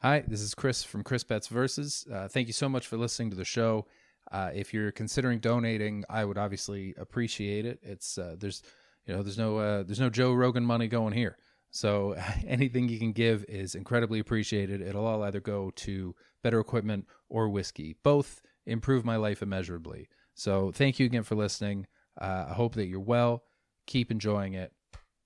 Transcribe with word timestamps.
Hi, 0.00 0.22
this 0.28 0.42
is 0.42 0.54
Chris 0.54 0.84
from 0.84 1.02
Chris 1.02 1.24
Betts 1.24 1.48
Versus. 1.48 2.06
Uh, 2.12 2.28
thank 2.28 2.48
you 2.48 2.52
so 2.52 2.68
much 2.68 2.86
for 2.86 2.98
listening 2.98 3.30
to 3.30 3.36
the 3.36 3.46
show. 3.46 3.86
Uh, 4.30 4.50
if 4.54 4.74
you're 4.74 4.92
considering 4.92 5.38
donating, 5.38 6.04
I 6.10 6.26
would 6.26 6.36
obviously 6.36 6.94
appreciate 6.98 7.64
it. 7.64 7.78
It's 7.82 8.18
uh, 8.18 8.36
there's 8.38 8.62
you 9.06 9.14
know 9.14 9.22
there's 9.22 9.38
no 9.38 9.56
uh, 9.56 9.82
there's 9.84 9.98
no 9.98 10.10
Joe 10.10 10.34
Rogan 10.34 10.66
money 10.66 10.86
going 10.86 11.14
here, 11.14 11.38
so 11.70 12.14
anything 12.46 12.90
you 12.90 12.98
can 12.98 13.12
give 13.12 13.46
is 13.48 13.74
incredibly 13.74 14.18
appreciated. 14.18 14.82
It'll 14.82 15.06
all 15.06 15.22
either 15.22 15.40
go 15.40 15.70
to 15.76 16.14
better 16.42 16.60
equipment 16.60 17.06
or 17.30 17.48
whiskey. 17.48 17.96
Both 18.02 18.42
improve 18.66 19.02
my 19.02 19.16
life 19.16 19.40
immeasurably. 19.40 20.08
So 20.34 20.72
thank 20.72 20.98
you 20.98 21.06
again 21.06 21.22
for 21.22 21.36
listening. 21.36 21.86
Uh, 22.20 22.44
I 22.50 22.52
hope 22.52 22.74
that 22.74 22.86
you're 22.86 23.00
well. 23.00 23.44
Keep 23.86 24.10
enjoying 24.10 24.52
it. 24.52 24.74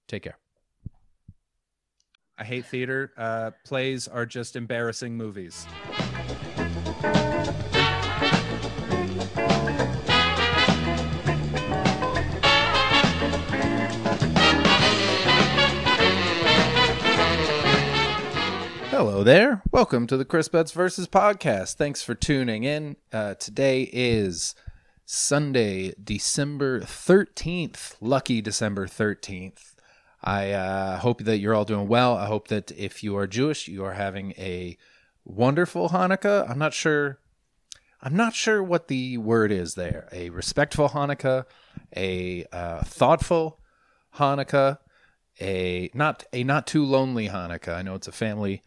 Take 0.06 0.22
care. 0.22 0.38
I 2.40 2.44
hate 2.44 2.64
theater. 2.64 3.12
Uh, 3.18 3.50
plays 3.64 4.08
are 4.08 4.24
just 4.24 4.56
embarrassing 4.56 5.14
movies. 5.14 5.66
Hello 18.88 19.22
there. 19.22 19.60
Welcome 19.70 20.06
to 20.06 20.16
the 20.16 20.24
Chris 20.24 20.48
Betts 20.48 20.72
versus 20.72 21.06
podcast. 21.06 21.74
Thanks 21.74 22.02
for 22.02 22.14
tuning 22.14 22.64
in. 22.64 22.96
Uh, 23.12 23.34
today 23.34 23.90
is 23.92 24.54
Sunday, 25.04 25.92
December 26.02 26.80
13th. 26.80 27.96
Lucky 28.00 28.40
December 28.40 28.86
13th. 28.86 29.69
I 30.22 30.52
uh, 30.52 30.98
hope 30.98 31.24
that 31.24 31.38
you're 31.38 31.54
all 31.54 31.64
doing 31.64 31.88
well. 31.88 32.16
I 32.16 32.26
hope 32.26 32.48
that 32.48 32.70
if 32.72 33.02
you 33.02 33.16
are 33.16 33.26
Jewish, 33.26 33.68
you 33.68 33.84
are 33.84 33.94
having 33.94 34.32
a 34.32 34.76
wonderful 35.24 35.90
Hanukkah. 35.90 36.48
I'm 36.48 36.58
not 36.58 36.74
sure. 36.74 37.18
I'm 38.02 38.16
not 38.16 38.34
sure 38.34 38.62
what 38.62 38.88
the 38.88 39.18
word 39.18 39.52
is 39.52 39.74
there. 39.74 40.08
A 40.12 40.30
respectful 40.30 40.90
Hanukkah, 40.90 41.44
a 41.96 42.44
uh, 42.52 42.82
thoughtful 42.82 43.60
Hanukkah, 44.16 44.78
a 45.40 45.90
not 45.94 46.24
a 46.32 46.44
not 46.44 46.66
too 46.66 46.84
lonely 46.84 47.28
Hanukkah. 47.28 47.76
I 47.76 47.82
know 47.82 47.94
it's 47.94 48.08
a 48.08 48.12
family 48.12 48.62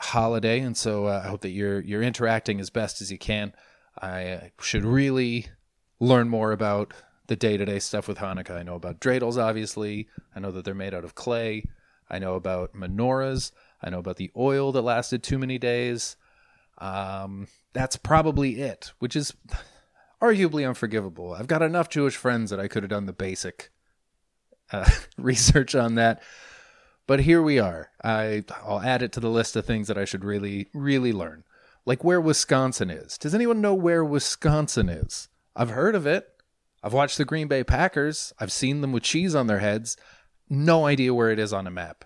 holiday, 0.00 0.60
and 0.60 0.76
so 0.76 1.06
uh, 1.06 1.22
I 1.24 1.28
hope 1.28 1.42
that 1.42 1.50
you're 1.50 1.80
you're 1.80 2.02
interacting 2.02 2.60
as 2.60 2.70
best 2.70 3.00
as 3.00 3.10
you 3.12 3.18
can. 3.18 3.52
I 4.00 4.28
uh, 4.28 4.40
should 4.60 4.84
really 4.84 5.48
learn 6.00 6.28
more 6.28 6.52
about 6.52 6.94
the 7.28 7.36
day 7.36 7.56
to 7.56 7.64
day 7.64 7.78
stuff 7.78 8.08
with 8.08 8.18
Hanukkah. 8.18 8.56
I 8.56 8.62
know 8.62 8.74
about 8.74 9.00
dreidels, 9.00 9.40
obviously. 9.42 10.08
I 10.34 10.40
know 10.40 10.50
that 10.50 10.64
they're 10.64 10.74
made 10.74 10.94
out 10.94 11.04
of 11.04 11.14
clay. 11.14 11.64
I 12.10 12.18
know 12.18 12.34
about 12.34 12.74
menorahs. 12.74 13.52
I 13.82 13.90
know 13.90 13.98
about 14.00 14.16
the 14.16 14.30
oil 14.36 14.72
that 14.72 14.82
lasted 14.82 15.22
too 15.22 15.38
many 15.38 15.58
days. 15.58 16.16
Um, 16.78 17.48
that's 17.72 17.96
probably 17.96 18.60
it, 18.60 18.92
which 18.98 19.14
is 19.14 19.34
arguably 20.22 20.66
unforgivable. 20.66 21.34
I've 21.34 21.46
got 21.46 21.62
enough 21.62 21.88
Jewish 21.88 22.16
friends 22.16 22.50
that 22.50 22.60
I 22.60 22.68
could 22.68 22.82
have 22.82 22.90
done 22.90 23.06
the 23.06 23.12
basic 23.12 23.70
uh, 24.72 24.88
research 25.18 25.74
on 25.74 25.96
that. 25.96 26.22
But 27.06 27.20
here 27.20 27.42
we 27.42 27.58
are. 27.58 27.90
I, 28.02 28.44
I'll 28.66 28.80
add 28.80 29.02
it 29.02 29.12
to 29.12 29.20
the 29.20 29.30
list 29.30 29.56
of 29.56 29.64
things 29.64 29.88
that 29.88 29.98
I 29.98 30.04
should 30.04 30.24
really, 30.24 30.68
really 30.74 31.12
learn. 31.12 31.44
Like 31.86 32.04
where 32.04 32.20
Wisconsin 32.20 32.90
is. 32.90 33.16
Does 33.16 33.34
anyone 33.34 33.60
know 33.62 33.74
where 33.74 34.04
Wisconsin 34.04 34.88
is? 34.88 35.28
I've 35.56 35.70
heard 35.70 35.94
of 35.94 36.06
it. 36.06 36.28
I've 36.82 36.92
watched 36.92 37.18
the 37.18 37.24
Green 37.24 37.48
Bay 37.48 37.64
Packers. 37.64 38.32
I've 38.38 38.52
seen 38.52 38.82
them 38.82 38.92
with 38.92 39.02
cheese 39.02 39.34
on 39.34 39.48
their 39.48 39.58
heads. 39.58 39.96
No 40.48 40.86
idea 40.86 41.12
where 41.12 41.30
it 41.30 41.38
is 41.40 41.52
on 41.52 41.66
a 41.66 41.72
map. 41.72 42.04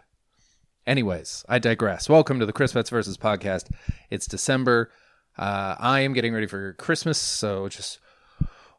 Anyways, 0.86 1.44
I 1.46 1.58
digress. 1.58 2.08
Welcome 2.08 2.40
to 2.40 2.46
the 2.46 2.54
Chris 2.54 2.72
Betts 2.72 2.88
versus 2.88 3.18
podcast. 3.18 3.70
It's 4.08 4.26
December. 4.26 4.90
Uh, 5.36 5.76
I 5.78 6.00
am 6.00 6.14
getting 6.14 6.32
ready 6.32 6.46
for 6.46 6.72
Christmas, 6.74 7.18
so 7.18 7.68
just 7.68 7.98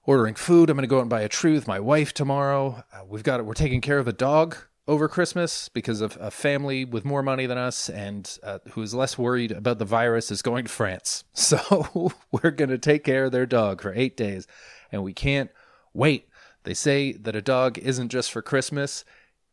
ordering 0.03 0.33
food. 0.33 0.71
I'm 0.71 0.77
going 0.77 0.83
to 0.83 0.87
go 0.87 0.97
out 0.97 1.01
and 1.01 1.09
buy 1.11 1.21
a 1.21 1.29
tree 1.29 1.53
with 1.53 1.67
my 1.67 1.79
wife 1.79 2.11
tomorrow. 2.11 2.83
Uh, 2.91 3.01
we've 3.07 3.23
got 3.23 3.45
we're 3.45 3.53
taking 3.53 3.79
care 3.79 3.99
of 3.99 4.07
a 4.07 4.13
dog 4.13 4.57
over 4.87 5.07
Christmas 5.07 5.69
because 5.69 6.01
of 6.01 6.17
a 6.19 6.31
family 6.31 6.85
with 6.85 7.05
more 7.05 7.21
money 7.21 7.45
than 7.45 7.57
us 7.59 7.87
and 7.87 8.39
uh, 8.41 8.57
who 8.71 8.81
is 8.81 8.95
less 8.95 9.17
worried 9.17 9.51
about 9.51 9.77
the 9.77 9.85
virus 9.85 10.31
is 10.31 10.41
going 10.41 10.65
to 10.65 10.71
France. 10.71 11.23
So 11.35 12.11
we're 12.31 12.51
going 12.51 12.69
to 12.71 12.79
take 12.79 13.03
care 13.03 13.25
of 13.25 13.31
their 13.31 13.45
dog 13.45 13.81
for 13.81 13.93
eight 13.93 14.17
days, 14.17 14.47
and 14.91 15.03
we 15.03 15.13
can't 15.13 15.51
Wait, 15.93 16.27
they 16.63 16.73
say 16.73 17.13
that 17.13 17.35
a 17.35 17.41
dog 17.41 17.77
isn't 17.77 18.09
just 18.09 18.31
for 18.31 18.41
Christmas. 18.41 19.05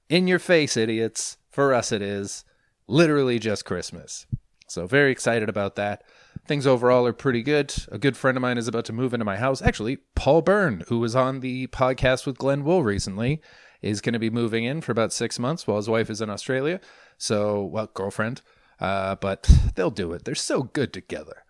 In 0.09 0.27
your 0.27 0.39
face, 0.39 0.77
idiots. 0.77 1.37
For 1.51 1.75
us, 1.75 1.93
it 1.93 2.03
is 2.03 2.45
literally 2.87 3.39
just 3.39 3.65
Christmas. 3.65 4.27
So, 4.69 4.87
very 4.87 5.11
excited 5.11 5.49
about 5.49 5.75
that. 5.77 6.05
Things 6.47 6.67
overall 6.67 7.07
are 7.07 7.13
pretty 7.13 7.43
good. 7.43 7.75
A 7.91 7.99
good 7.99 8.17
friend 8.17 8.37
of 8.37 8.43
mine 8.43 8.57
is 8.57 8.69
about 8.69 8.85
to 8.87 8.93
move 8.93 9.13
into 9.13 9.25
my 9.25 9.37
house. 9.37 9.61
Actually, 9.61 9.99
Paul 10.15 10.43
Byrne, 10.43 10.85
who 10.89 11.01
was 11.01 11.17
on 11.17 11.41
the 11.41 11.67
podcast 11.69 12.25
with 12.25 12.39
Glenn 12.39 12.65
Wool 12.65 12.85
recently, 12.85 13.41
is 13.83 14.01
going 14.01 14.13
to 14.13 14.19
be 14.19 14.31
moving 14.31 14.65
in 14.65 14.81
for 14.81 14.93
about 14.93 15.13
six 15.13 15.39
months 15.39 15.67
while 15.67 15.77
his 15.77 15.89
wife 15.89 16.09
is 16.09 16.21
in 16.21 16.31
Australia. 16.31 16.81
So, 17.19 17.63
well, 17.65 17.91
girlfriend. 17.93 18.43
Uh, 18.79 19.15
but 19.17 19.51
they'll 19.75 19.91
do 19.91 20.13
it. 20.13 20.25
They're 20.25 20.35
so 20.35 20.63
good 20.63 20.93
together. 20.93 21.45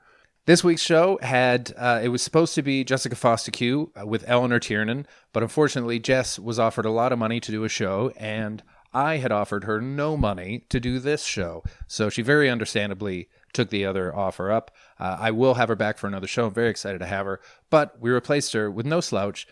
This 0.51 0.65
week's 0.65 0.83
show 0.83 1.17
had 1.23 1.73
uh, 1.79 2.01
it 2.03 2.09
was 2.09 2.23
supposed 2.23 2.57
to 2.57 2.63
be 2.63 2.83
Jessica 2.83 3.15
Fostekew 3.15 3.91
uh, 3.97 4.05
with 4.05 4.25
Eleanor 4.27 4.59
Tiernan, 4.59 5.07
but 5.33 5.45
unfortunately 5.45 6.01
Jess 6.01 6.41
was 6.41 6.59
offered 6.59 6.87
a 6.87 6.91
lot 6.91 7.13
of 7.13 7.21
money 7.21 7.39
to 7.39 7.53
do 7.53 7.63
a 7.63 7.69
show, 7.69 8.13
and 8.17 8.61
I 8.93 9.19
had 9.19 9.31
offered 9.31 9.63
her 9.63 9.81
no 9.81 10.17
money 10.17 10.65
to 10.69 10.81
do 10.81 10.99
this 10.99 11.23
show. 11.25 11.63
So 11.87 12.11
she 12.11 12.23
very 12.23 12.51
understandably 12.51 13.29
took 13.53 13.71
the 13.71 13.87
other 13.87 14.13
offer 14.13 14.51
up. 14.51 14.73
Uh, 14.99 15.19
I 15.21 15.31
will 15.31 15.55
have 15.55 15.69
her 15.69 15.77
back 15.77 15.99
for 15.99 16.09
another 16.09 16.27
show. 16.27 16.47
I'm 16.47 16.53
very 16.53 16.71
excited 16.71 16.99
to 16.99 17.07
have 17.07 17.27
her, 17.27 17.41
but 17.71 18.01
we 18.01 18.11
replaced 18.11 18.53
her 18.55 18.69
with 18.69 18.87
no 18.87 19.01
slouch. 19.01 19.47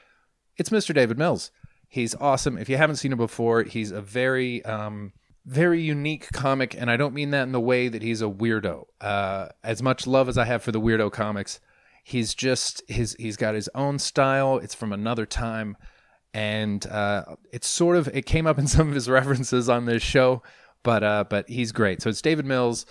It's 0.56 0.70
Mr. 0.70 0.92
David 0.92 1.16
Mills. 1.16 1.52
He's 1.86 2.16
awesome. 2.16 2.58
If 2.58 2.68
you 2.68 2.76
haven't 2.76 2.96
seen 2.96 3.12
him 3.12 3.18
before, 3.18 3.62
he's 3.62 3.92
a 3.92 4.02
very 4.02 4.64
um, 4.64 5.12
very 5.48 5.80
unique 5.80 6.30
comic, 6.32 6.74
and 6.78 6.90
I 6.90 6.98
don't 6.98 7.14
mean 7.14 7.30
that 7.30 7.44
in 7.44 7.52
the 7.52 7.60
way 7.60 7.88
that 7.88 8.02
he's 8.02 8.20
a 8.20 8.26
weirdo. 8.26 8.84
Uh, 9.00 9.48
as 9.64 9.82
much 9.82 10.06
love 10.06 10.28
as 10.28 10.36
I 10.36 10.44
have 10.44 10.62
for 10.62 10.72
the 10.72 10.80
weirdo 10.80 11.10
comics, 11.10 11.58
he's 12.04 12.34
just 12.34 12.82
his 12.86 13.16
he's 13.18 13.38
got 13.38 13.54
his 13.54 13.70
own 13.74 13.98
style. 13.98 14.58
It's 14.58 14.74
from 14.74 14.92
another 14.92 15.24
time, 15.24 15.78
and 16.34 16.86
uh, 16.86 17.36
it's 17.50 17.66
sort 17.66 17.96
of 17.96 18.08
it 18.08 18.26
came 18.26 18.46
up 18.46 18.58
in 18.58 18.66
some 18.68 18.88
of 18.88 18.94
his 18.94 19.08
references 19.08 19.70
on 19.70 19.86
this 19.86 20.02
show, 20.02 20.42
but 20.82 21.02
uh, 21.02 21.24
but 21.28 21.48
he's 21.48 21.72
great. 21.72 22.02
So 22.02 22.10
it's 22.10 22.22
David 22.22 22.44
Mills 22.44 22.84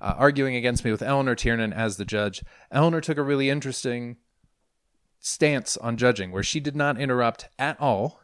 uh, 0.00 0.14
arguing 0.18 0.54
against 0.54 0.84
me 0.84 0.90
with 0.90 1.02
Eleanor 1.02 1.34
Tiernan 1.34 1.72
as 1.72 1.96
the 1.96 2.04
judge. 2.04 2.44
Eleanor 2.70 3.00
took 3.00 3.16
a 3.16 3.22
really 3.22 3.48
interesting 3.48 4.18
stance 5.18 5.78
on 5.78 5.96
judging, 5.96 6.30
where 6.30 6.42
she 6.42 6.60
did 6.60 6.76
not 6.76 7.00
interrupt 7.00 7.48
at 7.58 7.80
all, 7.80 8.20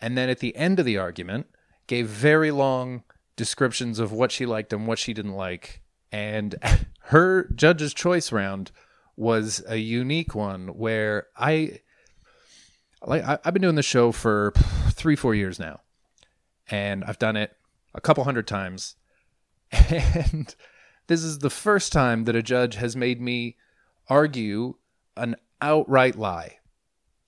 and 0.00 0.18
then 0.18 0.28
at 0.28 0.40
the 0.40 0.56
end 0.56 0.80
of 0.80 0.84
the 0.84 0.98
argument 0.98 1.46
gave 1.90 2.06
very 2.06 2.52
long 2.52 3.02
descriptions 3.34 3.98
of 3.98 4.12
what 4.12 4.30
she 4.30 4.46
liked 4.46 4.72
and 4.72 4.86
what 4.86 4.96
she 4.96 5.12
didn't 5.12 5.34
like. 5.34 5.82
And 6.12 6.54
her 7.06 7.48
judge's 7.52 7.92
choice 7.92 8.30
round 8.30 8.70
was 9.16 9.62
a 9.66 9.76
unique 9.76 10.32
one 10.32 10.68
where 10.68 11.26
I 11.36 11.80
like 13.04 13.24
I've 13.24 13.52
been 13.52 13.62
doing 13.62 13.74
the 13.74 13.82
show 13.82 14.12
for 14.12 14.52
three, 14.92 15.16
four 15.16 15.34
years 15.34 15.58
now. 15.58 15.80
And 16.70 17.02
I've 17.02 17.18
done 17.18 17.36
it 17.36 17.56
a 17.92 18.00
couple 18.00 18.24
hundred 18.24 18.46
times. 18.46 18.94
And 19.90 20.54
this 21.08 21.24
is 21.24 21.40
the 21.40 21.50
first 21.50 21.92
time 21.92 22.22
that 22.24 22.36
a 22.36 22.42
judge 22.42 22.76
has 22.76 22.94
made 22.94 23.20
me 23.20 23.56
argue 24.08 24.74
an 25.16 25.34
outright 25.60 26.14
lie. 26.14 26.58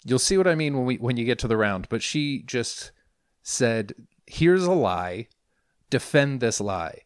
You'll 0.04 0.20
see 0.20 0.38
what 0.38 0.46
I 0.46 0.54
mean 0.54 0.76
when 0.76 0.86
we 0.86 0.96
when 0.98 1.16
you 1.16 1.24
get 1.24 1.40
to 1.40 1.48
the 1.48 1.56
round, 1.56 1.88
but 1.88 2.00
she 2.00 2.44
just 2.46 2.92
said 3.42 3.94
here's 4.32 4.64
a 4.64 4.72
lie, 4.72 5.28
defend 5.90 6.40
this 6.40 6.60
lie. 6.60 7.00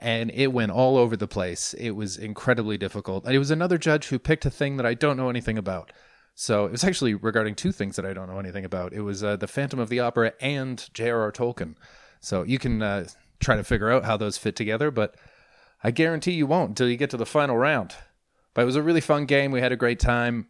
And 0.00 0.30
it 0.30 0.52
went 0.52 0.70
all 0.70 0.96
over 0.96 1.16
the 1.16 1.26
place. 1.26 1.74
It 1.74 1.90
was 1.90 2.16
incredibly 2.16 2.78
difficult. 2.78 3.24
And 3.24 3.34
it 3.34 3.40
was 3.40 3.50
another 3.50 3.78
judge 3.78 4.06
who 4.06 4.18
picked 4.18 4.46
a 4.46 4.50
thing 4.50 4.76
that 4.76 4.86
I 4.86 4.94
don't 4.94 5.16
know 5.16 5.28
anything 5.28 5.58
about. 5.58 5.92
So 6.36 6.66
it 6.66 6.70
was 6.70 6.84
actually 6.84 7.14
regarding 7.14 7.56
two 7.56 7.72
things 7.72 7.96
that 7.96 8.06
I 8.06 8.12
don't 8.12 8.28
know 8.28 8.38
anything 8.38 8.64
about. 8.64 8.92
It 8.92 9.00
was 9.00 9.24
uh, 9.24 9.34
the 9.34 9.48
Phantom 9.48 9.80
of 9.80 9.88
the 9.88 9.98
Opera 9.98 10.34
and 10.40 10.88
J.R.R. 10.94 11.32
Tolkien. 11.32 11.74
So 12.20 12.44
you 12.44 12.60
can 12.60 12.80
uh, 12.80 13.08
try 13.40 13.56
to 13.56 13.64
figure 13.64 13.90
out 13.90 14.04
how 14.04 14.16
those 14.16 14.38
fit 14.38 14.54
together, 14.54 14.92
but 14.92 15.16
I 15.82 15.90
guarantee 15.90 16.32
you 16.32 16.46
won't 16.46 16.70
until 16.70 16.88
you 16.88 16.96
get 16.96 17.10
to 17.10 17.16
the 17.16 17.26
final 17.26 17.56
round. 17.56 17.96
But 18.54 18.62
it 18.62 18.66
was 18.66 18.76
a 18.76 18.82
really 18.82 19.00
fun 19.00 19.26
game. 19.26 19.50
We 19.50 19.60
had 19.60 19.72
a 19.72 19.76
great 19.76 19.98
time. 19.98 20.46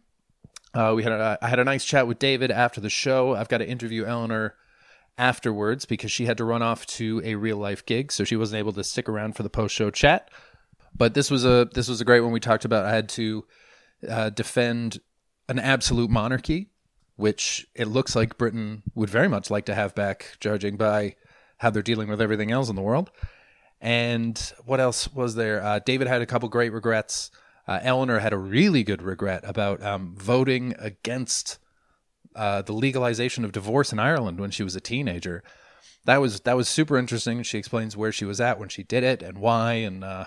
Uh, 0.75 0.93
we 0.95 1.01
had 1.01 1.11
a, 1.11 1.39
I 1.41 1.47
had 1.47 1.57
a 1.57 1.63
nice 1.63 1.85
chat 1.85 2.07
with 2.07 2.19
David 2.19 2.51
after 2.51 2.79
the 2.79 2.89
show. 2.89 3.33
I've 3.33 3.49
got 3.49 3.57
to 3.57 3.67
interview 3.67 4.05
Eleanor 4.05 4.53
afterwards 5.19 5.85
because 5.85 6.11
she 6.11 6.25
had 6.25 6.37
to 6.37 6.45
run 6.45 6.63
off 6.63 6.85
to 6.85 7.21
a 7.23 7.35
real 7.35 7.57
life 7.57 7.85
gig, 7.85 8.11
so 8.11 8.23
she 8.23 8.35
wasn't 8.35 8.59
able 8.59 8.73
to 8.73 8.83
stick 8.83 9.07
around 9.07 9.35
for 9.35 9.43
the 9.43 9.49
post 9.49 9.75
show 9.75 9.91
chat. 9.91 10.31
But 10.95 11.13
this 11.13 11.29
was 11.29 11.45
a 11.45 11.69
this 11.73 11.87
was 11.87 12.01
a 12.01 12.05
great 12.05 12.21
one. 12.21 12.31
We 12.31 12.39
talked 12.39 12.65
about 12.65 12.85
I 12.85 12.95
had 12.95 13.09
to 13.09 13.45
uh, 14.09 14.29
defend 14.31 14.99
an 15.47 15.59
absolute 15.59 16.09
monarchy, 16.09 16.69
which 17.17 17.67
it 17.75 17.87
looks 17.87 18.15
like 18.15 18.37
Britain 18.37 18.83
would 18.95 19.09
very 19.09 19.27
much 19.27 19.51
like 19.51 19.65
to 19.65 19.75
have 19.75 19.93
back, 19.93 20.37
judging 20.39 20.77
by 20.77 21.15
how 21.57 21.69
they're 21.69 21.83
dealing 21.83 22.09
with 22.09 22.21
everything 22.21 22.51
else 22.51 22.69
in 22.69 22.75
the 22.75 22.81
world. 22.81 23.11
And 23.81 24.37
what 24.65 24.79
else 24.79 25.13
was 25.13 25.35
there? 25.35 25.61
Uh, 25.63 25.79
David 25.79 26.07
had 26.07 26.21
a 26.21 26.25
couple 26.25 26.49
great 26.49 26.73
regrets. 26.73 27.31
Uh, 27.67 27.79
Eleanor 27.81 28.19
had 28.19 28.33
a 28.33 28.37
really 28.37 28.83
good 28.83 29.01
regret 29.01 29.41
about 29.43 29.83
um, 29.83 30.15
voting 30.17 30.73
against 30.79 31.59
uh, 32.35 32.61
the 32.61 32.73
legalization 32.73 33.43
of 33.45 33.51
divorce 33.51 33.91
in 33.91 33.99
Ireland 33.99 34.39
when 34.39 34.51
she 34.51 34.63
was 34.63 34.75
a 34.75 34.81
teenager. 34.81 35.43
That 36.05 36.21
was 36.21 36.41
that 36.41 36.55
was 36.55 36.69
super 36.69 36.97
interesting. 36.97 37.43
She 37.43 37.57
explains 37.57 37.97
where 37.97 38.11
she 38.11 38.25
was 38.25 38.39
at 38.39 38.59
when 38.59 38.69
she 38.69 38.83
did 38.83 39.03
it 39.03 39.21
and 39.21 39.37
why, 39.37 39.73
and 39.73 40.03
uh, 40.03 40.25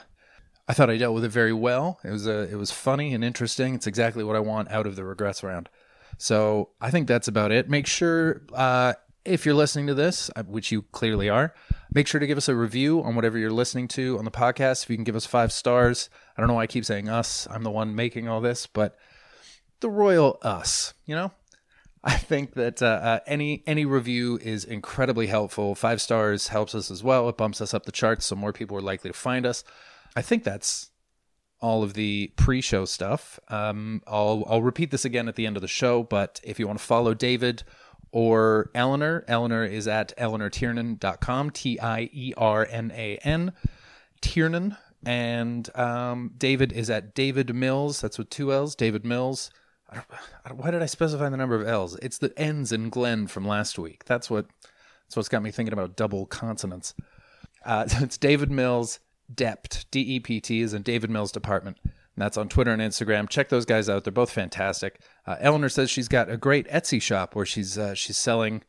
I 0.69 0.75
thought 0.75 0.91
I 0.91 0.97
dealt 0.97 1.15
with 1.15 1.25
it 1.25 1.31
very 1.31 1.53
well. 1.53 1.99
It 2.05 2.11
was 2.11 2.27
a, 2.27 2.51
it 2.51 2.57
was 2.57 2.71
funny 2.71 3.15
and 3.15 3.25
interesting. 3.25 3.75
It's 3.75 3.87
exactly 3.87 4.23
what 4.23 4.37
I 4.37 4.41
want 4.41 4.71
out 4.71 4.87
of 4.87 4.97
the 4.97 5.05
regrets 5.05 5.43
round. 5.43 5.69
So 6.19 6.71
I 6.81 6.91
think 6.91 7.09
that's 7.09 7.29
about 7.29 7.53
it. 7.53 7.69
Make 7.69 7.87
sure 7.87 8.43
uh, 8.53 8.95
if 9.25 9.47
you're 9.47 9.55
listening 9.55 9.87
to 9.87 9.95
this, 9.95 10.31
uh, 10.37 10.43
which 10.45 10.71
you 10.71 10.83
clearly 10.83 11.29
are, 11.29 11.55
make 11.93 12.07
sure 12.07 12.21
to 12.21 12.27
give 12.27 12.39
us 12.39 12.49
a 12.49 12.55
review 12.55 13.03
on 13.03 13.15
whatever 13.15 13.39
you're 13.39 13.51
listening 13.51 13.89
to 13.89 14.19
on 14.19 14.25
the 14.25 14.31
podcast. 14.31 14.85
If 14.85 14.91
you 14.91 14.97
can 14.97 15.05
give 15.05 15.17
us 15.17 15.27
five 15.27 15.53
stars, 15.53 16.11
I 16.37 16.41
don't 16.41 16.49
know 16.49 16.55
why 16.55 16.63
I 16.63 16.67
keep 16.67 16.85
saying 16.85 17.09
us. 17.09 17.49
I'm 17.51 17.63
the 17.63 17.71
one 17.71 17.95
making 17.95 18.29
all 18.29 18.41
this, 18.41 18.67
but 18.67 18.97
the 19.81 19.91
royal 19.91 20.39
us, 20.43 20.95
you 21.07 21.15
know. 21.15 21.33
I 22.05 22.17
think 22.17 22.55
that 22.55 22.83
uh, 22.83 22.87
uh, 22.87 23.21
any 23.27 23.63
any 23.67 23.85
review 23.85 24.39
is 24.43 24.65
incredibly 24.65 25.29
helpful. 25.29 25.75
Five 25.75 26.01
stars 26.01 26.49
helps 26.49 26.75
us 26.75 26.91
as 26.91 27.03
well. 27.03 27.29
It 27.29 27.37
bumps 27.37 27.61
us 27.61 27.75
up 27.75 27.85
the 27.85 27.93
charts, 27.93 28.27
so 28.27 28.35
more 28.35 28.53
people 28.53 28.77
are 28.77 28.83
likely 28.83 29.11
to 29.11 29.17
find 29.17 29.47
us. 29.47 29.63
I 30.17 30.23
think 30.23 30.43
that's 30.43 30.91
all 31.61 31.85
of 31.85 31.95
the 31.95 32.33
pre-show 32.37 32.85
stuff. 32.87 33.39
Um, 33.49 34.03
I'll 34.07 34.45
I'll 34.49 34.63
repeat 34.63 34.91
this 34.91 35.05
again 35.05 35.29
at 35.29 35.37
the 35.37 35.47
end 35.47 35.57
of 35.57 35.63
the 35.63 35.69
show, 35.69 36.03
but 36.03 36.41
if 36.43 36.59
you 36.59 36.67
want 36.67 36.81
to 36.81 36.85
follow 36.85 37.15
David 37.15 37.63
or 38.11 38.71
Eleanor, 38.75 39.25
Eleanor 39.29 39.65
is 39.65 39.87
at 39.87 40.13
eleanortiernan.com, 40.19 41.51
T 41.51 41.79
I 41.79 42.11
E 42.13 42.35
R 42.37 42.67
N 42.69 42.93
A 42.95 43.19
N, 43.19 43.53
Tiernan, 44.21 44.77
and 45.07 45.75
um, 45.77 46.33
David 46.37 46.73
is 46.73 46.91
at 46.91 47.15
David 47.15 47.55
Mills. 47.55 48.01
That's 48.01 48.19
with 48.19 48.29
two 48.29 48.53
L's. 48.53 48.75
David 48.75 49.07
Mills. 49.07 49.51
I 49.93 49.95
don't, 49.97 50.07
I 50.45 50.49
don't, 50.49 50.59
why 50.59 50.71
did 50.71 50.83
I 50.83 50.87
specify 50.87 51.29
the 51.29 51.37
number 51.37 51.55
of 51.55 51.67
L's? 51.67 51.97
It's 52.03 52.19
the 52.19 52.33
N's 52.39 52.73
in 52.73 52.89
Glenn 52.89 53.27
from 53.27 53.47
last 53.47 53.79
week. 53.79 54.05
That's 54.05 54.31
what. 54.31 54.47
That's 55.07 55.17
what's 55.19 55.29
got 55.29 55.43
me 55.43 55.51
thinking 55.51 55.75
about 55.75 55.95
double 55.95 56.25
consonants. 56.25 56.95
Uh, 57.67 57.85
it's 58.01 58.17
David 58.17 58.51
Mills 58.51 58.99
Dept, 59.33 59.85
D 59.91 60.01
E 60.01 60.21
P 60.21 60.41
T, 60.41 60.63
is 60.63 60.73
in 60.73 60.81
David 60.81 61.11
Mills' 61.11 61.33
department. 61.33 61.79
And 61.85 61.93
that's 62.17 62.39
on 62.39 62.49
Twitter 62.49 62.73
and 62.73 62.81
Instagram. 62.81 63.29
Check 63.29 63.51
those 63.51 63.67
guys 63.67 63.91
out; 63.91 64.05
they're 64.05 64.13
both 64.13 64.31
fantastic. 64.31 65.01
Uh, 65.27 65.37
Eleanor 65.41 65.69
says 65.69 65.91
she's 65.91 66.09
got 66.09 66.31
a 66.31 66.39
great 66.39 66.67
Etsy 66.69 67.01
shop 67.01 67.35
where 67.35 67.45
she's 67.45 67.77
uh, 67.77 67.95
she's 67.95 68.17
selling 68.17 68.63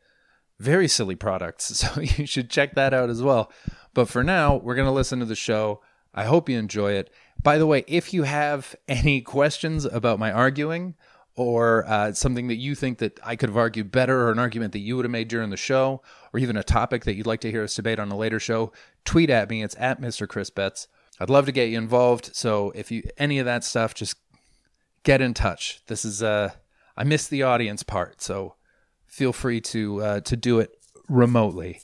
very 0.59 0.87
silly 0.87 1.15
products, 1.15 1.65
so 1.77 2.01
you 2.01 2.25
should 2.25 2.49
check 2.49 2.75
that 2.75 2.93
out 2.93 3.09
as 3.09 3.21
well. 3.21 3.51
But 3.93 4.09
for 4.09 4.23
now, 4.23 4.57
we're 4.57 4.75
gonna 4.75 4.93
listen 4.93 5.19
to 5.19 5.25
the 5.25 5.35
show. 5.35 5.81
I 6.13 6.25
hope 6.25 6.47
you 6.49 6.59
enjoy 6.59 6.91
it. 6.91 7.09
By 7.41 7.57
the 7.57 7.65
way, 7.65 7.83
if 7.87 8.13
you 8.13 8.23
have 8.23 8.75
any 8.87 9.21
questions 9.21 9.85
about 9.85 10.19
my 10.19 10.31
arguing 10.31 10.95
or 11.35 11.85
uh, 11.87 12.13
something 12.13 12.47
that 12.47 12.57
you 12.57 12.75
think 12.75 12.99
that 12.99 13.19
I 13.23 13.35
could 13.35 13.49
have 13.49 13.57
argued 13.57 13.91
better, 13.91 14.27
or 14.27 14.31
an 14.31 14.39
argument 14.39 14.73
that 14.73 14.79
you 14.79 14.95
would 14.95 15.05
have 15.05 15.11
made 15.11 15.27
during 15.27 15.49
the 15.49 15.57
show, 15.57 16.01
or 16.31 16.39
even 16.39 16.57
a 16.57 16.63
topic 16.63 17.05
that 17.05 17.15
you'd 17.15 17.25
like 17.25 17.41
to 17.41 17.51
hear 17.51 17.63
us 17.63 17.75
debate 17.75 17.99
on 17.99 18.11
a 18.11 18.17
later 18.17 18.39
show, 18.39 18.71
tweet 19.05 19.29
at 19.29 19.49
me. 19.49 19.63
It's 19.63 19.75
at 19.79 19.99
Mr. 19.99 20.27
Chris 20.27 20.49
Betts. 20.49 20.87
I'd 21.19 21.29
love 21.29 21.45
to 21.45 21.51
get 21.51 21.69
you 21.69 21.77
involved. 21.77 22.35
So 22.35 22.71
if 22.75 22.91
you 22.91 23.03
any 23.17 23.39
of 23.39 23.45
that 23.45 23.63
stuff, 23.63 23.93
just 23.93 24.15
get 25.03 25.21
in 25.21 25.33
touch. 25.33 25.81
This 25.87 26.05
is 26.05 26.21
uh, 26.21 26.51
I 26.95 27.03
missed 27.03 27.29
the 27.29 27.43
audience 27.43 27.83
part, 27.83 28.21
so 28.21 28.55
feel 29.05 29.33
free 29.33 29.61
to 29.61 30.01
uh, 30.01 30.19
to 30.21 30.35
do 30.35 30.59
it 30.59 30.71
remotely. 31.07 31.81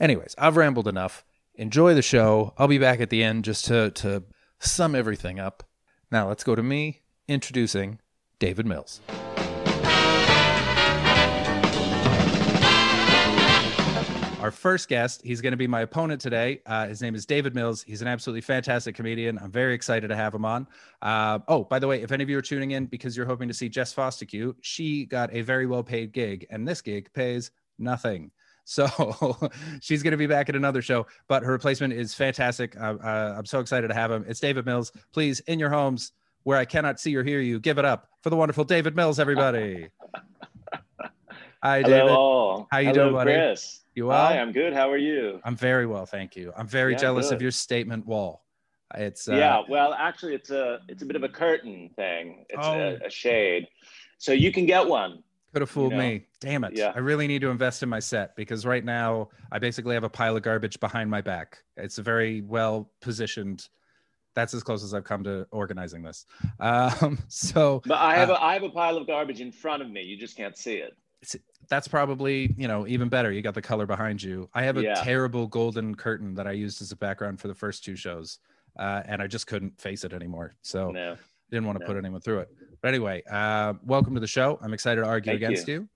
Anyways, 0.00 0.34
I've 0.38 0.56
rambled 0.56 0.88
enough. 0.88 1.24
Enjoy 1.54 1.94
the 1.94 2.02
show. 2.02 2.54
I'll 2.56 2.68
be 2.68 2.78
back 2.78 3.00
at 3.00 3.10
the 3.10 3.22
end 3.22 3.44
just 3.44 3.64
to 3.66 3.90
to 3.92 4.24
sum 4.58 4.94
everything 4.94 5.38
up. 5.38 5.62
Now 6.10 6.28
let's 6.28 6.44
go 6.44 6.54
to 6.54 6.62
me 6.62 7.02
introducing 7.26 7.98
David 8.38 8.66
Mills. 8.66 9.00
Our 14.40 14.52
first 14.52 14.88
guest, 14.88 15.20
he's 15.24 15.40
going 15.40 15.50
to 15.50 15.56
be 15.56 15.66
my 15.66 15.80
opponent 15.80 16.20
today. 16.20 16.62
Uh, 16.64 16.86
his 16.86 17.02
name 17.02 17.16
is 17.16 17.26
David 17.26 17.56
Mills. 17.56 17.82
He's 17.82 18.02
an 18.02 18.08
absolutely 18.08 18.40
fantastic 18.40 18.94
comedian. 18.94 19.36
I'm 19.38 19.50
very 19.50 19.74
excited 19.74 20.08
to 20.08 20.16
have 20.16 20.32
him 20.32 20.44
on. 20.44 20.68
Uh, 21.02 21.40
oh, 21.48 21.64
by 21.64 21.80
the 21.80 21.88
way, 21.88 22.00
if 22.02 22.12
any 22.12 22.22
of 22.22 22.30
you 22.30 22.38
are 22.38 22.42
tuning 22.42 22.70
in 22.70 22.86
because 22.86 23.16
you're 23.16 23.26
hoping 23.26 23.48
to 23.48 23.54
see 23.54 23.68
Jess 23.68 23.92
Fostekew, 23.92 24.54
she 24.60 25.04
got 25.06 25.34
a 25.34 25.40
very 25.42 25.66
well 25.66 25.82
paid 25.82 26.12
gig, 26.12 26.46
and 26.50 26.66
this 26.66 26.80
gig 26.80 27.12
pays 27.12 27.50
nothing. 27.78 28.30
So 28.70 29.50
she's 29.80 30.02
going 30.02 30.10
to 30.10 30.18
be 30.18 30.26
back 30.26 30.50
at 30.50 30.54
another 30.54 30.82
show, 30.82 31.06
but 31.26 31.42
her 31.42 31.52
replacement 31.52 31.94
is 31.94 32.12
fantastic. 32.12 32.78
Uh, 32.78 32.96
uh, 33.02 33.34
I'm 33.38 33.46
so 33.46 33.60
excited 33.60 33.88
to 33.88 33.94
have 33.94 34.10
him. 34.10 34.26
It's 34.28 34.40
David 34.40 34.66
Mills. 34.66 34.92
Please, 35.10 35.40
in 35.46 35.58
your 35.58 35.70
homes, 35.70 36.12
where 36.42 36.58
I 36.58 36.64
cannot 36.66 37.00
see 37.00 37.16
or 37.16 37.24
hear 37.24 37.40
you, 37.40 37.60
give 37.60 37.78
it 37.78 37.86
up 37.86 38.08
for 38.28 38.30
the 38.30 38.36
wonderful 38.36 38.64
David 38.64 38.94
Mills, 38.94 39.18
everybody. 39.18 39.88
Hi, 41.62 41.80
David. 41.80 42.10
Hello. 42.10 42.68
How 42.70 42.76
you 42.76 42.88
Hello, 42.90 43.04
doing, 43.04 43.14
buddy? 43.14 43.32
Chris. 43.32 43.80
You 43.94 44.08
well? 44.08 44.26
Hi, 44.26 44.38
I'm 44.38 44.52
good. 44.52 44.74
How 44.74 44.90
are 44.90 44.98
you? 44.98 45.40
I'm 45.44 45.56
very 45.56 45.86
well, 45.86 46.04
thank 46.04 46.36
you. 46.36 46.52
I'm 46.54 46.66
very 46.66 46.92
Yeah, 46.92 46.98
jealous 46.98 47.30
of 47.30 47.40
your 47.40 47.50
statement 47.50 48.04
wall. 48.06 48.44
It's 48.94 49.30
uh, 49.30 49.34
yeah. 49.34 49.62
Well, 49.66 49.94
actually, 49.94 50.34
it's 50.34 50.50
a 50.50 50.80
it's 50.88 51.02
a 51.02 51.06
bit 51.06 51.16
of 51.16 51.22
a 51.22 51.28
curtain 51.30 51.88
thing. 51.96 52.44
It's 52.50 52.66
Oh. 52.66 52.98
a, 53.02 53.06
a 53.06 53.10
shade, 53.10 53.66
so 54.18 54.32
you 54.32 54.52
can 54.52 54.66
get 54.66 54.86
one. 54.86 55.22
Could 55.54 55.62
have 55.62 55.70
fooled 55.70 55.92
You 55.92 55.96
know? 55.98 56.04
me. 56.04 56.26
Damn 56.40 56.64
it. 56.64 56.76
Yeah. 56.76 56.92
I 56.94 56.98
really 56.98 57.26
need 57.26 57.40
to 57.40 57.48
invest 57.48 57.82
in 57.82 57.88
my 57.88 57.98
set 57.98 58.36
because 58.36 58.66
right 58.66 58.84
now 58.84 59.30
I 59.50 59.58
basically 59.58 59.94
have 59.94 60.04
a 60.04 60.10
pile 60.10 60.36
of 60.36 60.42
garbage 60.42 60.78
behind 60.80 61.10
my 61.10 61.22
back. 61.22 61.62
It's 61.78 61.96
a 61.96 62.02
very 62.02 62.42
well 62.42 62.90
positioned. 63.00 63.68
That's 64.38 64.54
as 64.54 64.62
close 64.62 64.84
as 64.84 64.94
I've 64.94 65.02
come 65.02 65.24
to 65.24 65.48
organizing 65.50 66.00
this. 66.04 66.24
Um, 66.60 67.18
so 67.28 67.82
But 67.84 67.98
I 67.98 68.14
have 68.14 68.30
Uh, 68.30 68.34
a 68.34 68.44
I 68.44 68.52
have 68.54 68.62
a 68.62 68.70
pile 68.70 68.96
of 68.96 69.04
garbage 69.04 69.40
in 69.40 69.50
front 69.50 69.82
of 69.82 69.90
me. 69.90 70.02
You 70.02 70.16
just 70.16 70.36
can't 70.36 70.56
see 70.56 70.76
it. 70.76 70.92
that's 71.68 71.88
probably, 71.88 72.54
you 72.56 72.68
know, 72.68 72.86
even 72.86 73.08
better. 73.08 73.32
You 73.32 73.42
got 73.42 73.54
the 73.54 73.60
color 73.60 73.84
behind 73.84 74.22
you. 74.22 74.48
I 74.54 74.62
have 74.62 74.76
a 74.76 74.82
Yeah. 74.84 74.94
terrible 75.02 75.48
golden 75.48 75.96
curtain 75.96 76.34
that 76.36 76.46
I 76.46 76.52
used 76.52 76.80
as 76.80 76.92
a 76.92 76.96
background 76.96 77.40
for 77.40 77.48
the 77.48 77.54
first 77.54 77.82
two 77.84 77.96
shows. 77.96 78.38
Uh, 78.78 79.02
and 79.06 79.20
I 79.20 79.26
just 79.26 79.48
couldn't 79.48 79.78
face 79.80 80.04
it 80.04 80.12
anymore. 80.12 80.54
So 80.62 80.92
No. 80.92 81.16
didn't 81.50 81.66
want 81.66 81.76
to 81.80 81.84
No. 81.84 81.88
put 81.92 81.96
anyone 81.96 82.20
through 82.20 82.38
it. 82.38 82.48
But 82.80 82.88
anyway, 82.94 83.24
uh, 83.28 83.74
welcome 83.82 84.14
to 84.14 84.20
the 84.20 84.28
show. 84.28 84.56
I'm 84.62 84.72
excited 84.72 85.00
to 85.02 85.08
argue 85.08 85.32
Thank 85.32 85.42
against 85.42 85.66
you. 85.66 85.88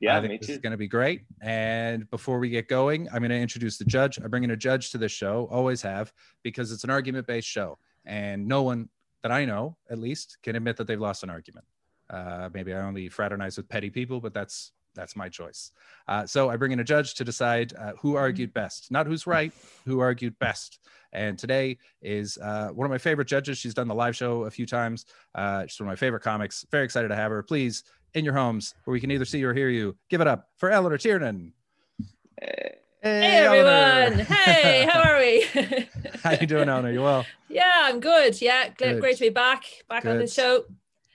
Yeah, 0.00 0.16
I 0.16 0.22
think 0.22 0.40
this 0.40 0.48
is 0.48 0.56
going 0.58 0.70
to 0.70 0.78
be 0.78 0.88
great. 0.88 1.24
And 1.42 2.08
before 2.08 2.38
we 2.38 2.48
get 2.48 2.66
going, 2.68 3.06
I'm 3.12 3.18
going 3.18 3.28
to 3.28 3.36
introduce 3.36 3.76
the 3.76 3.84
judge. 3.84 4.18
I 4.18 4.26
bring 4.28 4.44
in 4.44 4.50
a 4.52 4.56
judge 4.56 4.90
to 4.92 4.98
this 4.98 5.12
show, 5.12 5.46
always 5.50 5.82
have, 5.82 6.10
because 6.42 6.72
it's 6.72 6.84
an 6.84 6.88
argument 6.90 7.26
based 7.26 7.46
show. 7.48 7.78
And 8.04 8.46
no 8.46 8.62
one 8.62 8.88
that 9.22 9.32
I 9.32 9.44
know, 9.44 9.76
at 9.90 9.98
least, 9.98 10.38
can 10.42 10.56
admit 10.56 10.76
that 10.78 10.86
they've 10.86 11.00
lost 11.00 11.22
an 11.22 11.30
argument. 11.30 11.66
Uh, 12.08 12.48
maybe 12.52 12.74
I 12.74 12.80
only 12.80 13.08
fraternize 13.08 13.56
with 13.56 13.68
petty 13.68 13.90
people, 13.90 14.20
but 14.20 14.34
that's 14.34 14.72
that's 14.94 15.14
my 15.14 15.28
choice. 15.28 15.70
Uh, 16.08 16.26
so 16.26 16.50
I 16.50 16.56
bring 16.56 16.72
in 16.72 16.80
a 16.80 16.84
judge 16.84 17.14
to 17.14 17.24
decide 17.24 17.72
uh, 17.78 17.92
who 18.00 18.16
argued 18.16 18.52
best, 18.52 18.90
not 18.90 19.06
who's 19.06 19.26
right, 19.26 19.52
who 19.86 20.00
argued 20.00 20.38
best. 20.38 20.80
And 21.12 21.38
today 21.38 21.78
is 22.02 22.38
uh, 22.38 22.68
one 22.68 22.86
of 22.86 22.90
my 22.90 22.98
favorite 22.98 23.28
judges. 23.28 23.58
She's 23.58 23.74
done 23.74 23.88
the 23.88 23.94
live 23.94 24.16
show 24.16 24.44
a 24.44 24.50
few 24.50 24.66
times. 24.66 25.06
Uh, 25.34 25.66
she's 25.66 25.80
one 25.80 25.88
of 25.88 25.92
my 25.92 25.96
favorite 25.96 26.22
comics. 26.22 26.64
Very 26.70 26.84
excited 26.84 27.08
to 27.08 27.16
have 27.16 27.30
her. 27.30 27.42
Please, 27.42 27.84
in 28.14 28.24
your 28.24 28.34
homes, 28.34 28.74
where 28.84 28.92
we 28.92 29.00
can 29.00 29.10
either 29.10 29.24
see 29.24 29.42
or 29.44 29.54
hear 29.54 29.68
you, 29.68 29.96
give 30.08 30.20
it 30.20 30.26
up 30.26 30.48
for 30.56 30.70
Eleanor 30.70 30.98
Tiernan. 30.98 31.52
Eh, 32.42 32.68
Hey 33.02 33.46
Eleanor. 33.46 33.68
everyone! 33.70 34.26
Hey, 34.26 34.86
how 34.90 35.00
are 35.00 35.18
we? 35.18 35.46
How 36.22 36.32
you 36.32 36.46
doing, 36.46 36.68
Eleanor? 36.68 36.90
You 36.92 37.00
well? 37.00 37.24
yeah, 37.48 37.70
I'm 37.84 37.98
good. 37.98 38.40
Yeah, 38.42 38.68
Good. 38.76 39.00
great 39.00 39.16
to 39.16 39.24
be 39.24 39.30
back, 39.30 39.64
back 39.88 40.04
on 40.04 40.18
the 40.18 40.26
show. 40.26 40.64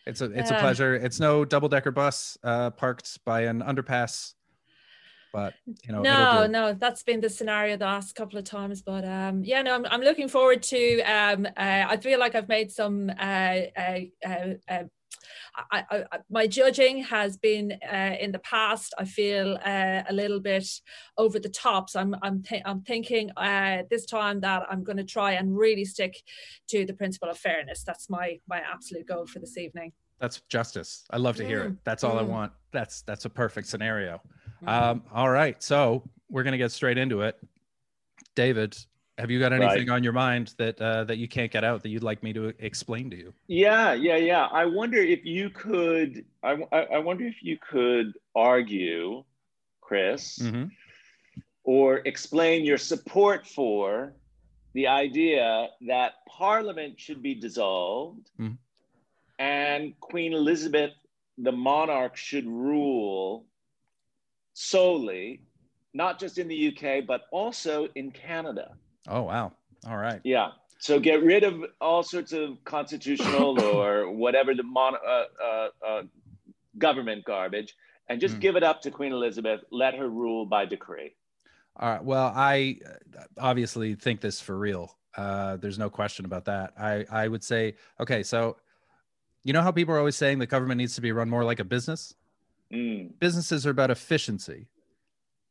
It's 0.07 0.21
a 0.21 0.31
it's 0.31 0.49
a 0.49 0.55
pleasure. 0.55 0.95
It's 0.95 1.19
no 1.19 1.45
double 1.45 1.69
decker 1.69 1.91
bus 1.91 2.39
uh, 2.43 2.71
parked 2.71 3.23
by 3.23 3.41
an 3.41 3.61
underpass, 3.61 4.33
but 5.31 5.53
you 5.83 5.93
know 5.93 6.01
no, 6.01 6.47
no, 6.47 6.73
that's 6.73 7.03
been 7.03 7.21
the 7.21 7.29
scenario 7.29 7.77
the 7.77 7.85
last 7.85 8.15
couple 8.15 8.39
of 8.39 8.45
times. 8.45 8.81
But 8.81 9.05
um, 9.05 9.43
yeah, 9.43 9.61
no, 9.61 9.75
I'm, 9.75 9.85
I'm 9.85 10.01
looking 10.01 10.27
forward 10.27 10.63
to. 10.63 11.01
Um, 11.01 11.45
uh, 11.45 11.49
I 11.87 11.97
feel 11.97 12.19
like 12.19 12.33
I've 12.33 12.49
made 12.49 12.71
some. 12.71 13.11
Uh, 13.19 13.59
uh, 13.77 13.99
uh, 14.25 14.45
uh, 14.67 14.83
I, 15.71 15.83
I, 15.89 16.03
I, 16.11 16.19
my 16.29 16.47
judging 16.47 17.03
has 17.03 17.37
been 17.37 17.77
uh, 17.91 18.15
in 18.19 18.31
the 18.31 18.39
past. 18.39 18.93
I 18.97 19.05
feel 19.05 19.57
uh, 19.65 20.03
a 20.07 20.13
little 20.13 20.39
bit 20.39 20.67
over 21.17 21.39
the 21.39 21.49
top. 21.49 21.89
So 21.89 21.99
I'm 21.99 22.15
I'm 22.21 22.43
th- 22.43 22.63
I'm 22.65 22.81
thinking 22.81 23.31
uh, 23.37 23.83
this 23.89 24.05
time 24.05 24.41
that 24.41 24.63
I'm 24.69 24.83
going 24.83 24.97
to 24.97 25.03
try 25.03 25.33
and 25.33 25.57
really 25.57 25.85
stick 25.85 26.21
to 26.69 26.85
the 26.85 26.93
principle 26.93 27.29
of 27.29 27.37
fairness. 27.37 27.83
That's 27.83 28.09
my 28.09 28.39
my 28.47 28.59
absolute 28.59 29.07
goal 29.07 29.25
for 29.25 29.39
this 29.39 29.57
evening. 29.57 29.93
That's 30.19 30.41
justice. 30.49 31.05
I 31.11 31.17
love 31.17 31.35
to 31.37 31.45
hear 31.45 31.63
it. 31.63 31.71
Mm, 31.73 31.77
That's 31.83 32.03
all 32.03 32.17
I 32.17 32.23
mm. 32.23 32.27
want. 32.27 32.51
That's 32.71 33.01
that's 33.01 33.25
a 33.25 33.29
perfect 33.29 33.67
scenario. 33.67 34.21
Mhm. 34.63 34.69
Um, 34.69 35.03
all 35.13 35.29
right, 35.29 35.61
so 35.61 36.09
we're 36.29 36.43
gonna 36.43 36.57
get 36.57 36.71
straight 36.71 36.97
into 36.97 37.21
it. 37.21 37.37
David, 38.35 38.77
have 39.17 39.31
you 39.31 39.39
got 39.39 39.51
Right. 39.51 39.61
anything 39.61 39.89
on 39.89 40.03
your 40.03 40.13
mind 40.13 40.53
that 40.57 40.79
uh, 40.81 41.03
that 41.05 41.17
you 41.17 41.27
can't 41.27 41.51
get 41.51 41.63
out 41.63 41.81
that 41.83 41.89
you'd 41.89 42.03
like 42.03 42.21
me 42.21 42.33
to 42.33 42.53
explain 42.59 43.09
to 43.11 43.15
you? 43.17 43.33
Yeah, 43.47 43.93
yeah, 43.93 44.17
yeah. 44.17 44.45
I 44.47 44.65
wonder 44.65 44.97
if 44.97 45.25
you 45.25 45.49
could. 45.49 46.25
I, 46.43 46.51
I 46.71 46.99
wonder 46.99 47.25
if 47.25 47.41
you 47.41 47.57
could 47.57 48.13
argue, 48.35 49.23
Chris, 49.81 50.39
Mhm. 50.39 50.71
or 51.63 52.01
explain 52.05 52.65
your 52.65 52.77
support 52.77 53.47
for 53.47 54.13
the 54.73 54.87
idea 54.87 55.69
that 55.87 56.13
Parliament 56.27 56.99
should 56.99 57.21
be 57.23 57.33
dissolved 57.35 58.29
Mhm. 58.37 58.57
and 59.39 59.97
Queen 60.01 60.33
Elizabeth, 60.33 60.91
the 61.37 61.51
monarch, 61.53 62.17
should 62.17 62.45
rule 62.45 63.45
solely, 64.53 65.41
not 65.93 66.19
just 66.19 66.37
in 66.37 66.47
the 66.49 66.55
UK, 66.55 66.99
but 67.01 67.27
also 67.31 67.87
in 67.95 68.11
Canada. 68.11 68.75
Oh 69.07 69.23
wow. 69.23 69.51
All 69.87 69.97
right. 69.97 70.21
Yeah. 70.23 70.51
So 70.79 70.99
get 70.99 71.23
rid 71.23 71.43
of 71.43 71.63
all 71.81 72.03
sorts 72.03 72.33
of 72.33 72.63
constitutional 72.63 73.61
or 73.75 74.11
whatever 74.11 74.53
the 74.53 74.63
mon- 74.63 74.95
uh, 74.95 75.23
uh, 75.43 75.67
uh, 75.87 76.03
government 76.77 77.25
garbage 77.25 77.75
and 78.09 78.19
just 78.19 78.35
Mm. 78.35 78.41
give 78.41 78.55
it 78.55 78.63
up 78.63 78.81
to 78.81 78.91
Queen 78.91 79.11
Elizabeth. 79.11 79.61
Let 79.71 79.95
her 79.95 80.09
rule 80.09 80.45
by 80.45 80.65
decree. 80.65 81.15
All 81.77 81.89
right. 81.89 82.03
Well, 82.03 82.31
I 82.35 82.79
uh, 82.85 83.23
obviously 83.39 83.95
think 83.95 84.21
this 84.21 84.39
for 84.39 84.57
real. 84.57 84.95
Uh, 85.15 85.57
there's 85.57 85.79
no 85.79 85.89
question 85.89 86.25
about 86.25 86.45
that. 86.45 86.73
I, 86.77 87.05
I 87.09 87.27
would 87.27 87.43
say, 87.43 87.75
okay, 87.99 88.21
so 88.23 88.57
you 89.43 89.53
know 89.53 89.61
how 89.61 89.71
people 89.71 89.93
are 89.93 89.99
always 89.99 90.15
saying 90.15 90.39
the 90.39 90.45
government 90.45 90.77
needs 90.77 90.95
to 90.95 91.01
be 91.01 91.11
run 91.11 91.29
more 91.29 91.43
like 91.43 91.59
a 91.59 91.63
business? 91.63 92.13
Mm. 92.73 93.11
Businesses 93.19 93.65
are 93.65 93.69
about 93.69 93.91
efficiency. 93.91 94.67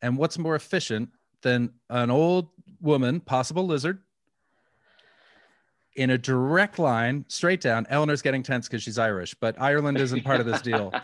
And 0.03 0.19
what's 0.19 0.39
more 0.39 0.55
efficient 0.55 1.11
than 1.43 1.71
an 1.89 2.11
old 2.11 2.49
woman, 2.85 3.19
possible 3.21 3.67
lizard, 3.67 3.99
in 5.97 6.11
a 6.11 6.19
direct 6.19 6.79
line 6.79 7.25
straight 7.29 7.61
down? 7.61 7.87
Eleanor's 7.91 8.23
getting 8.23 8.43
tense 8.43 8.69
because 8.69 8.83
she's 8.83 8.99
Irish, 8.99 9.35
but 9.35 9.61
Ireland 9.61 9.99
isn't 9.99 10.23
part 10.25 10.41
of 10.41 10.47
this 10.47 10.61
deal. 10.63 10.93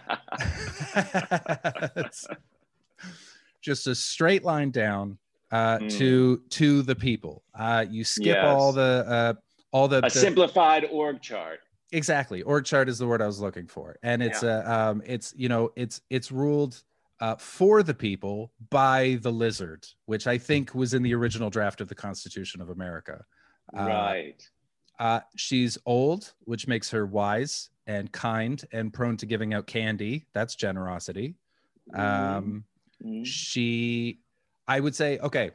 Just 3.63 3.87
a 3.87 3.95
straight 3.95 4.45
line 4.45 4.71
down 4.71 5.19
uh, 5.53 5.79
Mm. 5.79 5.99
to 5.99 6.43
to 6.51 6.83
the 6.83 6.95
people. 6.95 7.43
Uh, 7.59 7.85
you 7.91 8.05
skip 8.05 8.37
Yes. 8.37 8.45
all 8.47 8.73
the 8.73 9.05
uh, 9.07 9.35
all 9.73 9.87
the, 9.89 9.99
A 9.99 10.03
the- 10.03 10.11
simplified 10.11 10.87
org 10.91 11.21
chart. 11.21 11.61
exactly 11.93 12.43
org 12.43 12.65
chart 12.65 12.89
is 12.89 12.99
the 12.99 13.07
word 13.07 13.21
I 13.21 13.27
was 13.27 13.41
looking 13.41 13.67
for, 13.67 13.97
and 14.03 14.23
it's 14.23 14.43
uh, 14.43 14.63
um, 14.93 15.03
it's 15.05 15.35
you 15.37 15.49
know 15.49 15.73
it's 15.77 16.01
it's 16.09 16.33
ruled 16.33 16.83
uh, 17.21 17.37
for 17.37 17.83
the 17.83 17.95
people 17.95 18.53
by 18.71 19.19
the 19.23 19.31
lizard, 19.31 19.87
which 20.07 20.27
I 20.27 20.39
think 20.39 20.75
was 20.75 20.95
in 20.95 21.03
the 21.03 21.15
original 21.15 21.51
draft 21.51 21.81
of 21.81 21.89
the 21.89 21.95
Constitution 21.95 22.61
of 22.61 22.71
America. 22.71 23.25
Uh, 23.77 23.87
right. 23.87 24.51
Uh, 24.99 25.21
she's 25.37 25.79
old, 25.87 26.33
which 26.41 26.67
makes 26.67 26.91
her 26.91 27.07
wise 27.07 27.71
and 27.87 28.11
kind 28.13 28.63
and 28.73 28.93
prone 28.93 29.17
to 29.19 29.27
giving 29.27 29.55
out 29.55 29.67
candy. 29.67 30.27
That's 30.35 30.55
generosity. 30.55 31.37
Um, 31.95 32.65
Mm. 33.03 33.25
she 33.25 34.21
i 34.69 34.79
would 34.79 34.95
say 34.95 35.19
okay 35.21 35.53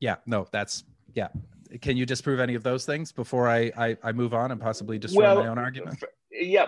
yeah 0.00 0.16
no 0.26 0.46
that's 0.52 0.84
yeah 1.14 1.28
can 1.80 1.96
you 1.96 2.04
disprove 2.04 2.40
any 2.40 2.54
of 2.54 2.62
those 2.62 2.84
things 2.84 3.10
before 3.10 3.48
i 3.48 3.72
i, 3.78 3.96
I 4.02 4.12
move 4.12 4.34
on 4.34 4.50
and 4.50 4.60
possibly 4.60 4.98
destroy 4.98 5.22
Well, 5.22 5.36
my 5.36 5.46
own 5.46 5.56
argument 5.56 6.04
yeah 6.30 6.66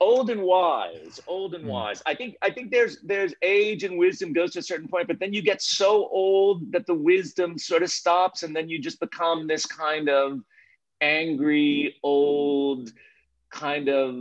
old 0.00 0.30
and 0.30 0.42
wise 0.42 1.20
old 1.26 1.54
and 1.54 1.64
Mm. 1.64 1.68
wise. 1.68 2.02
I 2.06 2.14
think 2.14 2.36
i 2.42 2.50
think 2.50 2.70
there's 2.70 3.00
there's 3.02 3.34
age 3.42 3.84
and 3.84 3.98
wisdom 3.98 4.32
goes 4.32 4.52
to 4.52 4.58
a 4.60 4.62
certain 4.62 4.88
point 4.88 5.06
but 5.08 5.18
then 5.20 5.32
you 5.32 5.42
get 5.42 5.60
so 5.62 6.08
old 6.08 6.72
that 6.72 6.86
the 6.86 6.94
wisdom 6.94 7.58
sort 7.58 7.82
of 7.82 7.90
stops 7.90 8.42
and 8.42 8.54
then 8.56 8.68
you 8.68 8.78
just 8.80 8.98
become 9.00 9.46
this 9.46 9.66
kind 9.66 10.08
of 10.08 10.40
angry 11.02 11.96
old 12.02 12.92
kind 13.50 13.88
of 13.88 14.14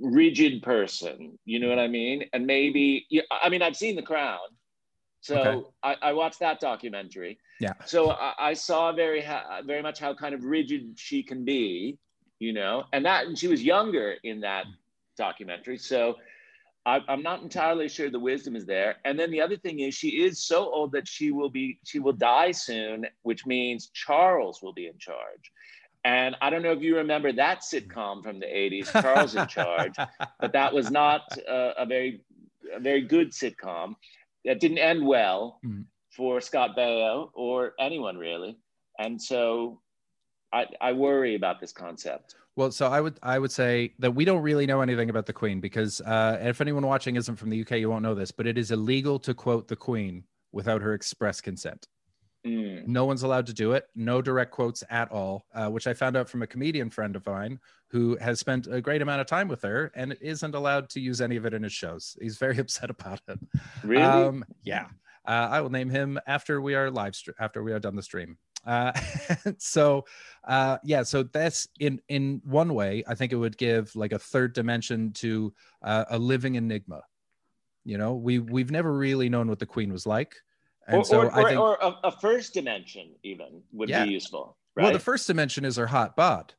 rigid 0.00 0.60
person. 0.62 1.38
You 1.44 1.60
know 1.60 1.68
what 1.68 1.78
i 1.78 1.88
mean? 1.88 2.24
And 2.32 2.46
maybe 2.46 3.06
i 3.30 3.48
mean 3.48 3.62
i've 3.62 3.76
seen 3.76 3.96
the 3.96 4.02
crown. 4.02 4.38
So 5.20 5.36
Okay. 5.38 5.66
I, 5.84 5.96
I 6.08 6.12
watched 6.14 6.40
that 6.40 6.58
documentary. 6.60 7.38
Yeah. 7.60 7.74
so 7.84 8.10
I, 8.10 8.34
I 8.50 8.52
saw 8.54 8.92
very 8.92 9.22
ha- 9.22 9.60
very 9.64 9.82
much 9.82 9.98
how 10.00 10.14
kind 10.14 10.34
of 10.34 10.44
rigid 10.44 10.94
she 10.96 11.22
can 11.22 11.44
be 11.44 11.98
you 12.40 12.52
know? 12.52 12.84
And 12.92 13.04
that 13.06 13.26
and 13.26 13.38
she 13.38 13.46
was 13.46 13.62
younger 13.62 14.16
in 14.24 14.40
that 14.40 14.64
documentary. 15.16 15.78
So 15.78 16.16
I, 16.84 16.98
i'm 17.08 17.22
not 17.22 17.42
entirely 17.42 17.88
sure 17.88 18.10
the 18.10 18.18
wisdom 18.18 18.56
is 18.56 18.66
there. 18.66 18.96
And 19.04 19.18
then 19.18 19.30
the 19.30 19.40
other 19.40 19.56
thing 19.56 19.80
is 19.80 19.94
she 19.94 20.08
is 20.24 20.44
so 20.44 20.64
old 20.72 20.92
that 20.92 21.06
she 21.06 21.30
will 21.30 21.50
be 21.50 21.78
she 21.84 21.98
will 22.00 22.12
die 22.12 22.50
soon 22.50 23.06
which 23.22 23.46
means 23.46 23.90
charles 23.94 24.60
will 24.62 24.72
be 24.72 24.86
in 24.86 24.98
charge. 24.98 25.52
And 26.04 26.36
i 26.42 26.50
don't 26.50 26.62
know 26.62 26.72
if 26.72 26.82
you 26.82 26.96
remember 26.96 27.32
that 27.32 27.60
sitcom 27.60 28.22
from 28.22 28.40
the 28.40 28.46
80s 28.46 28.88
charles 29.00 29.36
in 29.36 29.46
charge 29.46 29.94
but 30.40 30.52
that 30.52 30.72
was 30.74 30.90
not 30.90 31.22
a, 31.48 31.72
a 31.78 31.86
very 31.86 32.24
a 32.74 32.80
very 32.80 33.02
good 33.02 33.30
sitcom. 33.30 33.94
That 34.44 34.58
didn't 34.60 34.78
end 34.78 35.06
well 35.06 35.60
Mhm. 35.64 35.84
for 36.16 36.40
scott 36.40 36.76
baio 36.76 37.30
or 37.34 37.74
anyone 37.78 38.16
really. 38.18 38.56
And 38.98 39.20
so 39.22 39.80
I, 40.52 40.66
I 40.80 40.92
worry 40.92 41.34
about 41.36 41.60
this 41.60 41.72
concept 41.72 42.34
well 42.56 42.70
so 42.70 42.86
i 42.86 43.00
would 43.00 43.18
i 43.22 43.38
would 43.38 43.52
say 43.52 43.92
that 43.98 44.14
we 44.14 44.24
don't 44.24 44.42
really 44.42 44.66
know 44.66 44.80
anything 44.80 45.10
about 45.10 45.26
the 45.26 45.32
queen 45.32 45.60
because 45.60 46.00
uh 46.02 46.38
if 46.40 46.60
anyone 46.60 46.86
watching 46.86 47.16
isn't 47.16 47.36
from 47.36 47.50
the 47.50 47.60
uk 47.62 47.70
you 47.70 47.88
won't 47.88 48.02
know 48.02 48.14
this 48.14 48.30
but 48.30 48.46
it 48.46 48.58
is 48.58 48.70
illegal 48.70 49.18
to 49.18 49.34
quote 49.34 49.68
the 49.68 49.76
queen 49.76 50.24
without 50.52 50.82
her 50.82 50.94
express 50.94 51.40
consent 51.40 51.86
Mm. 52.46 52.86
No 52.86 53.04
one's 53.04 53.22
allowed 53.22 53.46
to 53.46 53.52
do 53.52 53.72
it. 53.72 53.86
No 53.94 54.20
direct 54.20 54.50
quotes 54.50 54.82
at 54.90 55.10
all, 55.12 55.46
uh, 55.54 55.68
which 55.68 55.86
I 55.86 55.94
found 55.94 56.16
out 56.16 56.28
from 56.28 56.42
a 56.42 56.46
comedian 56.46 56.90
friend 56.90 57.14
of 57.14 57.24
mine 57.26 57.60
who 57.88 58.16
has 58.16 58.40
spent 58.40 58.66
a 58.66 58.80
great 58.80 59.02
amount 59.02 59.20
of 59.20 59.26
time 59.26 59.48
with 59.48 59.62
her 59.62 59.92
and 59.94 60.16
isn't 60.20 60.54
allowed 60.54 60.88
to 60.90 61.00
use 61.00 61.20
any 61.20 61.36
of 61.36 61.46
it 61.46 61.54
in 61.54 61.62
his 61.62 61.72
shows. 61.72 62.16
He's 62.20 62.38
very 62.38 62.58
upset 62.58 62.90
about 62.90 63.20
it. 63.28 63.38
really 63.84 64.02
Um, 64.02 64.44
yeah. 64.64 64.86
Uh, 65.24 65.48
I 65.50 65.60
will 65.60 65.70
name 65.70 65.88
him 65.88 66.18
after 66.26 66.60
we 66.60 66.74
are 66.74 66.90
live 66.90 67.14
str- 67.14 67.30
after 67.38 67.62
we 67.62 67.72
are 67.72 67.78
done 67.78 67.94
the 67.94 68.02
stream. 68.02 68.38
Uh, 68.64 68.92
so, 69.58 70.04
uh, 70.46 70.78
yeah. 70.84 71.02
So 71.02 71.24
that's 71.24 71.68
in 71.80 72.00
in 72.08 72.40
one 72.44 72.74
way. 72.74 73.02
I 73.06 73.14
think 73.14 73.32
it 73.32 73.36
would 73.36 73.56
give 73.56 73.94
like 73.96 74.12
a 74.12 74.18
third 74.18 74.52
dimension 74.52 75.12
to 75.14 75.52
uh, 75.82 76.04
a 76.10 76.18
living 76.18 76.54
enigma. 76.54 77.02
You 77.84 77.98
know, 77.98 78.14
we 78.14 78.38
we've 78.38 78.70
never 78.70 78.92
really 78.92 79.28
known 79.28 79.48
what 79.48 79.58
the 79.58 79.66
queen 79.66 79.92
was 79.92 80.06
like, 80.06 80.36
and 80.86 80.98
or, 80.98 81.04
so 81.04 81.18
or, 81.22 81.34
I 81.34 81.48
think 81.48 81.60
or 81.60 81.76
a, 81.80 81.94
a 82.04 82.12
first 82.12 82.54
dimension 82.54 83.10
even 83.22 83.62
would 83.72 83.88
Yeah. 83.88 84.04
be 84.04 84.12
useful 84.12 84.56
right 84.76 84.84
well, 84.84 84.92
the 84.92 84.98
first 84.98 85.26
dimension 85.26 85.64
is 85.64 85.76
her 85.76 85.86
hot 85.86 86.14
bod. 86.16 86.54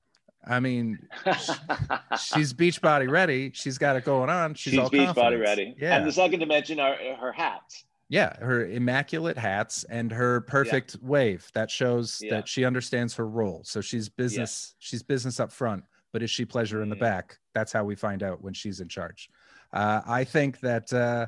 I 0.45 0.59
mean, 0.59 0.99
she's 2.19 2.51
beach 2.51 2.81
body 2.81 3.07
ready. 3.07 3.51
She's 3.53 3.77
got 3.77 3.95
it 3.95 4.03
going 4.03 4.29
on. 4.29 4.55
She's, 4.55 4.71
she's, 4.71 4.79
all 4.79 4.89
beach 4.89 5.15
body 5.15 5.37
ready 5.37 5.73
Yeah, 5.77 5.97
and 5.97 6.05
the 6.05 6.11
second 6.11 6.41
dimension 6.41 6.81
are 6.81 6.97
her 7.15 7.31
hats 7.31 7.85
yeah. 8.13 8.37
Her 8.37 8.67
immaculate 8.67 9.39
hats 9.39 9.83
and 9.85 10.11
her 10.11 10.41
perfect 10.41 10.97
wave 11.01 11.49
that 11.55 11.71
shows 11.71 12.19
Yeah. 12.21 12.35
that 12.35 12.47
she 12.47 12.63
understands 12.63 13.15
her 13.15 13.27
role. 13.27 13.63
So 13.63 13.81
she's 13.81 14.07
business. 14.07 14.75
She's 14.77 15.01
business 15.01 15.39
up 15.39 15.51
front, 15.51 15.83
but 16.11 16.21
is 16.21 16.29
she 16.29 16.45
pleasure 16.45 16.83
in 16.83 16.89
the 16.89 16.95
Mm. 16.95 16.99
back? 17.09 17.39
That's 17.55 17.73
how 17.73 17.83
we 17.85 17.95
find 17.95 18.21
out 18.21 18.43
when 18.43 18.53
she's 18.53 18.79
in 18.81 18.87
charge. 18.87 19.29
Uh, 19.73 20.01
I 20.05 20.23
think 20.25 20.59
that. 20.59 20.93
Uh, 20.93 21.25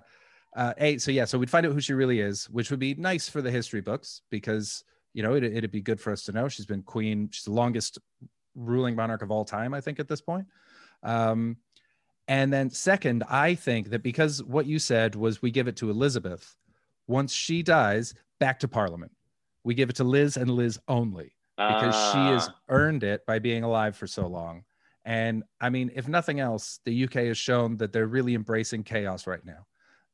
uh, 0.55 0.73
a 0.77 0.97
so 0.99 1.09
yeah, 1.11 1.25
so 1.25 1.37
we'd 1.39 1.49
find 1.49 1.65
out 1.65 1.73
who 1.73 1.81
she 1.81 1.93
really 1.93 2.19
is, 2.21 2.49
which 2.49 2.69
would 2.69 2.79
be 2.79 2.93
nice 2.93 3.27
for 3.27 3.41
the 3.41 3.51
history 3.51 3.81
books 3.81 4.21
because 4.29 4.83
you 5.13 5.21
know 5.23 5.33
it, 5.33 5.43
it'd 5.43 5.71
be 5.71 5.81
good 5.81 5.99
for 5.99 6.13
us 6.13 6.23
to 6.23 6.31
know 6.31 6.47
she's 6.47 6.65
been 6.67 6.83
queen. 6.83 7.27
She's 7.31 7.43
the 7.45 7.51
longest 7.51 7.97
ruling 8.53 8.95
monarch 8.95 9.21
of 9.23 9.31
all 9.31 9.43
time, 9.43 9.73
I 9.73 9.81
think, 9.81 9.99
at 9.99 10.07
this 10.07 10.21
point. 10.21 10.45
Um, 11.03 11.57
and 12.27 12.53
then, 12.53 12.69
second, 12.69 13.23
I 13.29 13.55
think 13.55 13.89
that 13.89 14.01
because 14.01 14.41
what 14.43 14.65
you 14.65 14.79
said 14.79 15.15
was 15.15 15.41
we 15.41 15.51
give 15.51 15.67
it 15.67 15.75
to 15.77 15.89
Elizabeth, 15.89 16.55
once 17.07 17.33
she 17.33 17.63
dies, 17.63 18.13
back 18.39 18.59
to 18.59 18.67
Parliament. 18.67 19.11
We 19.63 19.73
give 19.73 19.89
it 19.89 19.95
to 19.97 20.03
Liz 20.03 20.37
and 20.37 20.49
Liz 20.49 20.79
only 20.87 21.35
because 21.57 21.95
she 21.95 22.27
has 22.27 22.47
Ah, 22.49 22.55
earned 22.69 23.03
it 23.03 23.25
by 23.25 23.39
being 23.39 23.63
alive 23.63 23.95
for 23.95 24.07
so 24.07 24.27
long. 24.27 24.63
And 25.05 25.43
I 25.61 25.69
mean, 25.69 25.91
if 25.95 26.07
nothing 26.07 26.39
else, 26.39 26.79
the 26.85 27.03
UK 27.05 27.13
has 27.27 27.37
shown 27.37 27.77
that 27.77 27.91
they're 27.93 28.07
really 28.07 28.33
embracing 28.35 28.83
chaos 28.83 29.27
right 29.27 29.43
now. 29.45 29.65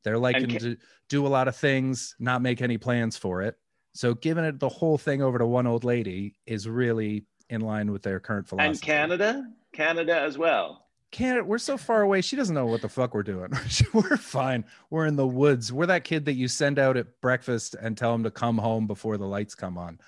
They're 0.04 0.18
liking 0.18 0.50
ca- 0.50 0.58
to 0.58 0.76
do 1.08 1.26
a 1.26 1.28
lot 1.28 1.48
of 1.48 1.56
things, 1.56 2.14
not 2.18 2.42
make 2.42 2.60
any 2.62 2.78
plans 2.78 3.16
for 3.16 3.42
it. 3.42 3.56
So 3.94 4.14
giving 4.14 4.44
it 4.44 4.58
the 4.58 4.68
whole 4.68 4.98
thing 4.98 5.22
over 5.22 5.38
to 5.38 5.46
one 5.46 5.66
old 5.66 5.84
lady 5.84 6.36
is 6.46 6.68
really 6.68 7.24
in 7.50 7.60
line 7.60 7.90
with 7.92 8.02
their 8.02 8.20
current 8.20 8.48
philosophy. 8.48 8.70
and 8.70 8.80
canada 8.80 9.44
canada 9.72 10.18
as 10.18 10.38
well 10.38 10.86
Canada, 11.12 11.44
we're 11.44 11.58
so 11.58 11.76
far 11.76 12.02
away. 12.02 12.22
She 12.22 12.36
doesn't 12.36 12.54
know 12.54 12.66
what 12.66 12.80
the 12.80 12.88
fuck 12.88 13.14
we're 13.14 13.22
doing. 13.22 13.52
we're 13.92 14.16
fine. 14.16 14.64
We're 14.90 15.06
in 15.06 15.14
the 15.14 15.26
woods. 15.26 15.72
We're 15.72 15.86
that 15.86 16.04
kid 16.04 16.24
that 16.24 16.32
you 16.32 16.48
send 16.48 16.78
out 16.78 16.96
at 16.96 17.20
breakfast 17.20 17.76
and 17.80 17.96
tell 17.96 18.14
him 18.14 18.24
to 18.24 18.30
come 18.30 18.58
home 18.58 18.86
before 18.86 19.18
the 19.18 19.26
lights 19.26 19.54
come 19.54 19.78
on. 19.78 20.00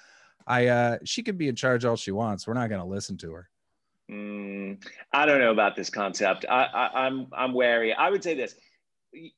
I 0.46 0.66
uh 0.66 0.99
she 1.04 1.23
could 1.23 1.38
be 1.38 1.49
in 1.49 1.56
charge 1.56 1.84
all 1.84 1.96
she 1.96 2.11
wants. 2.11 2.46
We're 2.46 2.54
not 2.54 2.68
gonna 2.70 2.87
listen 2.87 3.16
to 3.18 3.32
her. 3.32 3.49
Mm, 4.11 4.82
I 5.12 5.25
don't 5.25 5.40
know 5.40 5.52
about 5.52 5.76
this 5.76 5.88
concept. 5.88 6.44
I, 6.49 6.64
I, 6.64 7.06
I'm 7.06 7.26
I'm 7.32 7.52
wary. 7.52 7.94
I 7.94 8.11
would 8.11 8.23
say 8.23 8.34
this. 8.34 8.54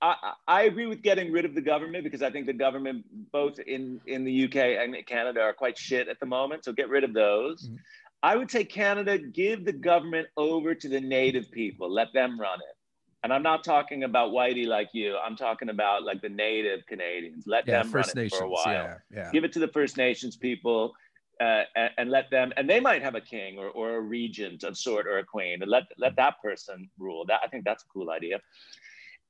I, 0.01 0.33
I 0.49 0.63
agree 0.63 0.87
with 0.87 1.03
getting 1.03 1.31
rid 1.31 1.45
of 1.45 1.55
the 1.55 1.61
government 1.61 2.03
because 2.03 2.23
I 2.23 2.31
think 2.31 2.47
the 2.47 2.53
government, 2.55 3.05
both 3.31 3.59
in 3.59 4.01
in 4.07 4.25
the 4.25 4.45
UK 4.45 4.57
and 4.57 4.97
Canada, 5.07 5.43
are 5.43 5.53
quite 5.53 5.77
shit 5.77 6.09
at 6.09 6.19
the 6.19 6.27
moment. 6.27 6.65
So 6.65 6.73
get 6.73 6.89
rid 6.89 7.05
of 7.05 7.13
those. 7.13 7.69
Mhm. 7.69 7.79
I 8.27 8.35
would 8.35 8.51
say 8.51 8.65
Canada 8.65 9.19
give 9.19 9.65
the 9.65 9.73
government 9.73 10.27
over 10.37 10.75
to 10.75 10.89
the 10.89 11.01
native 11.01 11.49
people. 11.53 11.89
Let 11.89 12.13
them 12.13 12.41
run 12.41 12.59
it. 12.59 12.77
And 13.23 13.33
I'm 13.33 13.43
not 13.45 13.63
talking 13.63 14.03
about 14.03 14.33
whitey 14.33 14.67
like 14.67 14.89
you. 14.93 15.17
I'm 15.17 15.37
talking 15.37 15.69
about 15.69 16.03
like 16.03 16.21
the 16.23 16.29
native 16.29 16.81
Canadians. 16.87 17.45
Let 17.47 17.69
Yeah, 17.69 17.83
them 17.83 17.93
First 17.93 18.09
run 18.09 18.19
it 18.19 18.23
Nations. 18.25 18.39
for 18.41 18.45
a 18.47 18.49
while 18.49 18.73
Yeah, 18.75 18.97
yeah. 19.19 19.31
give 19.33 19.45
it 19.45 19.53
to 19.53 19.61
the 19.61 19.69
First 19.69 19.97
Nations 19.97 20.37
people. 20.37 20.93
uh, 21.41 21.65
and, 21.77 21.91
and, 21.99 22.11
let 22.11 22.31
them, 22.31 22.51
and 22.57 22.65
they 22.69 22.81
might 22.81 23.03
have 23.03 23.15
a 23.15 23.21
king 23.21 23.59
or, 23.59 23.69
or 23.69 23.97
a 23.97 24.01
regent 24.01 24.65
of 24.65 24.73
sort 24.77 25.07
or 25.07 25.19
a 25.19 25.25
queen, 25.25 25.61
and 25.63 25.71
let 25.71 25.85
let 25.99 26.17
that 26.17 26.35
person 26.43 26.89
rule. 26.99 27.23
That 27.27 27.41
I 27.45 27.49
think 27.49 27.63
that's 27.69 27.85
a 27.85 27.89
cool 27.95 28.09
idea. 28.11 28.41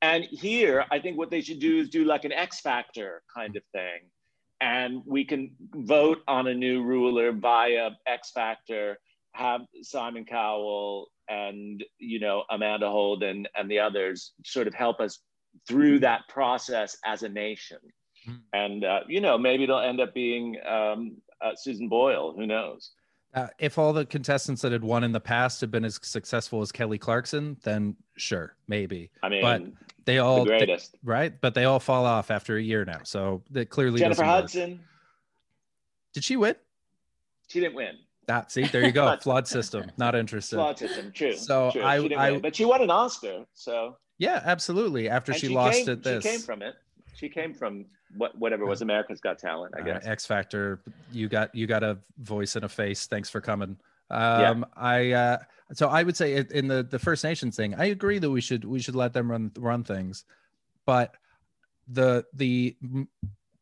And 0.02 0.22
here, 0.46 0.84
I 0.94 1.00
think 1.00 1.18
what 1.18 1.30
they 1.32 1.40
should 1.46 1.58
do 1.58 1.72
is 1.80 1.88
do 1.98 2.04
like 2.04 2.24
an 2.24 2.32
X 2.32 2.60
Factor 2.60 3.10
kind 3.38 3.56
of 3.56 3.64
thing, 3.72 4.00
and 4.60 5.02
we 5.04 5.24
can 5.24 5.50
vote 5.74 6.18
on 6.26 6.46
a 6.46 6.54
new 6.54 6.82
ruler 6.82 7.32
via 7.32 7.90
X 8.06 8.30
Factor. 8.30 8.98
Have 9.32 9.62
Simon 9.82 10.24
Cowell 10.24 11.08
and 11.28 11.84
you 11.98 12.20
know 12.20 12.44
Amanda 12.50 12.88
Holden 12.88 13.46
and 13.54 13.70
the 13.70 13.78
others 13.78 14.32
sort 14.44 14.66
of 14.66 14.74
help 14.74 15.00
us 15.00 15.18
through 15.68 15.98
that 16.00 16.22
process 16.28 16.96
as 17.04 17.22
a 17.22 17.28
nation. 17.28 17.78
Mm. 18.28 18.40
And 18.52 18.84
uh, 18.84 19.00
you 19.08 19.20
know 19.20 19.36
maybe 19.36 19.64
it'll 19.64 19.80
end 19.80 20.00
up 20.00 20.14
being 20.14 20.56
um, 20.66 21.16
uh, 21.40 21.52
Susan 21.54 21.88
Boyle. 21.88 22.32
Who 22.34 22.46
knows? 22.46 22.92
Uh, 23.34 23.48
if 23.58 23.76
all 23.76 23.92
the 23.92 24.06
contestants 24.06 24.62
that 24.62 24.72
had 24.72 24.82
won 24.82 25.04
in 25.04 25.12
the 25.12 25.20
past 25.20 25.60
had 25.60 25.70
been 25.70 25.84
as 25.84 26.00
successful 26.02 26.62
as 26.62 26.72
Kelly 26.72 26.96
Clarkson, 26.96 27.58
then 27.64 27.94
sure, 28.16 28.56
maybe. 28.66 29.10
I 29.22 29.28
mean, 29.28 29.42
but 29.42 29.62
they 30.06 30.18
all 30.18 30.44
the 30.44 30.50
greatest, 30.50 30.92
they, 30.92 30.98
right? 31.04 31.40
But 31.40 31.54
they 31.54 31.64
all 31.64 31.80
fall 31.80 32.06
off 32.06 32.30
after 32.30 32.56
a 32.56 32.62
year 32.62 32.84
now, 32.84 33.00
so 33.02 33.42
that 33.50 33.68
clearly 33.68 34.00
Jennifer 34.00 34.24
Hudson. 34.24 34.70
Work. 34.70 34.80
Did 36.14 36.24
she 36.24 36.36
win? 36.36 36.54
She 37.48 37.60
didn't 37.60 37.74
win. 37.74 37.96
That 38.26 38.50
see, 38.50 38.64
there 38.64 38.84
you 38.84 38.92
go. 38.92 39.16
Flawed 39.20 39.46
system. 39.46 39.90
Not 39.98 40.14
interested. 40.14 40.56
Flawed 40.56 40.78
system. 40.78 41.12
True. 41.12 41.36
So 41.36 41.70
true. 41.72 41.82
I, 41.82 41.96
I 42.16 42.30
win, 42.32 42.40
but 42.40 42.56
she 42.56 42.64
won 42.64 42.82
an 42.82 42.90
Oscar. 42.90 43.44
So 43.54 43.96
yeah, 44.18 44.40
absolutely. 44.44 45.08
After 45.08 45.32
she, 45.32 45.48
she, 45.48 45.48
lost 45.48 45.78
came, 45.78 45.90
it, 45.90 46.02
this 46.02 46.24
she 46.24 46.30
came 46.30 46.40
from 46.40 46.62
it. 46.62 46.74
She 47.14 47.28
came 47.28 47.52
from 47.52 47.86
what 48.16 48.36
whatever 48.38 48.64
was 48.64 48.82
America's 48.82 49.20
Got 49.20 49.38
Talent. 49.38 49.74
I 49.76 49.82
guess 49.82 50.06
uh, 50.06 50.10
X 50.10 50.26
Factor. 50.26 50.80
You 51.12 51.28
got 51.28 51.54
you 51.54 51.66
got 51.66 51.82
a 51.82 51.98
voice 52.18 52.56
and 52.56 52.64
a 52.64 52.68
face. 52.68 53.06
Thanks 53.06 53.28
for 53.28 53.40
coming. 53.40 53.76
Um, 54.10 54.60
yeah. 54.60 54.64
I 54.76 55.12
uh, 55.12 55.38
so 55.72 55.88
I 55.88 56.02
would 56.02 56.16
say 56.16 56.44
in 56.50 56.68
the 56.68 56.82
the 56.82 56.98
First 56.98 57.24
Nations 57.24 57.56
thing, 57.56 57.74
I 57.74 57.86
agree 57.86 58.18
that 58.18 58.30
we 58.30 58.40
should 58.40 58.64
we 58.64 58.80
should 58.80 58.94
let 58.94 59.12
them 59.12 59.30
run 59.30 59.50
run 59.58 59.84
things, 59.84 60.24
but 60.84 61.14
the 61.88 62.24
the 62.34 62.76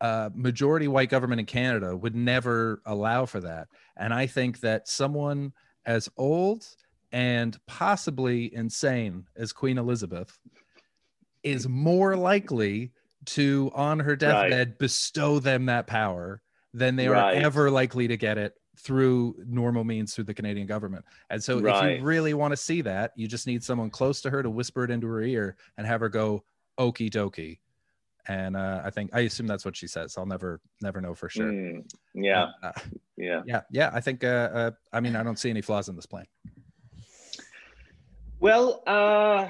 uh, 0.01 0.31
majority 0.35 0.89
white 0.89 1.09
government 1.09 1.41
in 1.41 1.47
Canada 1.47 1.97
would 1.97 2.15
never 2.15 2.83
allow 2.85 3.27
for 3.27 3.41
that, 3.41 3.69
and 3.97 4.13
I 4.13 4.27
think 4.27 4.61
that 4.61 4.89
someone 4.89 5.53
as 5.87 6.09
old 6.17 6.67
and 7.13 7.57
possibly 7.67 8.55
insane 8.55 9.27
as 9.37 9.53
Queen 9.53 9.79
Elizabeth 9.79 10.39
is 11.43 11.69
more 11.69 12.17
likely 12.17 12.93
to 13.27 13.71
on 13.75 14.01
her 14.01 14.17
deathbed 14.17 14.69
right. 14.69 14.79
bestow 14.79 15.39
them 15.39 15.67
that 15.67 15.87
power 15.87 16.43
than 16.73 16.97
they 16.97 17.09
right. 17.09 17.37
are 17.37 17.41
ever 17.41 17.71
likely 17.71 18.09
to 18.09 18.17
get 18.17 18.37
it 18.37 18.55
through 18.77 19.37
normal 19.47 19.85
means 19.85 20.15
through 20.15 20.25
the 20.25 20.35
Canadian 20.35 20.67
government. 20.67 21.05
And 21.31 21.43
so 21.43 21.61
right. 21.61 21.93
if 21.93 22.01
you 22.01 22.05
really 22.05 22.35
want 22.35 22.53
to 22.53 22.57
see 22.57 22.81
that, 22.83 23.13
you 23.17 23.29
just 23.29 23.47
need 23.47 23.63
someone 23.63 23.91
close 23.91 24.21
to 24.23 24.31
her 24.31 24.43
to 24.43 24.51
whisper 24.51 24.85
it 24.85 24.91
into 24.91 25.07
her 25.07 25.23
ear 25.23 25.57
and 25.79 25.87
have 25.87 26.01
her 26.01 26.09
go 26.09 26.45
okie 26.79 27.11
dokie. 27.11 27.59
And 28.27 28.57
uh, 28.57 28.81
I 28.85 28.91
think 28.91 29.11
I 29.13 29.21
assume 29.21 29.47
that's 29.47 29.65
what 29.65 29.77
she 29.77 29.87
says. 29.87 30.17
I'll 30.17 30.25
never 30.25 30.61
never 30.81 31.01
know 31.01 31.15
for 31.15 31.29
sure. 31.29 31.53
Mm, 31.53 31.85
yeah. 32.15 32.49
Uh, 32.63 32.73
yeah. 33.19 33.43
Yeah. 33.47 33.61
Yeah. 33.71 33.91
I 33.93 34.01
think 34.01 34.25
uh, 34.25 34.27
uh, 34.27 34.71
I 34.93 35.01
mean 35.01 35.15
I 35.15 35.23
don't 35.23 35.39
see 35.39 35.51
any 35.51 35.61
flaws 35.61 35.89
in 35.89 35.97
this 35.97 36.07
plan. 36.07 36.25
Well, 38.41 38.83
uh 38.87 39.49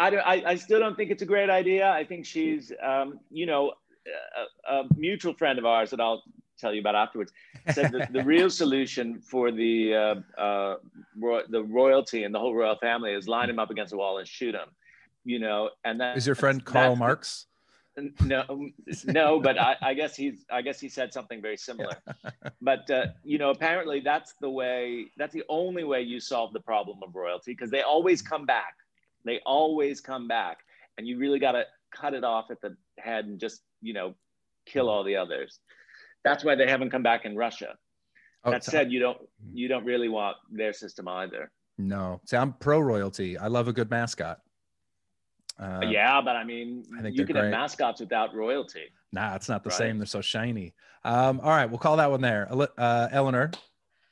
I, 0.00 0.10
don't, 0.10 0.26
I, 0.26 0.42
I 0.44 0.54
still 0.56 0.80
don't 0.80 0.96
think 0.96 1.10
it's 1.10 1.22
a 1.22 1.26
great 1.26 1.48
idea. 1.48 1.88
I 1.88 2.04
think 2.04 2.26
she's, 2.26 2.72
um, 2.82 3.20
you 3.30 3.46
know, 3.46 3.74
a, 4.68 4.74
a, 4.74 4.84
mutual 4.96 5.34
friend 5.34 5.58
of 5.58 5.64
ours 5.64 5.90
that 5.90 6.00
I'll 6.00 6.22
tell 6.58 6.72
you 6.72 6.80
about 6.80 6.94
afterwards 6.94 7.32
said 7.72 7.92
that 7.92 8.12
the 8.12 8.22
real 8.24 8.50
solution 8.50 9.20
for 9.20 9.50
the 9.50 9.94
uh, 9.94 10.40
uh, 10.40 10.76
ro- 11.18 11.42
the 11.48 11.62
royalty 11.62 12.24
and 12.24 12.34
the 12.34 12.38
whole 12.38 12.54
royal 12.54 12.76
family 12.76 13.12
is 13.12 13.28
line 13.28 13.48
them 13.48 13.58
up 13.58 13.70
against 13.70 13.92
a 13.92 13.96
wall 13.96 14.18
and 14.18 14.28
shoot 14.28 14.52
them. 14.52 14.68
You 15.24 15.38
know, 15.38 15.70
and 15.84 16.00
that 16.00 16.16
is 16.16 16.26
your 16.26 16.34
friend 16.34 16.62
Karl 16.64 16.96
Marx. 16.96 17.46
no, 18.24 18.44
no, 19.06 19.40
but 19.40 19.58
I, 19.58 19.76
I, 19.80 19.94
guess 19.94 20.16
he's. 20.16 20.44
I 20.50 20.62
guess 20.62 20.80
he 20.80 20.88
said 20.88 21.12
something 21.12 21.40
very 21.40 21.56
similar. 21.56 21.96
Yeah. 22.06 22.50
but 22.60 22.90
uh, 22.90 23.06
you 23.22 23.38
know, 23.38 23.50
apparently 23.50 24.00
that's 24.00 24.34
the 24.40 24.50
way. 24.50 25.06
That's 25.16 25.32
the 25.32 25.44
only 25.48 25.84
way 25.84 26.02
you 26.02 26.18
solve 26.18 26.52
the 26.52 26.60
problem 26.60 26.98
of 27.02 27.14
royalty 27.14 27.52
because 27.52 27.70
they 27.70 27.82
always 27.82 28.20
come 28.20 28.44
back 28.44 28.74
they 29.24 29.40
always 29.46 30.00
come 30.00 30.28
back, 30.28 30.58
and 30.98 31.06
you 31.06 31.18
really 31.18 31.38
got 31.38 31.52
to 31.52 31.64
cut 31.90 32.14
it 32.14 32.24
off 32.24 32.50
at 32.50 32.60
the 32.60 32.76
head 32.98 33.24
and 33.24 33.40
just 33.40 33.62
you 33.80 33.94
know 33.94 34.14
kill 34.66 34.88
all 34.88 35.04
the 35.04 35.16
others. 35.16 35.60
That's 36.24 36.44
why 36.44 36.54
they 36.54 36.68
haven't 36.68 36.90
come 36.90 37.02
back 37.02 37.24
in 37.24 37.36
Russia. 37.36 37.76
Oh, 38.44 38.50
that 38.50 38.64
said, 38.64 38.92
you 38.92 39.00
don't 39.00 39.18
you 39.52 39.68
don't 39.68 39.84
really 39.84 40.08
want 40.08 40.36
their 40.50 40.72
system 40.72 41.08
either. 41.08 41.50
No, 41.78 42.20
see, 42.26 42.36
I'm 42.36 42.52
pro 42.54 42.78
royalty. 42.80 43.38
I 43.38 43.48
love 43.48 43.68
a 43.68 43.72
good 43.72 43.90
mascot. 43.90 44.38
Uh, 45.58 45.82
yeah, 45.84 46.20
but 46.20 46.36
I 46.36 46.44
mean, 46.44 46.84
I 46.98 47.02
think 47.02 47.16
you 47.16 47.24
can 47.24 47.34
great. 47.34 47.44
have 47.44 47.52
mascots 47.52 48.00
without 48.00 48.34
royalty. 48.34 48.84
Nah, 49.12 49.34
it's 49.34 49.48
not 49.48 49.62
the 49.62 49.70
right? 49.70 49.78
same. 49.78 49.98
They're 49.98 50.06
so 50.06 50.20
shiny. 50.20 50.74
Um, 51.04 51.40
all 51.40 51.50
right, 51.50 51.66
we'll 51.66 51.78
call 51.78 51.96
that 51.98 52.10
one 52.10 52.20
there. 52.20 52.48
Uh, 52.50 53.08
Eleanor, 53.12 53.50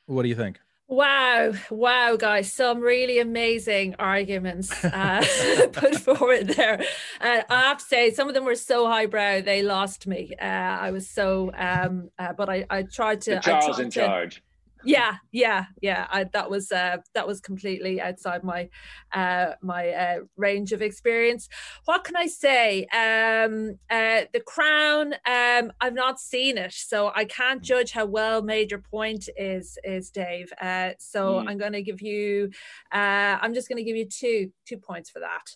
what 0.07 0.23
do 0.23 0.29
you 0.29 0.35
think? 0.35 0.61
Wow, 0.93 1.55
wow, 1.71 2.17
guys, 2.17 2.53
some 2.53 2.81
really 2.81 3.19
amazing 3.19 3.95
arguments 3.99 4.71
uh, 4.85 5.25
put 5.73 5.97
forward 5.97 6.49
there. 6.49 6.85
Uh, 7.19 7.41
I 7.49 7.63
have 7.63 7.79
to 7.79 7.85
say, 7.85 8.11
some 8.11 8.29
of 8.29 8.35
them 8.35 8.45
were 8.45 8.55
so 8.55 8.87
highbrow, 8.87 9.41
they 9.41 9.63
lost 9.63 10.07
me. 10.07 10.35
Uh, 10.39 10.45
I 10.45 10.91
was 10.91 11.09
so, 11.09 11.51
um, 11.55 12.11
uh, 12.19 12.35
but 12.35 12.51
I, 12.51 12.67
I 12.69 12.83
tried 12.83 13.23
to. 13.23 13.37
The 13.37 13.41
Charles 13.41 13.79
in 13.79 13.89
to, 13.89 14.01
charge 14.01 14.43
yeah 14.85 15.17
yeah 15.33 15.67
yeah 15.81 16.07
I, 16.11 16.25
that 16.25 16.51
was 16.51 16.73
uh 16.73 16.99
that 17.15 17.27
was 17.27 17.41
completely 17.41 18.01
outside 18.01 18.45
my 18.45 18.69
uh 19.13 19.53
my 19.63 19.89
uh 19.91 20.19
range 20.37 20.73
of 20.73 20.83
experience. 20.83 21.49
What 21.85 22.05
can 22.05 22.17
i 22.17 22.27
say? 22.27 22.87
Um 22.87 23.79
uh 23.91 24.23
the 24.33 24.41
crown 24.47 25.15
um 25.27 25.73
i've 25.81 25.95
not 25.95 26.21
seen 26.21 26.59
it 26.59 26.73
so 26.73 27.13
i 27.15 27.25
can't 27.25 27.63
judge 27.63 27.93
how 27.93 28.05
well 28.05 28.43
made 28.43 28.71
your 28.71 28.81
point 28.81 29.29
is 29.37 29.79
is 29.85 30.11
dave 30.11 30.53
uh 30.61 30.91
so 30.99 31.35
mm. 31.35 31.49
i'm 31.49 31.59
going 31.59 31.73
to 31.73 31.83
give 31.83 32.01
you 32.01 32.51
uh 32.93 33.39
i'm 33.41 33.55
just 33.55 33.69
going 33.69 33.77
to 33.77 33.85
give 33.85 33.97
you 33.97 34.07
two 34.07 34.51
two 34.67 34.77
points 34.77 35.11
for 35.11 35.21
that. 35.21 35.47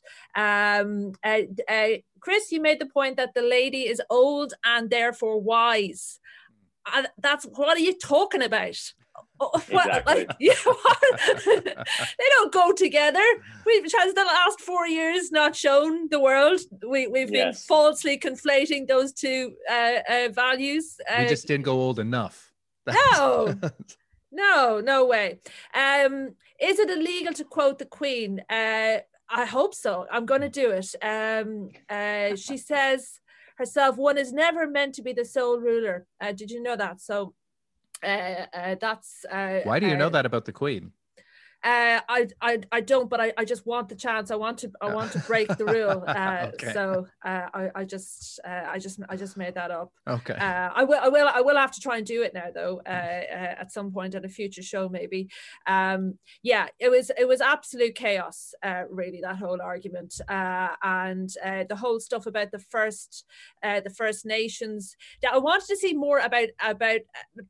Um 0.80 1.12
uh, 1.24 1.42
uh 1.68 1.98
chris 2.20 2.50
you 2.52 2.60
made 2.60 2.80
the 2.80 2.86
point 2.86 3.16
that 3.16 3.34
the 3.34 3.42
lady 3.42 3.82
is 3.88 4.00
old 4.10 4.54
and 4.64 4.90
therefore 4.90 5.40
wise. 5.40 6.20
Uh, 6.92 7.04
that's 7.18 7.44
what 7.44 7.76
are 7.76 7.80
you 7.80 7.98
talking 7.98 8.42
about 8.42 8.92
Oh, 9.38 9.50
what, 9.70 9.86
exactly. 9.86 10.14
like, 10.14 10.36
yeah, 10.40 10.54
they 11.46 12.28
don't 12.30 12.52
go 12.52 12.72
together. 12.72 13.24
We've 13.64 13.82
has 13.82 14.14
the 14.14 14.24
last 14.24 14.60
four 14.60 14.86
years 14.86 15.30
not 15.30 15.54
shown 15.54 16.08
the 16.08 16.20
world. 16.20 16.60
We 16.86 17.06
we've 17.06 17.30
yes. 17.30 17.60
been 17.60 17.66
falsely 17.66 18.18
conflating 18.18 18.86
those 18.86 19.12
two 19.12 19.54
uh, 19.70 19.98
uh, 20.08 20.28
values. 20.30 20.96
Uh, 21.08 21.20
we 21.20 21.28
just 21.28 21.46
didn't 21.46 21.64
go 21.64 21.78
old 21.80 21.98
enough. 21.98 22.52
no, 22.86 23.54
no, 24.32 24.80
no 24.80 25.06
way. 25.06 25.40
Um, 25.74 26.34
is 26.60 26.78
it 26.78 26.88
illegal 26.88 27.34
to 27.34 27.44
quote 27.44 27.78
the 27.78 27.84
Queen? 27.84 28.40
Uh, 28.48 28.98
I 29.28 29.44
hope 29.44 29.74
so. 29.74 30.06
I'm 30.10 30.24
going 30.24 30.42
to 30.42 30.48
do 30.48 30.70
it. 30.70 30.94
Um, 31.02 31.70
uh, 31.90 32.36
she 32.36 32.56
says 32.56 33.20
herself, 33.58 33.96
"One 33.96 34.16
is 34.16 34.32
never 34.32 34.66
meant 34.66 34.94
to 34.94 35.02
be 35.02 35.12
the 35.12 35.24
sole 35.24 35.58
ruler." 35.58 36.06
Uh, 36.20 36.32
did 36.32 36.50
you 36.50 36.62
know 36.62 36.76
that? 36.76 37.00
So 37.00 37.34
uh, 38.02 38.46
uh, 38.52 38.74
that's 38.80 39.24
uh, 39.30 39.60
why 39.64 39.78
do 39.78 39.86
you 39.86 39.96
know 39.96 40.10
that 40.10 40.26
about 40.26 40.44
the 40.44 40.52
queen 40.52 40.92
uh, 41.64 42.00
I, 42.08 42.28
I 42.40 42.60
I 42.70 42.80
don't, 42.80 43.10
but 43.10 43.20
I, 43.20 43.32
I 43.36 43.44
just 43.44 43.66
want 43.66 43.88
the 43.88 43.94
chance. 43.94 44.30
I 44.30 44.36
want 44.36 44.58
to 44.58 44.70
I 44.80 44.94
want 44.94 45.12
to 45.12 45.18
break 45.26 45.48
the 45.56 45.64
rule. 45.64 46.04
Uh, 46.06 46.50
okay. 46.54 46.72
So 46.72 47.06
uh, 47.24 47.46
I 47.52 47.70
I 47.74 47.84
just 47.84 48.40
uh, 48.46 48.64
I 48.68 48.78
just 48.78 49.00
I 49.08 49.16
just 49.16 49.36
made 49.36 49.54
that 49.54 49.70
up. 49.70 49.92
Okay. 50.06 50.34
Uh, 50.34 50.70
I 50.74 50.84
will 50.84 51.00
I 51.02 51.08
will 51.08 51.28
I 51.28 51.40
will 51.40 51.56
have 51.56 51.72
to 51.72 51.80
try 51.80 51.96
and 51.98 52.06
do 52.06 52.22
it 52.22 52.34
now 52.34 52.48
though. 52.54 52.80
Uh, 52.86 52.90
uh, 52.90 53.54
at 53.60 53.72
some 53.72 53.92
point 53.92 54.14
at 54.14 54.24
a 54.24 54.28
future 54.28 54.62
show 54.62 54.88
maybe. 54.88 55.28
Um, 55.66 56.18
yeah, 56.42 56.68
it 56.78 56.90
was 56.90 57.10
it 57.18 57.26
was 57.26 57.40
absolute 57.40 57.94
chaos. 57.94 58.54
Uh, 58.62 58.84
really, 58.90 59.20
that 59.22 59.36
whole 59.36 59.60
argument 59.60 60.20
uh, 60.28 60.68
and 60.82 61.30
uh, 61.44 61.64
the 61.68 61.76
whole 61.76 62.00
stuff 62.00 62.26
about 62.26 62.50
the 62.52 62.58
first 62.58 63.24
uh, 63.62 63.80
the 63.80 63.90
First 63.90 64.24
Nations. 64.26 64.96
Yeah, 65.22 65.30
I 65.32 65.38
wanted 65.38 65.66
to 65.68 65.76
see 65.76 65.94
more 65.94 66.18
about 66.18 66.48
about 66.62 67.00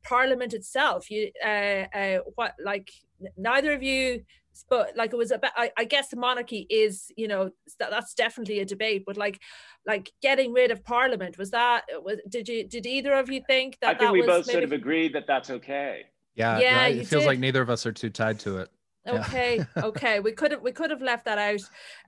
Parliament 0.03 0.53
itself. 0.53 1.09
You 1.11 1.31
uh, 1.45 1.85
uh, 1.93 2.19
what 2.35 2.53
like 2.63 2.91
neither 3.37 3.73
of 3.73 3.83
you 3.83 4.23
but 4.69 4.95
like 4.95 5.13
it 5.13 5.17
was 5.17 5.31
about 5.31 5.51
I, 5.55 5.71
I, 5.77 5.83
guess 5.83 6.09
the 6.09 6.17
monarchy 6.17 6.65
is 6.69 7.11
you 7.15 7.27
know 7.27 7.51
that, 7.79 7.91
that's 7.91 8.13
definitely 8.13 8.59
a 8.59 8.65
debate 8.65 9.03
but 9.05 9.17
like 9.17 9.39
like 9.85 10.11
getting 10.21 10.53
rid 10.53 10.71
of 10.71 10.83
parliament 10.83 11.37
was 11.37 11.51
that 11.51 11.83
was 12.03 12.19
did 12.27 12.47
you 12.47 12.63
did 12.67 12.85
either 12.85 13.13
of 13.13 13.29
you 13.29 13.41
think 13.45 13.77
that 13.81 13.95
i 13.95 13.99
think 13.99 14.07
that 14.07 14.13
we 14.13 14.21
both 14.21 14.47
maybe... 14.47 14.53
sort 14.53 14.63
of 14.63 14.71
agreed 14.71 15.13
that 15.13 15.27
that's 15.27 15.49
okay 15.49 16.05
yeah 16.35 16.59
yeah 16.59 16.81
right? 16.81 16.97
it 16.97 17.07
feels 17.07 17.23
did. 17.23 17.27
like 17.27 17.39
neither 17.39 17.61
of 17.61 17.69
us 17.69 17.85
are 17.85 17.91
too 17.91 18.09
tied 18.09 18.39
to 18.39 18.57
it 18.57 18.69
okay 19.07 19.57
yeah. 19.57 19.85
okay 19.85 20.19
we 20.27 20.31
could 20.31 20.51
have 20.51 20.61
we 20.61 20.71
could 20.71 20.89
have 20.89 21.01
left 21.01 21.25
that 21.25 21.37
out 21.37 21.61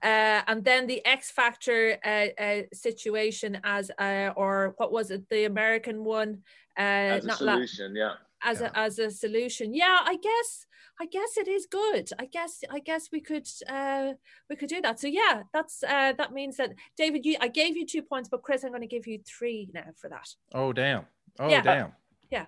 uh, 0.03 0.41
and 0.47 0.63
then 0.65 0.87
the 0.87 1.05
x 1.05 1.31
factor 1.31 1.97
uh, 2.03 2.41
uh, 2.41 2.61
situation 2.73 3.59
as 3.63 3.91
uh, 3.99 4.31
or 4.35 4.73
what 4.77 4.91
was 4.91 5.11
it 5.11 5.27
the 5.29 5.45
american 5.45 6.03
one 6.03 6.41
uh, 6.79 7.19
As 7.19 7.25
a 7.25 7.27
not 7.27 7.41
la- 7.41 7.53
solution, 7.55 7.95
yeah. 7.95 8.13
As 8.43 8.61
Yeah. 8.61 8.71
a 8.73 8.77
as 8.79 8.99
a 8.99 9.09
solution. 9.11 9.73
Yeah, 9.73 9.99
I 10.03 10.15
guess 10.17 10.65
I 11.01 11.05
guess 11.05 11.37
it 11.37 11.47
is 11.47 11.65
good. 11.65 12.09
I 12.19 12.25
guess 12.25 12.63
I 12.69 12.79
guess 12.79 13.09
we 13.11 13.21
could 13.21 13.47
uh 13.69 14.13
we 14.49 14.55
could 14.55 14.69
do 14.69 14.81
that. 14.81 14.99
So 14.99 15.07
yeah, 15.07 15.43
that's 15.53 15.83
uh 15.83 16.13
that 16.17 16.31
means 16.33 16.57
that 16.57 16.71
David, 16.97 17.25
you 17.25 17.37
I 17.39 17.47
gave 17.47 17.77
you 17.77 17.85
two 17.85 18.01
points, 18.01 18.29
but 18.29 18.43
Chris, 18.43 18.63
I'm 18.63 18.71
going 18.71 18.81
to 18.81 18.87
give 18.87 19.07
you 19.07 19.19
three 19.25 19.69
now 19.73 19.85
for 19.95 20.09
that. 20.09 20.27
Oh 20.53 20.73
damn. 20.73 21.05
Oh 21.39 21.49
Yeah. 21.49 21.61
damn. 21.61 21.91
Yeah. 22.29 22.45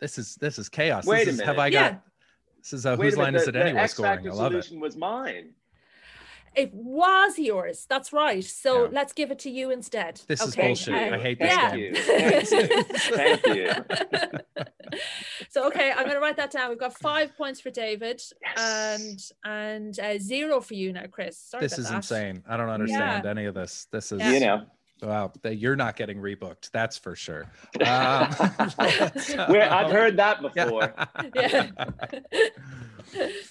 This 0.00 0.18
is 0.18 0.36
this 0.36 0.58
is 0.58 0.68
chaos. 0.68 1.06
Wait 1.06 1.24
this 1.24 1.28
a 1.28 1.30
is, 1.30 1.40
Have 1.40 1.56
minute. 1.56 1.62
I 1.62 1.66
Yeah. 1.68 1.90
got 1.92 2.02
this 2.58 2.72
is 2.72 2.86
uh, 2.86 2.96
whose 2.96 3.14
a 3.14 3.16
minute, 3.16 3.18
line 3.18 3.32
the, 3.34 3.40
is 3.40 3.48
it 3.48 3.52
the 3.52 3.60
anyway 3.64 3.80
X 3.82 3.92
scoring? 3.94 4.28
I 4.28 4.32
love 4.32 4.54
it. 4.54 4.62
solution 4.64 4.80
was 4.80 4.96
mine. 4.96 5.54
It 6.54 6.72
was 6.74 7.38
yours. 7.38 7.86
That's 7.88 8.12
right. 8.12 8.42
So 8.44 8.84
Yeah. 8.84 8.88
let's 8.92 9.12
give 9.12 9.30
it 9.30 9.38
to 9.40 9.50
you 9.50 9.70
instead. 9.70 10.20
This 10.26 10.42
is 10.42 10.56
bullshit. 10.56 10.94
uh, 10.94 11.14
I 11.16 11.18
hate 11.18 11.38
this 11.38 11.50
yeah. 11.52 11.76
game. 11.76 11.94
Thank 11.94 12.50
you. 12.52 12.82
Thank 12.82 13.46
you. 13.46 14.98
So 15.50 15.66
okay, 15.68 15.90
I'm 15.90 16.04
going 16.04 16.14
to 16.16 16.20
write 16.20 16.36
that 16.36 16.50
down. 16.50 16.70
We've 16.70 16.78
got 16.78 16.94
five 16.98 17.36
points 17.36 17.60
for 17.60 17.70
David 17.70 18.20
Yes. 18.42 19.32
and 19.44 19.52
and 19.54 20.00
uh, 20.00 20.18
zero 20.18 20.60
for 20.60 20.74
you 20.74 20.92
now, 20.92 21.04
Chris. 21.10 21.38
Sorry 21.38 21.60
This 21.62 21.74
about 21.74 21.80
is 21.82 21.88
that. 21.88 21.96
insane. 21.96 22.42
I 22.48 22.56
don't 22.56 22.68
understand 22.68 23.26
any 23.26 23.44
of 23.46 23.54
this. 23.54 23.86
This 23.92 24.12
is 24.12 24.20
Yeah. 24.20 24.30
You 24.32 24.40
know, 24.40 24.62
wow. 25.02 25.32
That 25.42 25.56
you're 25.56 25.76
not 25.76 25.96
getting 25.96 26.18
rebooked. 26.18 26.70
That's 26.72 26.96
for 26.98 27.14
sure. 27.16 27.46
Um, 27.80 28.30
where 29.48 29.70
I've 29.72 29.90
heard 29.92 30.16
that 30.16 30.40
before. 30.42 30.94
Yeah. 31.34 31.68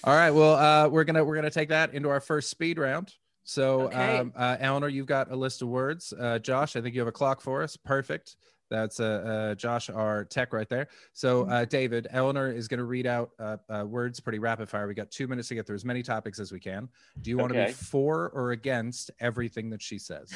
All 0.04 0.14
right. 0.14 0.30
Well, 0.30 0.54
uh, 0.54 0.88
we're 0.88 1.04
gonna 1.04 1.24
we're 1.24 1.34
gonna 1.36 1.50
take 1.50 1.68
that 1.70 1.94
into 1.94 2.08
our 2.08 2.20
first 2.20 2.50
speed 2.50 2.78
round. 2.78 3.12
So, 3.44 3.82
Okay. 3.86 4.18
um, 4.18 4.32
uh, 4.36 4.56
Eleanor, 4.60 4.88
you've 4.88 5.06
got 5.06 5.30
a 5.30 5.36
list 5.36 5.62
of 5.62 5.68
words. 5.68 6.12
Uh, 6.12 6.38
Josh, 6.38 6.76
I 6.76 6.80
think 6.82 6.94
you 6.94 7.00
have 7.00 7.08
a 7.08 7.12
clock 7.12 7.40
for 7.40 7.62
us. 7.62 7.76
Perfect. 7.76 8.36
That's 8.70 9.00
uh, 9.00 9.04
uh, 9.04 9.54
Josh, 9.54 9.88
our 9.88 10.26
tech 10.26 10.52
right 10.52 10.68
there. 10.68 10.88
So, 11.14 11.44
Mm-hmm. 11.44 11.52
uh, 11.52 11.64
David, 11.64 12.06
Eleanor 12.10 12.52
is 12.52 12.68
going 12.68 12.78
to 12.78 12.84
read 12.84 13.06
out 13.06 13.30
uh, 13.38 13.56
uh, 13.70 13.84
words 13.86 14.20
pretty 14.20 14.38
rapid 14.38 14.68
fire. 14.68 14.86
We 14.86 14.92
got 14.92 15.10
two 15.10 15.26
minutes 15.26 15.48
to 15.48 15.54
get 15.54 15.66
through 15.66 15.76
as 15.76 15.84
many 15.86 16.02
topics 16.02 16.38
as 16.38 16.52
we 16.52 16.60
can. 16.60 16.90
Do 17.22 17.30
you 17.30 17.38
want 17.38 17.52
to 17.54 17.58
Okay. 17.58 17.68
be 17.68 17.72
for 17.72 18.28
or 18.34 18.50
against 18.50 19.10
everything 19.20 19.70
that 19.70 19.80
she 19.80 19.98
says? 19.98 20.30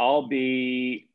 I'll 0.00 0.28
be, 0.28 1.08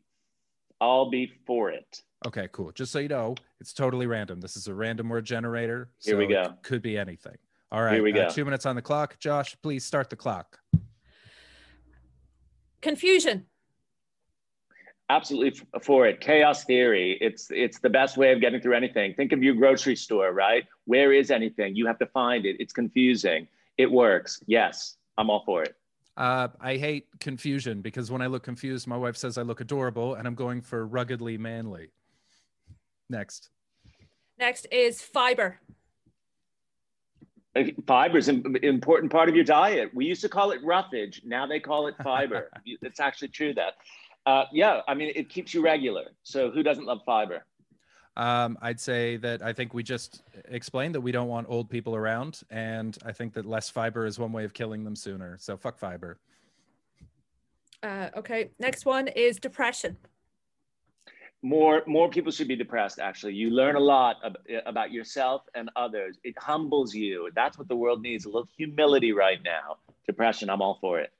I'll 0.81 1.09
be 1.09 1.31
for 1.45 1.71
it. 1.71 2.01
Okay, 2.25 2.47
cool. 2.51 2.71
Just 2.71 2.91
so 2.91 2.99
you 2.99 3.09
know, 3.09 3.35
it's 3.59 3.73
totally 3.73 4.07
random. 4.07 4.39
This 4.39 4.55
is 4.55 4.67
a 4.67 4.73
random 4.73 5.09
word 5.09 5.25
generator. 5.25 5.89
Here 6.01 6.17
we 6.17 6.27
go. 6.27 6.41
It 6.41 6.63
could 6.63 6.81
be 6.81 6.97
anything. 6.97 7.35
All 7.71 7.81
right. 7.81 7.95
Here 7.95 8.03
we 8.03 8.13
uh, 8.13 8.27
go. 8.27 8.29
two 8.29 8.45
minutes 8.45 8.65
on 8.65 8.75
the 8.75 8.81
clock. 8.81 9.19
Josh, 9.19 9.57
please 9.61 9.83
start 9.83 10.09
the 10.09 10.15
clock. 10.15 10.59
Confusion. 12.81 13.45
Absolutely 15.09 15.59
f- 15.73 15.83
for 15.83 16.07
it. 16.07 16.21
Chaos 16.21 16.63
theory. 16.63 17.17
It's 17.19 17.49
it's 17.51 17.79
the 17.79 17.89
best 17.89 18.15
way 18.15 18.31
of 18.31 18.39
getting 18.39 18.61
through 18.61 18.75
anything. 18.75 19.13
Think 19.15 19.31
of 19.31 19.43
your 19.43 19.55
grocery 19.55 19.95
store, 19.95 20.31
right? 20.31 20.65
Where 20.85 21.11
is 21.11 21.29
anything? 21.29 21.75
You 21.75 21.85
have 21.87 21.99
to 21.99 22.05
find 22.07 22.45
it. 22.45 22.55
It's 22.59 22.73
confusing. 22.73 23.47
It 23.77 23.91
works. 23.91 24.41
Yes, 24.47 24.97
I'm 25.17 25.29
all 25.29 25.43
for 25.45 25.63
it. 25.63 25.75
Uh, 26.15 26.49
I 26.59 26.77
hate 26.77 27.07
confusion 27.19 27.81
because 27.81 28.11
when 28.11 28.21
I 28.21 28.27
look 28.27 28.43
confused, 28.43 28.87
my 28.87 28.97
wife 28.97 29.17
says 29.17 29.37
I 29.37 29.41
look 29.41 29.61
adorable, 29.61 30.15
and 30.15 30.27
I'm 30.27 30.35
going 30.35 30.61
for 30.61 30.85
ruggedly 30.85 31.37
manly. 31.37 31.89
Next. 33.09 33.49
Next 34.37 34.67
is 34.71 35.01
fiber. 35.01 35.59
Fiber 37.85 38.17
is 38.17 38.29
an 38.29 38.57
important 38.63 39.11
part 39.11 39.29
of 39.29 39.35
your 39.35 39.43
diet. 39.43 39.91
We 39.93 40.05
used 40.05 40.21
to 40.21 40.29
call 40.29 40.51
it 40.51 40.63
roughage. 40.63 41.21
Now 41.23 41.45
they 41.45 41.59
call 41.59 41.87
it 41.87 41.95
fiber. 42.03 42.49
It's 42.65 42.99
actually 42.99 43.27
true 43.27 43.53
that. 43.53 43.73
Uh, 44.25 44.45
yeah, 44.51 44.81
I 44.87 44.93
mean, 44.93 45.11
it 45.15 45.29
keeps 45.29 45.53
you 45.53 45.61
regular. 45.61 46.05
So 46.23 46.49
who 46.49 46.63
doesn't 46.63 46.85
love 46.85 47.01
fiber? 47.05 47.45
Um, 48.15 48.57
I'd 48.61 48.79
say 48.79 49.17
that 49.17 49.41
I 49.41 49.53
think 49.53 49.73
we 49.73 49.81
just 49.81 50.21
explained 50.49 50.93
that 50.95 51.01
we 51.01 51.11
don't 51.11 51.27
want 51.27 51.47
old 51.49 51.69
people 51.69 51.95
around, 51.95 52.41
and 52.51 52.95
I 53.03 53.11
think 53.11 53.33
that 53.33 53.45
less 53.45 53.69
fiber 53.69 54.05
is 54.05 54.19
one 54.19 54.31
way 54.31 54.43
of 54.43 54.53
killing 54.53 54.83
them 54.83 54.95
sooner. 54.95 55.37
So 55.39 55.57
fuck 55.57 55.77
fiber. 55.77 56.19
Uh, 57.81 58.09
okay. 58.15 58.51
Next 58.59 58.85
one 58.85 59.07
is 59.07 59.37
depression. 59.37 59.97
More, 61.41 61.83
more 61.87 62.09
people 62.09 62.31
should 62.31 62.47
be 62.47 62.55
depressed. 62.55 62.99
Actually, 62.99 63.33
you 63.33 63.49
learn 63.49 63.75
a 63.75 63.79
lot 63.79 64.17
ab- 64.23 64.37
about 64.65 64.91
yourself 64.91 65.41
and 65.55 65.69
others. 65.75 66.17
It 66.23 66.35
humbles 66.37 66.93
you. 66.93 67.29
That's 67.35 67.57
what 67.57 67.67
the 67.67 67.75
world 67.75 68.01
needs. 68.01 68.23
A 68.23 68.29
little 68.29 68.47
humility 68.55 69.11
right 69.11 69.39
now. 69.43 69.77
Depression. 70.07 70.49
I'm 70.49 70.61
all 70.61 70.77
for 70.79 70.99
it. 71.01 71.11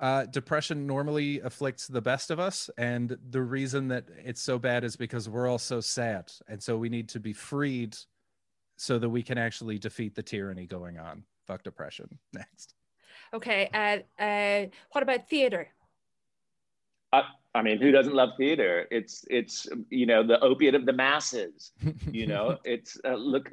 Uh, 0.00 0.24
depression 0.26 0.86
normally 0.86 1.40
afflicts 1.40 1.86
the 1.86 2.00
best 2.00 2.30
of 2.30 2.40
us, 2.40 2.70
and 2.78 3.18
the 3.30 3.42
reason 3.42 3.88
that 3.88 4.06
it's 4.24 4.40
so 4.40 4.58
bad 4.58 4.82
is 4.82 4.96
because 4.96 5.28
we're 5.28 5.46
all 5.46 5.58
so 5.58 5.80
sad, 5.80 6.32
and 6.48 6.62
so 6.62 6.78
we 6.78 6.88
need 6.88 7.08
to 7.10 7.20
be 7.20 7.34
freed 7.34 7.94
so 8.78 8.98
that 8.98 9.10
we 9.10 9.22
can 9.22 9.36
actually 9.36 9.78
defeat 9.78 10.14
the 10.14 10.22
tyranny 10.22 10.66
going 10.66 10.98
on. 10.98 11.22
Fuck 11.46 11.62
depression. 11.64 12.18
Next. 12.32 12.74
Okay. 13.34 13.68
Uh, 13.74 14.22
uh, 14.22 14.66
what 14.92 15.02
about 15.02 15.28
theater? 15.28 15.68
I 17.54 17.62
mean, 17.62 17.80
who 17.80 17.90
doesn't 17.90 18.14
love 18.14 18.30
theater? 18.36 18.86
It's 18.92 19.24
it's 19.28 19.66
you 19.90 20.06
know 20.06 20.22
the 20.22 20.38
opiate 20.40 20.76
of 20.76 20.86
the 20.86 20.92
masses. 20.92 21.72
You 22.10 22.28
know, 22.28 22.58
it's 22.64 22.96
uh, 23.04 23.14
look. 23.14 23.50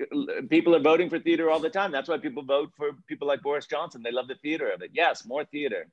People 0.49 0.75
are 0.75 0.79
voting 0.79 1.09
for 1.09 1.17
theater 1.17 1.49
all 1.49 1.59
the 1.59 1.69
time. 1.69 1.91
That's 1.91 2.07
why 2.07 2.19
people 2.19 2.43
vote 2.43 2.71
for 2.77 2.91
people 3.07 3.27
like 3.27 3.41
Boris 3.41 3.65
Johnson. 3.65 4.03
They 4.03 4.11
love 4.11 4.27
the 4.27 4.35
theater 4.35 4.69
of 4.69 4.83
it. 4.83 4.91
Yes, 4.93 5.25
more 5.25 5.45
theater, 5.45 5.87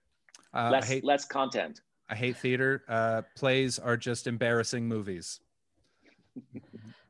Uh, 0.55 0.71
less 0.71 0.85
I 0.85 0.87
hate 0.87 1.05
less 1.05 1.25
content. 1.25 1.81
I 2.09 2.15
hate 2.15 2.37
theater. 2.37 2.85
Uh, 2.89 3.23
plays 3.35 3.79
are 3.79 3.97
just 3.97 4.27
embarrassing 4.27 4.87
movies. 4.87 5.41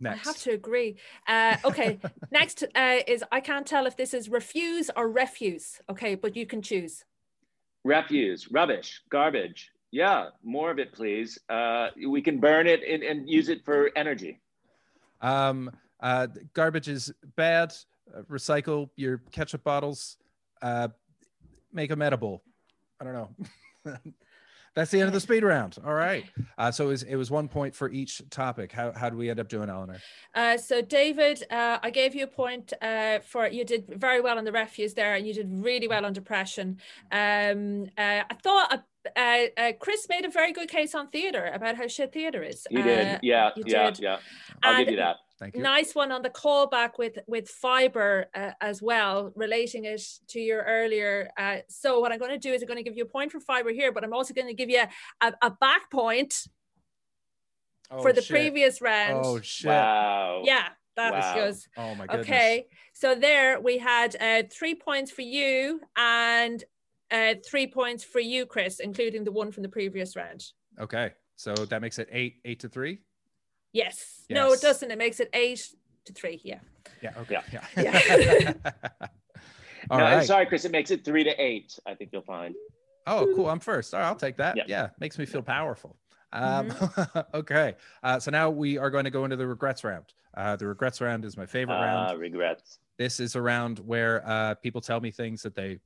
Next. 0.00 0.26
I 0.26 0.30
have 0.30 0.38
to 0.42 0.50
agree. 0.52 0.96
Uh, 1.26 1.56
okay. 1.64 1.98
Next 2.30 2.62
uh, 2.74 2.98
is 3.06 3.24
I 3.32 3.40
can't 3.40 3.66
tell 3.66 3.86
if 3.86 3.96
this 3.96 4.14
is 4.14 4.28
refuse 4.28 4.90
or 4.96 5.08
refuse. 5.08 5.80
Okay, 5.90 6.14
but 6.14 6.36
you 6.36 6.46
can 6.46 6.62
choose. 6.62 7.04
Refuse, 7.84 8.50
rubbish, 8.50 9.02
garbage. 9.10 9.70
Yeah, 9.90 10.30
more 10.42 10.70
of 10.70 10.78
it, 10.78 10.92
please. 10.92 11.38
Uh, 11.48 11.88
we 12.08 12.20
can 12.20 12.40
burn 12.40 12.66
it 12.66 12.80
and, 12.82 13.02
and 13.02 13.28
use 13.28 13.48
it 13.48 13.64
for 13.64 13.90
energy. 13.94 14.40
Um, 15.20 15.70
uh, 16.00 16.26
garbage 16.52 16.88
is 16.88 17.12
bad. 17.36 17.72
Uh, 18.14 18.22
recycle 18.22 18.90
your 18.96 19.18
ketchup 19.30 19.62
bottles. 19.64 20.16
Uh, 20.60 20.88
make 21.72 21.90
them 21.90 22.02
edible. 22.02 22.42
I 23.00 23.04
don't 23.04 23.12
know. 23.14 23.28
That's 24.74 24.90
the 24.90 24.98
end 24.98 25.06
of 25.06 25.12
the 25.14 25.20
speed 25.20 25.44
round. 25.44 25.76
All 25.86 25.94
right. 25.94 26.24
Uh, 26.58 26.72
so 26.72 26.86
it 26.86 26.88
was, 26.88 27.02
it 27.04 27.14
was 27.14 27.30
one 27.30 27.46
point 27.46 27.76
for 27.76 27.88
each 27.90 28.20
topic. 28.30 28.72
How, 28.72 28.90
how 28.90 29.08
do 29.08 29.16
we 29.16 29.30
end 29.30 29.38
up 29.38 29.48
doing, 29.48 29.70
Eleanor? 29.70 29.98
Uh, 30.34 30.56
so 30.56 30.82
David, 30.82 31.44
uh, 31.48 31.78
I 31.80 31.90
gave 31.90 32.16
you 32.16 32.24
a 32.24 32.26
point 32.26 32.72
uh, 32.82 33.20
for 33.20 33.46
you 33.46 33.64
did 33.64 33.86
very 33.86 34.20
well 34.20 34.36
on 34.36 34.44
the 34.44 34.50
refuse 34.50 34.92
there, 34.94 35.14
and 35.14 35.24
you 35.28 35.32
did 35.32 35.48
really 35.48 35.86
well 35.86 36.04
on 36.04 36.12
depression. 36.12 36.78
Um, 37.12 37.84
uh, 37.96 38.22
I 38.28 38.34
thought 38.42 38.72
uh, 38.72 39.08
uh, 39.16 39.44
uh, 39.56 39.72
Chris 39.78 40.08
made 40.08 40.24
a 40.24 40.30
very 40.30 40.52
good 40.52 40.68
case 40.68 40.92
on 40.96 41.08
theater 41.08 41.52
about 41.54 41.76
how 41.76 41.86
shit 41.86 42.12
theater 42.12 42.42
is. 42.42 42.66
You 42.68 42.82
did, 42.82 43.06
Uh, 43.14 43.18
yeah, 43.22 43.50
you 43.54 43.62
yeah, 43.66 43.90
did. 43.90 44.00
yeah. 44.00 44.18
I'll 44.64 44.78
give 44.84 44.90
you 44.90 44.96
that. 44.96 45.16
Thank 45.44 45.56
you. 45.56 45.62
nice 45.62 45.94
one 45.94 46.10
on 46.10 46.22
the 46.22 46.30
callback 46.30 46.92
with 46.98 47.18
with 47.26 47.48
fiber 47.48 48.26
uh, 48.34 48.52
as 48.62 48.80
well 48.80 49.30
relating 49.36 49.84
it 49.84 50.00
to 50.28 50.40
your 50.40 50.62
earlier 50.62 51.28
uh, 51.38 51.58
so 51.68 52.00
what 52.00 52.12
i'm 52.12 52.18
going 52.18 52.30
to 52.30 52.38
do 52.38 52.52
is 52.54 52.62
i'm 52.62 52.66
going 52.68 52.78
to 52.78 52.82
give 52.82 52.96
you 52.96 53.02
a 53.04 53.06
point 53.06 53.30
for 53.30 53.40
fiber 53.40 53.70
here 53.70 53.92
but 53.92 54.02
i'm 54.04 54.14
also 54.14 54.32
going 54.32 54.46
to 54.46 54.54
give 54.54 54.70
you 54.70 54.82
a, 55.20 55.32
a 55.42 55.50
back 55.50 55.90
point 55.90 56.46
Oh, 57.90 58.00
for 58.00 58.12
the 58.14 58.22
shit. 58.22 58.30
previous 58.30 58.80
round 58.80 59.22
Oh, 59.24 59.40
shit. 59.42 59.68
Wow. 59.68 60.42
yeah 60.46 60.68
that 60.96 61.12
was 61.12 61.24
Wow. 61.24 61.34
good 61.34 61.56
Oh, 61.76 61.94
my 61.94 62.06
goodness. 62.06 62.26
okay 62.26 62.66
so 62.94 63.14
there 63.14 63.60
we 63.60 63.76
had 63.78 64.16
uh, 64.18 64.42
three 64.50 64.74
points 64.74 65.10
for 65.10 65.20
you 65.22 65.80
and 65.96 66.64
uh, 67.10 67.34
three 67.46 67.66
points 67.66 68.02
for 68.02 68.20
you 68.20 68.46
chris 68.46 68.80
including 68.80 69.22
the 69.24 69.32
one 69.32 69.52
from 69.52 69.62
the 69.62 69.68
previous 69.68 70.16
round 70.16 70.42
Okay. 70.80 71.12
So 71.36 71.52
that 71.54 71.80
makes 71.82 71.98
it 71.98 72.08
eight, 72.12 72.36
eight 72.44 72.60
to 72.60 72.68
three. 72.68 72.98
Yes, 73.74 74.22
no 74.30 74.52
it 74.52 74.62
doesn't 74.62 74.90
it 74.90 74.96
makes 74.96 75.20
it 75.20 75.28
eight 75.34 75.68
to 76.06 76.12
three 76.12 76.40
yeah 76.42 76.60
Yeah. 77.02 77.12
Okay. 77.18 77.38
Yeah. 77.52 77.64
Yeah. 77.76 78.52
All 79.90 79.98
no, 79.98 80.04
I'm 80.04 80.24
sorry, 80.24 80.46
Chris. 80.46 80.64
It 80.64 80.72
makes 80.72 80.90
it 80.90 81.04
three 81.04 81.24
to 81.24 81.30
eight. 81.42 81.78
I 81.86 81.94
think 81.94 82.10
you'll 82.12 82.22
find. 82.22 82.54
Oh, 83.06 83.30
cool. 83.36 83.50
I'm 83.50 83.60
first. 83.60 83.92
All 83.92 84.00
right, 84.00 84.06
I'll 84.06 84.16
take 84.16 84.38
that. 84.38 84.56
Yeah. 84.56 84.64
Yeah. 84.66 84.88
Makes 84.98 85.18
me 85.18 85.26
feel 85.26 85.42
powerful. 85.42 85.96
Um, 86.32 86.72
okay. 87.34 87.74
Uh, 88.02 88.18
so 88.18 88.30
now 88.30 88.48
we 88.48 88.78
are 88.78 88.90
going 88.90 89.04
to 89.04 89.10
go 89.10 89.24
into 89.24 89.36
the 89.36 89.46
regrets 89.46 89.84
round. 89.84 90.06
Uh, 90.34 90.56
the 90.56 90.66
regrets 90.66 91.00
round 91.00 91.24
is 91.24 91.36
my 91.36 91.46
favorite 91.46 91.74
round. 91.74 92.12
Uh, 92.12 92.16
regrets. 92.16 92.78
This 92.96 93.20
is 93.20 93.34
a 93.34 93.42
round 93.42 93.78
where 93.80 94.26
uh, 94.26 94.54
people 94.54 94.80
tell 94.80 95.00
me 95.00 95.10
things 95.10 95.42
that 95.42 95.54
they, 95.54 95.78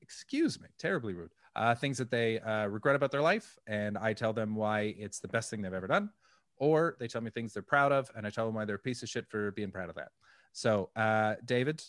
excuse 0.00 0.60
me, 0.60 0.68
terribly 0.78 1.14
rude, 1.14 1.30
uh, 1.56 1.74
things 1.74 1.98
that 1.98 2.10
they 2.10 2.38
uh, 2.40 2.66
regret 2.66 2.94
about 2.94 3.10
their 3.10 3.22
life. 3.22 3.58
And 3.66 3.98
I 3.98 4.12
tell 4.12 4.32
them 4.32 4.54
why 4.54 4.94
it's 4.98 5.18
the 5.18 5.28
best 5.28 5.50
thing 5.50 5.62
they've 5.62 5.72
ever 5.74 5.88
done. 5.88 6.10
Or 6.60 6.94
they 7.00 7.08
tell 7.08 7.22
me 7.22 7.30
things 7.30 7.52
they're 7.54 7.62
proud 7.62 7.90
of. 7.90 8.08
And 8.14 8.24
I 8.26 8.30
tell 8.30 8.46
them 8.46 8.54
why 8.54 8.64
they're 8.66 8.76
a 8.76 8.78
piece 8.78 9.02
of 9.02 9.08
shit 9.08 9.26
for 9.28 9.50
being 9.52 9.72
proud 9.72 9.88
of 9.88 9.96
that. 9.96 10.10
So, 10.52 10.90
uh, 10.94 11.34
David, 11.44 11.82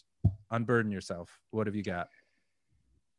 unburden 0.50 0.92
yourself. 0.92 1.40
What 1.52 1.68
have 1.68 1.76
you 1.76 1.84
got? 1.84 2.10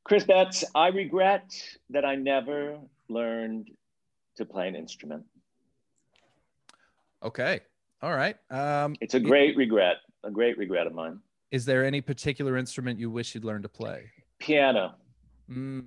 Chris 0.04 0.24
Betts, 0.24 0.64
I 0.74 0.88
regret 0.88 1.52
that 1.90 2.04
I 2.04 2.16
never 2.16 2.78
learned 3.08 3.70
to 4.36 4.44
play 4.44 4.66
an 4.66 4.74
instrument. 4.74 5.24
Okay. 7.22 7.60
All 8.02 8.14
right. 8.16 8.36
Um, 8.50 8.96
It's 9.00 9.14
a 9.14 9.20
great 9.20 9.56
regret, 9.56 9.98
a 10.24 10.30
great 10.30 10.58
regret 10.58 10.86
of 10.88 10.94
mine. 10.94 11.20
is 11.52 11.64
there 11.66 11.84
any 11.84 12.00
particular 12.00 12.56
instrument 12.56 12.98
you 12.98 13.10
wish 13.10 13.34
you'd 13.34 13.44
learned 13.44 13.62
to 13.62 13.68
play? 13.68 14.10
Piano. 14.40 14.94
Mm, 15.50 15.84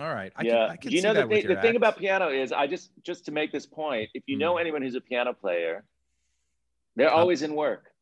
all 0.00 0.12
right. 0.14 0.32
I 0.36 0.42
yeah. 0.42 0.52
Can, 0.52 0.70
I 0.70 0.76
can 0.76 0.90
you 0.92 1.02
know 1.02 1.14
that 1.14 1.28
the 1.28 1.34
thing, 1.34 1.46
the 1.48 1.60
thing 1.60 1.76
about 1.76 1.98
piano 1.98 2.28
is 2.28 2.52
I 2.52 2.66
just 2.66 2.90
just 3.02 3.24
to 3.26 3.32
make 3.32 3.52
this 3.52 3.66
point, 3.66 4.10
if 4.14 4.22
you 4.26 4.36
know 4.36 4.54
Mm. 4.54 4.60
anyone 4.60 4.82
who's 4.82 4.94
a 4.94 5.00
piano 5.00 5.32
player, 5.32 5.84
they're 6.96 7.12
Um, 7.12 7.20
always 7.20 7.42
in 7.42 7.54
work. 7.54 7.92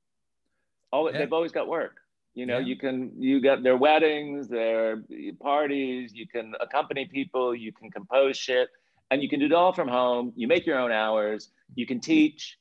Always, 0.92 1.12
Yeah. 1.14 1.20
they've 1.20 1.32
always 1.32 1.52
got 1.52 1.68
work. 1.68 1.96
You 2.34 2.46
know, 2.46 2.58
Yeah. 2.58 2.66
you 2.66 2.76
can 2.76 3.20
you 3.20 3.40
got 3.40 3.62
their 3.62 3.76
weddings, 3.76 4.48
their 4.48 5.02
parties, 5.40 6.14
you 6.14 6.26
can 6.26 6.54
accompany 6.60 7.04
people, 7.06 7.54
you 7.54 7.72
can 7.72 7.90
compose 7.90 8.36
shit, 8.36 8.70
and 9.10 9.22
you 9.22 9.28
can 9.28 9.38
do 9.40 9.46
it 9.46 9.52
all 9.52 9.72
from 9.72 9.88
home. 9.88 10.32
You 10.36 10.48
make 10.48 10.64
your 10.66 10.78
own 10.78 10.92
hours, 10.92 11.50
you 11.74 11.86
can 11.86 12.00
teach. 12.00 12.58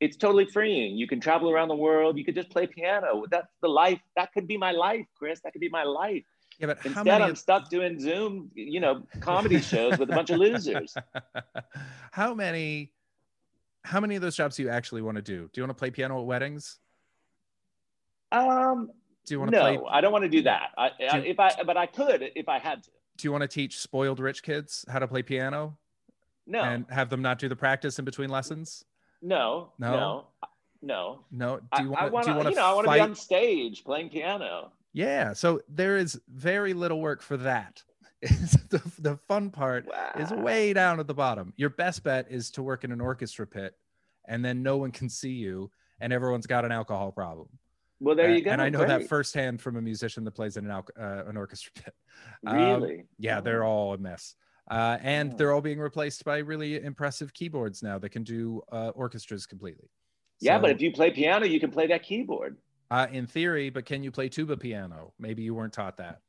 It's 0.00 0.16
totally 0.16 0.44
freeing. 0.46 0.96
You 0.96 1.08
can 1.08 1.20
travel 1.20 1.50
around 1.50 1.68
the 1.68 1.74
world. 1.74 2.18
You 2.18 2.24
could 2.24 2.36
just 2.36 2.50
play 2.50 2.68
piano. 2.68 3.24
That's 3.28 3.52
the 3.60 3.68
life. 3.68 4.00
That 4.14 4.32
could 4.32 4.46
be 4.46 4.56
my 4.56 4.70
life, 4.70 5.06
Chris. 5.18 5.40
That 5.40 5.52
could 5.52 5.60
be 5.60 5.68
my 5.70 5.82
life. 5.82 6.24
Yeah, 6.58 6.66
but 6.66 6.78
how 6.78 6.86
Instead, 6.86 7.04
many? 7.04 7.24
I'm 7.24 7.36
stuck 7.36 7.70
doing 7.70 8.00
Zoom, 8.00 8.50
you 8.54 8.80
know, 8.80 9.06
comedy 9.20 9.60
shows 9.60 9.96
with 9.98 10.10
a 10.10 10.14
bunch 10.14 10.30
of 10.30 10.38
losers. 10.38 10.94
how 12.10 12.34
many? 12.34 12.92
How 13.84 14.00
many 14.00 14.16
of 14.16 14.22
those 14.22 14.36
jobs 14.36 14.56
do 14.56 14.64
you 14.64 14.68
actually 14.68 15.02
want 15.02 15.16
to 15.16 15.22
do? 15.22 15.48
Do 15.52 15.60
you 15.60 15.62
want 15.62 15.70
to 15.70 15.80
play 15.80 15.90
piano 15.90 16.18
at 16.18 16.26
weddings? 16.26 16.78
Um, 18.32 18.90
Do 19.24 19.34
you 19.34 19.38
want 19.38 19.52
no, 19.52 19.58
to 19.72 19.78
play? 19.78 19.88
I 19.90 20.00
don't 20.00 20.12
want 20.12 20.24
to 20.24 20.28
do 20.28 20.42
that. 20.42 20.70
I, 20.76 20.90
I, 21.10 21.20
Do- 21.20 21.26
if 21.26 21.38
I, 21.38 21.62
but 21.64 21.76
I 21.76 21.86
could 21.86 22.30
if 22.34 22.48
I 22.48 22.58
had 22.58 22.82
to. 22.82 22.90
Do 23.16 23.26
you 23.28 23.32
want 23.32 23.42
to 23.42 23.48
teach 23.48 23.78
spoiled 23.78 24.20
rich 24.20 24.42
kids 24.42 24.84
how 24.88 24.98
to 24.98 25.08
play 25.08 25.22
piano 25.22 25.76
No, 26.46 26.60
and 26.62 26.86
have 26.90 27.08
them 27.08 27.22
not 27.22 27.38
do 27.38 27.48
the 27.48 27.56
practice 27.56 27.98
in 27.98 28.04
between 28.04 28.30
lessons? 28.30 28.84
no, 29.22 29.72
No? 29.78 29.90
no, 29.92 30.26
no. 30.82 31.24
No. 31.30 31.60
Do 31.76 31.82
you 31.82 31.90
want? 31.90 32.02
you 32.02 32.08
to, 32.08 32.12
want 32.12 32.26
to 32.46 32.50
you 32.50 32.56
know, 32.56 32.64
I 32.64 32.72
want 32.74 32.86
to 32.86 32.92
be 32.92 33.00
on 33.00 33.14
stage 33.14 33.84
playing 33.84 34.10
piano. 34.10 34.70
Yeah. 34.98 35.32
So 35.32 35.60
there 35.68 35.96
is 35.96 36.20
very 36.28 36.74
little 36.74 37.00
work 37.00 37.22
for 37.22 37.36
that. 37.36 37.80
the, 38.20 38.82
the 38.98 39.16
fun 39.28 39.48
part 39.50 39.86
is 40.18 40.32
way 40.32 40.72
down 40.72 40.98
at 40.98 41.06
the 41.06 41.14
bottom. 41.14 41.52
Your 41.56 41.70
best 41.70 42.02
bet 42.02 42.26
is 42.28 42.50
to 42.52 42.64
work 42.64 42.82
in 42.82 42.90
an 42.90 43.00
orchestra 43.00 43.46
pit 43.46 43.74
and 44.26 44.44
then 44.44 44.64
no 44.64 44.76
one 44.76 44.90
can 44.90 45.08
see 45.08 45.30
you 45.30 45.70
and 46.00 46.12
everyone's 46.12 46.48
got 46.48 46.64
an 46.64 46.72
alcohol 46.72 47.12
problem. 47.12 47.46
Well, 48.00 48.16
there 48.16 48.34
you 48.34 48.42
go. 48.42 48.50
And 48.50 48.60
I 48.60 48.70
know 48.70 48.84
that 48.84 49.08
firsthand 49.08 49.60
from 49.60 49.76
a 49.76 49.80
musician 49.80 50.24
that 50.24 50.32
plays 50.32 50.56
in 50.56 50.68
an, 50.68 50.72
uh, 50.72 50.82
an 51.28 51.36
orchestra 51.36 51.70
pit. 51.76 51.94
um, 52.48 52.56
Really? 52.56 53.04
Yeah, 53.20 53.40
they're 53.40 53.62
all 53.62 53.94
a 53.94 53.98
mess. 53.98 54.34
Uh, 54.68 54.98
and 55.00 55.32
Oh. 55.32 55.36
they're 55.36 55.52
all 55.52 55.60
being 55.60 55.78
replaced 55.78 56.24
by 56.24 56.38
really 56.38 56.82
impressive 56.82 57.32
keyboards 57.32 57.84
now 57.84 58.00
that 58.00 58.08
can 58.08 58.24
do 58.24 58.62
uh, 58.72 58.90
orchestras 58.96 59.46
completely. 59.46 59.90
Yeah, 60.40 60.58
but 60.58 60.70
if 60.70 60.80
you 60.80 60.92
play 60.92 61.12
piano, 61.12 61.46
you 61.46 61.60
can 61.60 61.70
play 61.70 61.86
that 61.86 62.02
keyboard. 62.02 62.56
Uh, 62.90 63.06
in 63.10 63.26
theory, 63.26 63.70
but 63.70 63.84
can 63.84 64.02
you 64.02 64.10
play 64.10 64.28
tuba 64.28 64.56
piano? 64.56 65.12
Maybe 65.18 65.42
you 65.42 65.54
weren't 65.54 65.72
taught 65.72 65.96
that. 65.98 66.20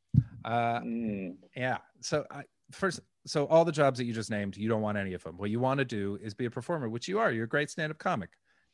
Uh, 0.43 0.79
Mm. 0.79 1.35
Yeah. 1.55 1.77
So 2.01 2.25
I 2.31 2.43
first, 2.71 3.01
so 3.25 3.45
all 3.45 3.65
the 3.65 3.71
jobs 3.71 3.97
that 3.99 4.05
you 4.05 4.13
just 4.13 4.31
named, 4.31 4.57
you 4.57 4.69
don't 4.69 4.81
want 4.81 4.97
any 4.97 5.13
of 5.13 5.23
them. 5.23 5.37
What 5.37 5.49
you 5.49 5.59
want 5.59 5.79
to 5.79 5.85
do 5.85 6.17
is 6.21 6.33
be 6.33 6.45
a 6.45 6.51
performer, 6.51 6.89
which 6.89 7.07
you 7.07 7.19
are. 7.19 7.31
You're 7.31 7.45
a 7.45 7.49
great 7.49 7.69
stand-up 7.69 7.97
comic. 7.97 8.29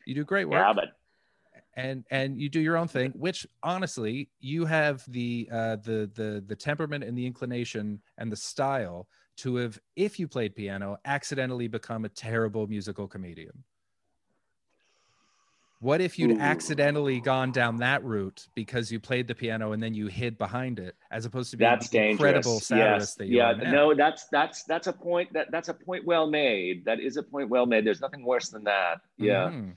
You 0.06 0.16
do 0.16 0.24
great 0.24 0.48
work, 0.48 0.62
Yeah, 0.62 0.74
but 0.74 1.00
and 1.76 2.06
and 2.12 2.40
you 2.40 2.50
do 2.50 2.60
your 2.60 2.78
own 2.78 2.88
thing. 2.88 3.12
Which 3.16 3.46
honestly, 3.64 4.30
you 4.40 4.66
have 4.66 5.04
the 5.08 5.50
uh, 5.52 5.78
the 5.78 6.10
the 6.14 6.44
the 6.46 6.56
temperament 6.56 7.04
and 7.04 7.18
the 7.18 7.26
inclination 7.26 8.02
and 8.18 8.32
the 8.32 8.38
style 8.38 9.08
to 9.38 9.58
have, 9.58 9.78
if 9.96 10.20
you 10.20 10.28
played 10.28 10.56
piano, 10.56 10.98
accidentally 11.04 11.68
become 11.68 12.06
a 12.06 12.10
terrible 12.10 12.68
musical 12.68 13.08
comedian. 13.08 13.64
What 15.86 16.02
if 16.02 16.18
you'd 16.18 16.32
Ooh. 16.32 16.40
accidentally 16.40 17.22
gone 17.22 17.52
down 17.52 17.78
that 17.78 18.04
route 18.04 18.48
because 18.56 18.92
you 18.92 19.00
played 19.00 19.28
the 19.28 19.36
piano 19.36 19.72
and 19.74 19.84
then 19.84 19.94
you 19.94 20.08
hid 20.08 20.36
behind 20.36 20.80
it, 20.80 20.96
as 21.12 21.26
opposed 21.26 21.52
to 21.52 21.58
being 21.58 21.70
that's 21.70 21.94
incredible 21.94 22.60
satirist 22.60 23.00
Yes. 23.02 23.16
that 23.18 23.28
you 23.28 23.38
Yeah. 23.38 23.52
No, 23.72 23.94
that's 23.94 24.26
that's 24.30 24.64
that's 24.64 24.88
a 24.88 24.94
point 24.94 25.32
that 25.34 25.52
that's 25.52 25.70
a 25.70 25.76
point 25.76 26.04
well 26.04 26.26
made. 26.26 26.86
That 26.86 27.00
is 27.00 27.18
a 27.18 27.24
point 27.24 27.50
well 27.50 27.68
made. 27.68 27.86
There's 27.86 28.02
nothing 28.02 28.26
worse 28.26 28.50
than 28.50 28.64
that. 28.64 29.02
Yeah. 29.20 29.52
Mhm. 29.52 29.76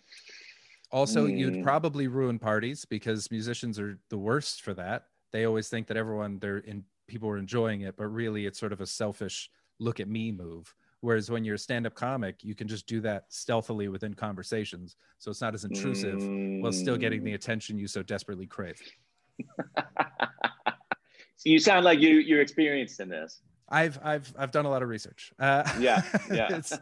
Also, 0.91 1.27
you'd 1.27 1.57
Mm. 1.57 1.63
probably 1.63 2.07
ruin 2.09 2.39
parties 2.39 2.87
because 2.87 3.31
musicians 3.31 3.79
are 3.79 3.99
the 4.09 4.17
worst 4.17 4.63
for 4.63 4.73
that. 4.73 5.09
They 5.33 5.45
always 5.45 5.69
think 5.69 5.89
that 5.89 5.99
everyone 5.99 6.39
they're 6.39 6.57
in 6.57 6.87
people 7.07 7.29
are 7.29 7.37
enjoying 7.37 7.83
it, 7.83 7.99
but 7.99 8.07
really 8.07 8.47
it's 8.47 8.59
sort 8.59 8.73
of 8.73 8.81
a 8.81 8.87
selfish 8.87 9.51
look 9.79 10.01
at 10.01 10.09
me 10.09 10.33
move. 10.33 10.75
Whereas 11.01 11.31
when 11.31 11.45
you're 11.45 11.55
a 11.55 11.59
stand-up 11.59 11.95
comic, 11.95 12.43
you 12.43 12.55
can 12.57 12.67
just 12.67 12.87
do 12.89 13.01
that 13.03 13.25
stealthily 13.29 13.87
within 13.89 14.15
conversations, 14.15 14.97
so 15.19 15.31
it's 15.31 15.41
not 15.41 15.55
as 15.55 15.65
intrusive 15.65 16.21
while 16.61 16.73
still 16.73 16.97
getting 16.97 17.23
the 17.23 17.31
Mm. 17.33 17.37
attention 17.37 17.79
you 17.79 17.87
so 17.87 18.03
desperately 18.03 18.47
crave. 18.47 18.81
So 21.41 21.51
you 21.51 21.61
sound 21.61 21.85
like 21.85 22.01
you 22.01 22.15
you're 22.17 22.41
experienced 22.41 22.99
in 22.99 23.09
this. 23.09 23.43
I've 23.69 23.97
I've 24.03 24.35
I've 24.37 24.51
done 24.51 24.65
a 24.65 24.69
lot 24.69 24.83
of 24.83 24.89
research. 24.89 25.33
Uh, 25.39 25.63
Yeah. 25.79 26.03
Yeah. 26.33 26.57
it's, 26.57 26.77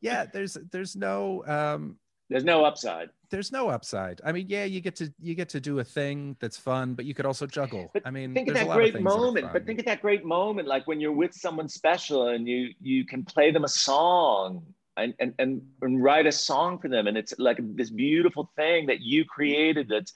yeah. 0.00 0.24
There's 0.32 0.56
there's 0.72 0.96
no 0.96 1.44
um, 1.46 1.98
There's 2.28 2.44
no 2.44 2.64
upside. 2.64 3.10
there's 3.30 3.52
no 3.52 3.68
upside. 3.68 4.20
I 4.24 4.32
mean, 4.32 4.46
yeah, 4.48 4.64
you 4.64 4.80
get 4.80 4.96
to 4.96 5.12
you 5.20 5.34
get 5.34 5.48
to 5.50 5.60
do 5.60 5.78
a 5.78 5.84
thing 5.84 6.36
that's 6.40 6.56
fun, 6.56 6.94
but 6.94 7.04
you 7.04 7.14
could 7.14 7.26
also 7.26 7.46
juggle. 7.46 7.90
But 7.92 8.02
I 8.04 8.10
mean, 8.10 8.34
think 8.34 8.48
of 8.48 8.54
that 8.54 8.66
of 8.68 8.74
great 8.74 8.96
are 8.96 9.00
moment 9.00 9.52
but 9.52 9.64
think 9.66 9.78
of 9.78 9.84
that 9.86 10.02
great 10.02 10.24
moment 10.24 10.66
like 10.66 10.86
when 10.86 11.00
you're 11.00 11.12
with 11.12 11.34
someone 11.34 11.68
special 11.68 12.28
and 12.28 12.48
you 12.48 12.70
you 12.80 13.04
can 13.06 13.24
play 13.24 13.50
them 13.52 13.64
a 13.64 13.68
song 13.68 14.62
and, 14.96 15.14
and 15.20 15.34
and 15.38 15.62
and 15.82 16.02
write 16.02 16.26
a 16.26 16.32
song 16.32 16.78
for 16.80 16.88
them 16.88 17.06
and 17.06 17.16
it's 17.16 17.34
like 17.38 17.58
this 17.76 17.90
beautiful 17.90 18.50
thing 18.56 18.86
that 18.86 19.00
you 19.00 19.24
created 19.24 19.88
that's 19.88 20.12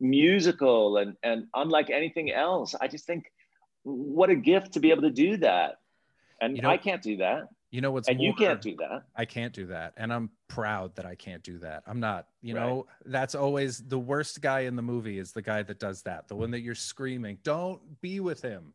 musical 0.00 0.98
and 0.98 1.16
and 1.22 1.46
unlike 1.54 1.90
anything 1.90 2.30
else 2.32 2.74
i 2.80 2.86
just 2.86 3.04
think 3.04 3.32
what 3.82 4.30
a 4.30 4.34
gift 4.36 4.72
to 4.72 4.80
be 4.80 4.90
able 4.90 5.02
to 5.02 5.10
do 5.10 5.36
that 5.38 5.78
and 6.40 6.56
You 6.56 6.62
know- 6.62 6.70
i 6.70 6.76
can't 6.76 7.02
do 7.02 7.16
that 7.18 7.48
you 7.70 7.80
know 7.80 7.90
what's 7.90 8.08
and 8.08 8.20
you 8.20 8.32
can't 8.34 8.60
do 8.62 8.74
that 8.76 9.04
I 9.16 9.24
can't 9.24 9.52
do 9.52 9.66
that, 9.66 9.92
and 9.96 10.12
I'm 10.12 10.30
proud 10.48 10.94
that 10.96 11.04
I 11.06 11.14
can't 11.14 11.42
do 11.42 11.58
that. 11.58 11.82
I'm 11.86 12.00
not. 12.00 12.28
You 12.40 12.54
Right. 12.54 12.62
know, 12.62 12.86
that's 13.04 13.34
always 13.34 13.86
the 13.86 13.98
worst 13.98 14.40
guy 14.40 14.60
in 14.60 14.76
the 14.76 14.82
movie 14.82 15.18
is 15.18 15.32
the 15.32 15.42
guy 15.42 15.62
that 15.64 15.78
does 15.78 16.02
that. 16.02 16.28
The 16.28 16.36
one 16.36 16.50
that 16.52 16.60
you're 16.60 16.74
screaming, 16.74 17.38
"Don't 17.42 18.00
be 18.00 18.20
with 18.20 18.40
him," 18.42 18.74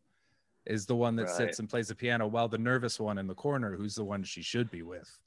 is 0.66 0.86
the 0.86 0.94
one 0.96 1.16
that 1.16 1.24
Right. 1.24 1.32
sits 1.34 1.58
and 1.58 1.68
plays 1.68 1.88
the 1.88 1.94
piano, 1.94 2.26
while 2.26 2.48
the 2.48 2.58
nervous 2.58 3.00
one 3.00 3.18
in 3.18 3.26
the 3.26 3.34
corner, 3.34 3.74
who's 3.76 3.94
the 3.96 4.04
one 4.04 4.22
she 4.22 4.42
should 4.42 4.70
be 4.70 4.82
with, 4.82 5.18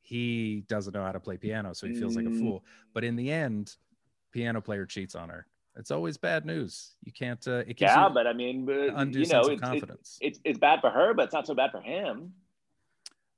he 0.00 0.62
doesn't 0.68 0.94
know 0.94 1.02
how 1.04 1.12
to 1.12 1.20
play 1.20 1.36
piano, 1.36 1.74
so 1.74 1.86
he 1.86 1.94
feels 1.94 2.16
like 2.16 2.26
a 2.26 2.30
Mm. 2.30 2.38
fool. 2.40 2.64
But 2.92 3.04
in 3.04 3.16
the 3.16 3.30
end, 3.30 3.76
piano 4.32 4.60
player 4.60 4.86
cheats 4.86 5.14
on 5.14 5.28
her. 5.28 5.46
It's 5.76 5.90
always 5.90 6.18
bad 6.18 6.44
news. 6.44 6.96
You 7.02 7.12
can't. 7.12 7.46
Uh, 7.48 7.58
it 7.66 7.76
gives 7.78 7.80
yeah 7.92 8.08
but 8.08 8.26
i 8.26 8.32
mean 8.34 8.66
but, 8.66 8.90
undue 8.94 9.20
you 9.20 9.26
know 9.26 9.42
sense 9.42 9.46
of 9.48 9.52
it- 9.54 9.60
confidence. 9.60 10.18
it's 10.20 10.38
it's 10.44 10.58
bad 10.58 10.80
for 10.82 10.90
her 10.90 11.14
but 11.14 11.24
it's 11.24 11.32
not 11.32 11.46
so 11.46 11.54
bad 11.54 11.70
for 11.70 11.80
him 11.80 12.34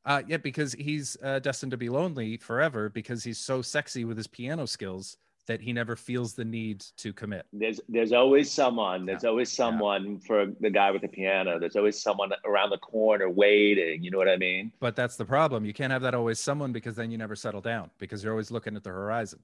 Uh, 0.06 0.22
yeah, 0.28 0.36
because 0.36 0.74
he's 0.74 1.16
uh, 1.22 1.38
destined 1.38 1.70
to 1.70 1.76
be 1.78 1.88
lonely 1.88 2.36
forever 2.36 2.88
because 2.88 3.24
he's 3.24 3.38
so 3.38 3.62
sexy 3.62 4.04
with 4.04 4.16
his 4.16 4.26
piano 4.26 4.66
skills 4.66 5.16
that 5.46 5.60
he 5.60 5.74
never 5.74 5.94
feels 5.94 6.32
the 6.34 6.44
need 6.44 6.80
to 6.96 7.12
commit. 7.12 7.44
there's 7.52 7.78
there's 7.88 8.12
always 8.12 8.50
someone 8.50 9.04
there's 9.04 9.24
always 9.24 9.52
someone 9.52 10.18
for 10.18 10.46
the 10.60 10.70
guy 10.70 10.90
with 10.90 11.02
the 11.02 11.08
piano 11.08 11.58
there's 11.58 11.76
always 11.76 12.00
someone 12.00 12.30
around 12.46 12.70
the 12.70 12.78
corner 12.78 13.28
waiting 13.28 14.02
you 14.02 14.10
know 14.10 14.16
what 14.16 14.28
i 14.28 14.36
mean 14.38 14.72
But 14.80 14.96
that's 14.96 15.16
the 15.16 15.24
problem. 15.26 15.66
You 15.66 15.74
can't 15.74 15.92
have 15.92 16.00
that 16.02 16.14
always 16.14 16.40
someone 16.40 16.72
because 16.72 16.96
then 16.96 17.10
you 17.10 17.18
never 17.18 17.36
settle 17.36 17.60
down 17.60 17.90
because 17.98 18.24
you're 18.24 18.32
always 18.32 18.50
looking 18.50 18.74
at 18.74 18.84
the 18.84 18.90
horizon. 18.90 19.40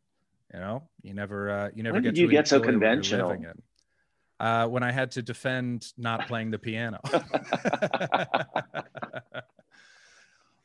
You 0.55 0.61
know, 0.61 0.83
you 1.03 1.13
never 1.13 1.51
uh, 1.51 1.71
you 1.75 1.83
never 1.83 1.95
When 1.95 2.03
get 2.03 2.15
did 2.15 2.17
to 2.17 2.23
you 2.23 2.29
get 2.29 2.49
so 2.49 2.57
enjoy 2.57 2.67
what 2.67 2.73
you're 2.73 2.81
conventional? 2.81 3.45
Uh, 4.41 4.67
when 4.69 4.83
I 4.83 4.91
had 4.91 5.11
to 5.13 5.23
defend 5.23 5.93
not 5.99 6.27
playing 6.27 6.51
the 6.51 6.59
piano. 6.59 6.99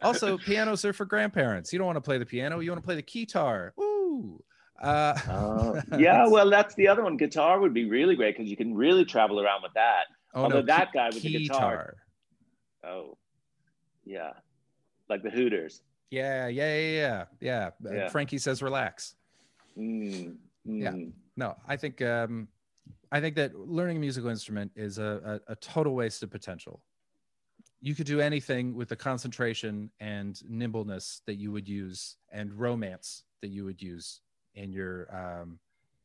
also, 0.06 0.38
pianos 0.38 0.86
are 0.86 0.94
for 0.94 1.06
grandparents. 1.06 1.74
You 1.74 1.80
don't 1.80 1.86
want 1.86 1.98
to 1.98 2.02
play 2.02 2.18
the 2.18 2.26
piano. 2.26 2.60
You 2.60 2.72
want 2.72 2.82
to 2.82 2.86
play 2.86 2.96
the 2.96 3.02
guitar. 3.02 3.74
Ooh. 3.80 4.44
Uh, 4.82 5.14
Uh, 5.30 5.82
yeah 5.98 6.28
well 6.28 6.50
that's 6.50 6.76
the 6.76 6.88
other 6.88 7.02
one 7.02 7.16
guitar 7.16 7.60
would 7.60 7.74
be 7.74 7.86
really 7.86 8.16
great 8.16 8.36
because 8.36 8.50
you 8.50 8.58
can 8.58 8.76
really 8.76 9.06
travel 9.06 9.40
around 9.40 9.62
with 9.64 9.74
that 9.74 10.04
oh, 10.34 10.44
although 10.44 10.60
no, 10.60 10.66
that 10.66 10.92
guy 10.94 11.08
with 11.08 11.22
the 11.22 11.48
guitar 11.48 11.96
oh 12.84 13.18
yeah 14.04 14.34
like 15.10 15.24
the 15.24 15.30
hooters 15.30 15.82
Yeah, 16.12 16.48
yeah, 16.48 16.76
yeah, 16.76 16.92
yeah, 16.92 17.26
yeah. 17.40 17.70
Uh, 17.90 17.94
Yeah. 17.94 18.10
Frankie 18.10 18.38
says 18.38 18.62
relax. 18.62 19.16
Mm, 19.78 20.38
Yeah. 20.66 20.92
mm. 20.92 21.12
No, 21.36 21.56
I 21.68 21.78
think 21.78 22.02
um, 22.02 22.48
I 23.12 23.20
think 23.22 23.36
that 23.36 23.58
learning 23.58 23.98
a 23.98 24.00
musical 24.00 24.30
instrument 24.30 24.72
is 24.76 24.98
a, 24.98 25.42
a, 25.48 25.54
a 25.54 25.56
total 25.56 25.96
waste 25.96 26.24
of 26.24 26.32
potential. 26.32 26.82
You 27.86 27.94
could 27.94 28.08
do 28.08 28.20
anything 28.20 28.74
with 28.74 28.90
the 28.90 28.96
concentration 28.96 29.92
and 30.00 30.42
nimbleness 30.50 31.22
that 31.28 31.36
you 31.36 31.52
would 31.52 31.70
use 31.70 32.18
and 32.32 32.52
romance 32.52 33.22
that 33.44 33.50
you 33.50 33.64
would 33.64 33.80
use 33.80 34.22
in 34.56 34.72
your 34.72 35.08
um, 35.16 35.60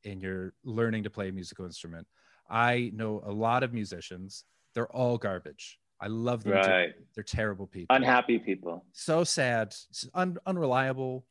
in 0.04 0.20
your 0.20 0.52
learning 0.62 1.04
to 1.04 1.10
play 1.10 1.30
a 1.30 1.32
musical 1.32 1.64
instrument. 1.64 2.06
I 2.50 2.90
know 2.94 3.22
a 3.24 3.32
lot 3.32 3.62
of 3.62 3.72
musicians. 3.72 4.44
They're 4.74 4.92
all 4.94 5.16
garbage. 5.16 5.78
I 6.02 6.08
love 6.08 6.44
them. 6.44 6.62
too. 6.62 6.68
right 6.70 6.92
They're 7.14 7.24
terrible 7.24 7.66
people. 7.66 7.96
unhappy 7.96 8.38
people 8.38 8.84
so 8.92 9.24
sad, 9.24 9.74
un- 10.12 10.36
unreliable, 10.44 11.24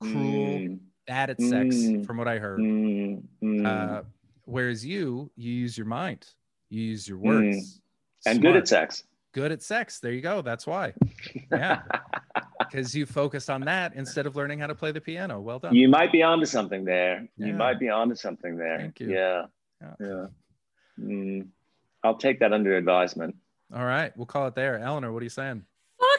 cruel, 0.00 0.58
Mm, 0.60 0.78
bad 1.06 1.28
at 1.28 1.38
sex, 1.42 1.76
Mm. 1.76 2.06
from 2.06 2.16
what 2.16 2.28
I 2.28 2.38
heard. 2.38 2.60
mm, 2.60 3.22
mm. 3.42 3.66
Uh, 3.66 4.04
whereas 4.46 4.86
you, 4.86 5.30
you 5.36 5.52
use 5.52 5.76
your 5.76 5.86
mind, 5.86 6.26
you 6.70 6.80
use 6.82 7.06
your 7.06 7.18
Mm. 7.18 7.22
words, 7.52 7.80
and 8.24 8.40
good 8.40 8.56
at 8.56 8.66
sex. 8.68 9.04
Good 9.32 9.52
at 9.52 9.62
sex. 9.62 9.98
There 9.98 10.12
you 10.12 10.20
go. 10.20 10.42
That's 10.42 10.66
why, 10.66 10.94
Yeah. 11.50 11.82
because 12.58 12.94
you 12.94 13.04
focused 13.06 13.50
on 13.50 13.62
that 13.62 13.94
instead 13.94 14.26
of 14.26 14.36
learning 14.36 14.58
how 14.58 14.66
to 14.66 14.74
play 14.74 14.92
the 14.92 15.00
piano. 15.00 15.40
Well 15.40 15.58
done. 15.58 15.74
you 15.74 15.88
might 15.88 16.12
be 16.12 16.22
onto 16.22 16.46
something 16.46 16.84
there. 16.84 17.28
Yeah. 17.36 17.46
You 17.48 17.52
might 17.54 17.78
be 17.78 17.88
onto 17.90 18.14
something 18.14 18.56
there. 18.56 18.78
Thank 18.78 19.00
you. 19.00 19.12
Yeah. 19.12 19.46
Yeah. 19.80 19.94
Yeah. 20.00 20.26
Mm. 21.00 21.46
I'll 22.04 22.16
take 22.16 22.40
that 22.40 22.52
under 22.52 22.76
advisement. 22.76 23.36
All 23.74 23.84
right, 23.84 24.14
we'll 24.16 24.26
call 24.26 24.46
it 24.48 24.54
there. 24.54 24.78
Eleanor, 24.78 25.12
what 25.12 25.20
are 25.20 25.24
you 25.24 25.30
saying? 25.30 25.64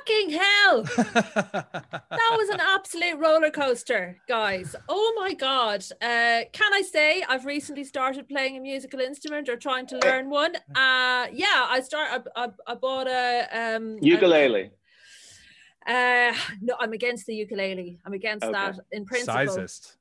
Fucking 0.05 0.29
hell. 0.31 0.83
That 2.13 2.37
was 2.37 2.49
an 2.49 2.59
absolute 2.61 3.17
roller 3.17 3.49
coaster, 3.49 4.17
guys. 4.27 4.75
Oh 4.87 5.13
my 5.19 5.33
god! 5.33 5.83
Uh, 6.01 6.41
can 6.51 6.73
I 6.73 6.81
say 6.81 7.23
I've 7.27 7.45
recently 7.45 7.83
started 7.83 8.27
playing 8.29 8.55
a 8.55 8.59
musical 8.59 8.99
instrument 8.99 9.49
or 9.49 9.57
trying 9.57 9.87
to 9.87 9.97
learn 9.99 10.29
one? 10.29 10.55
Uh, 10.75 11.27
yeah, 11.33 11.65
I 11.69 11.81
start. 11.83 12.27
I, 12.35 12.45
I, 12.45 12.49
I 12.67 12.75
bought 12.75 13.07
a 13.07 13.47
um, 13.75 13.97
a- 14.01 14.05
Ukulele. 14.05 14.71
uh, 15.87 16.33
no, 16.61 16.75
I'm 16.79 16.93
against 16.93 17.25
the 17.25 17.35
ukulele. 17.35 17.99
I'm 18.05 18.13
against 18.13 18.43
Okay. 18.43 18.53
that 18.53 18.79
in 18.91 19.05
principle. 19.05 19.35
Sizist. 19.35 19.95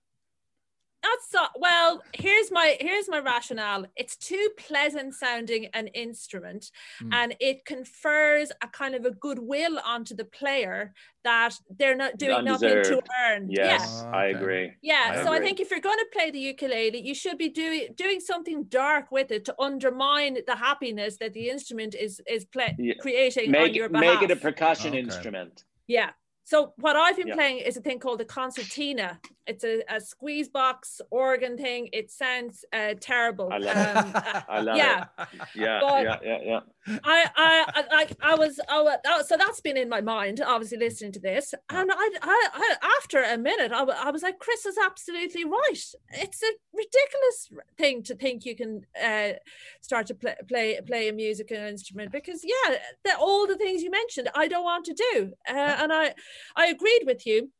That's 1.02 1.30
so, 1.30 1.40
well. 1.56 2.00
Here's 2.14 2.50
my 2.52 2.76
here's 2.80 3.08
my 3.08 3.18
rationale. 3.18 3.86
It's 3.96 4.16
too 4.16 4.50
pleasant 4.56 5.14
sounding 5.14 5.66
an 5.74 5.88
instrument, 5.88 6.70
Hmm. 7.00 7.12
and 7.12 7.36
it 7.40 7.64
confers 7.64 8.52
a 8.62 8.68
kind 8.68 8.94
of 8.94 9.04
a 9.04 9.10
goodwill 9.10 9.78
onto 9.84 10.14
the 10.14 10.24
player 10.24 10.94
that 11.24 11.54
they're 11.78 11.96
not 11.96 12.18
doing 12.18 12.44
nothing 12.44 12.82
to 12.84 13.00
earn. 13.24 13.48
Yes, 13.50 14.02
Yeah. 14.04 14.10
I 14.16 14.26
agree. 14.26 14.72
Yeah, 14.82 15.16
I 15.20 15.24
so 15.24 15.32
I 15.32 15.40
think 15.40 15.58
if 15.60 15.70
you're 15.70 15.80
going 15.80 15.98
to 15.98 16.06
play 16.12 16.30
the 16.30 16.38
ukulele, 16.38 17.00
you 17.00 17.14
should 17.14 17.38
be 17.38 17.48
doing 17.48 17.88
doing 17.96 18.20
something 18.20 18.64
dark 18.64 19.10
with 19.10 19.30
it 19.32 19.44
to 19.46 19.54
undermine 19.60 20.38
the 20.46 20.56
happiness 20.56 21.16
that 21.18 21.32
the 21.32 21.48
instrument 21.50 21.94
is 21.94 22.20
is 22.28 22.44
play, 22.44 22.74
Yeah. 22.78 22.94
creating 23.00 23.46
on 23.54 23.62
Make 23.62 23.74
your 23.74 23.86
it, 23.86 23.92
behalf. 23.92 24.20
make 24.20 24.30
it 24.30 24.30
a 24.30 24.36
percussion 24.40 24.90
Okay. 24.90 25.00
instrument. 25.00 25.64
yeah. 25.88 26.10
So 26.44 26.74
what 26.76 26.96
I've 26.96 27.16
been 27.16 27.28
Yeah. 27.28 27.34
playing 27.34 27.58
is 27.58 27.76
a 27.76 27.80
thing 27.80 27.98
called 28.00 28.18
the 28.18 28.24
concertina. 28.24 29.20
It's 29.46 29.64
a, 29.64 29.82
a 29.88 30.00
squeeze 30.00 30.48
box 30.48 31.00
organ 31.10 31.56
thing. 31.56 31.88
It 31.92 32.10
sounds 32.10 32.64
uh, 32.72 32.94
terrible. 33.00 33.50
I 33.52 33.58
love 33.58 33.76
um, 33.76 34.12
it. 34.14 34.44
I 34.48 34.60
love 34.60 34.76
yeah. 34.76 35.06
it. 35.18 35.28
Yeah, 35.54 35.80
But- 35.82 36.04
yeah, 36.04 36.18
yeah, 36.22 36.38
yeah. 36.44 36.60
I, 37.04 37.26
I, 37.36 37.64
I, 37.74 37.94
like, 37.94 38.16
I 38.20 38.34
was, 38.34 38.58
I 38.68 38.82
was, 38.82 38.98
oh, 39.06 39.22
so 39.24 39.36
that's 39.36 39.60
been 39.60 39.76
in 39.76 39.88
my 39.88 40.00
mind, 40.00 40.40
obviously 40.44 40.78
listening 40.78 41.12
to 41.12 41.20
this, 41.20 41.54
and 41.70 41.90
I, 41.92 42.08
I, 42.22 42.48
I 42.52 42.76
after 42.98 43.22
a 43.22 43.38
minute, 43.38 43.70
I, 43.72 43.84
I 43.84 44.10
was 44.10 44.22
like, 44.22 44.40
Chris 44.40 44.66
is 44.66 44.76
absolutely 44.84 45.44
right. 45.44 45.78
It's 46.10 46.42
a 46.42 46.52
ridiculous 46.72 47.50
thing 47.78 48.02
to 48.04 48.16
think 48.16 48.44
you 48.44 48.56
can 48.56 48.84
uh, 49.00 49.34
start 49.80 50.08
to 50.08 50.14
play, 50.14 50.34
play, 50.48 50.80
play 50.84 51.08
a 51.08 51.12
musical 51.12 51.56
instrument 51.56 52.10
because, 52.10 52.44
yeah, 52.44 52.76
the, 53.04 53.16
all 53.16 53.46
the 53.46 53.56
things 53.56 53.82
you 53.82 53.90
mentioned, 53.90 54.28
I 54.34 54.48
don't 54.48 54.64
want 54.64 54.84
to 54.86 54.94
do, 54.94 55.32
uh, 55.48 55.52
and 55.52 55.92
I, 55.92 56.14
I 56.56 56.66
agreed 56.66 57.02
with 57.06 57.26
you 57.26 57.50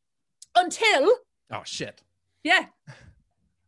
until, 0.57 1.12
oh 1.53 1.62
shit. 1.65 2.03
yeah, 2.45 2.67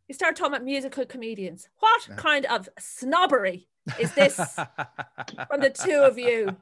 you 0.09 0.15
start 0.15 0.37
talking 0.37 0.55
about 0.55 0.65
musical 0.65 1.05
comedians. 1.07 1.69
What 1.81 2.07
Yeah. 2.09 2.17
kind 2.17 2.47
of 2.47 2.69
snobbery 2.79 3.69
is 3.99 4.13
this? 4.15 4.37
from 5.49 5.61
the 5.61 5.71
two 5.71 6.01
of 6.03 6.19
you. 6.19 6.57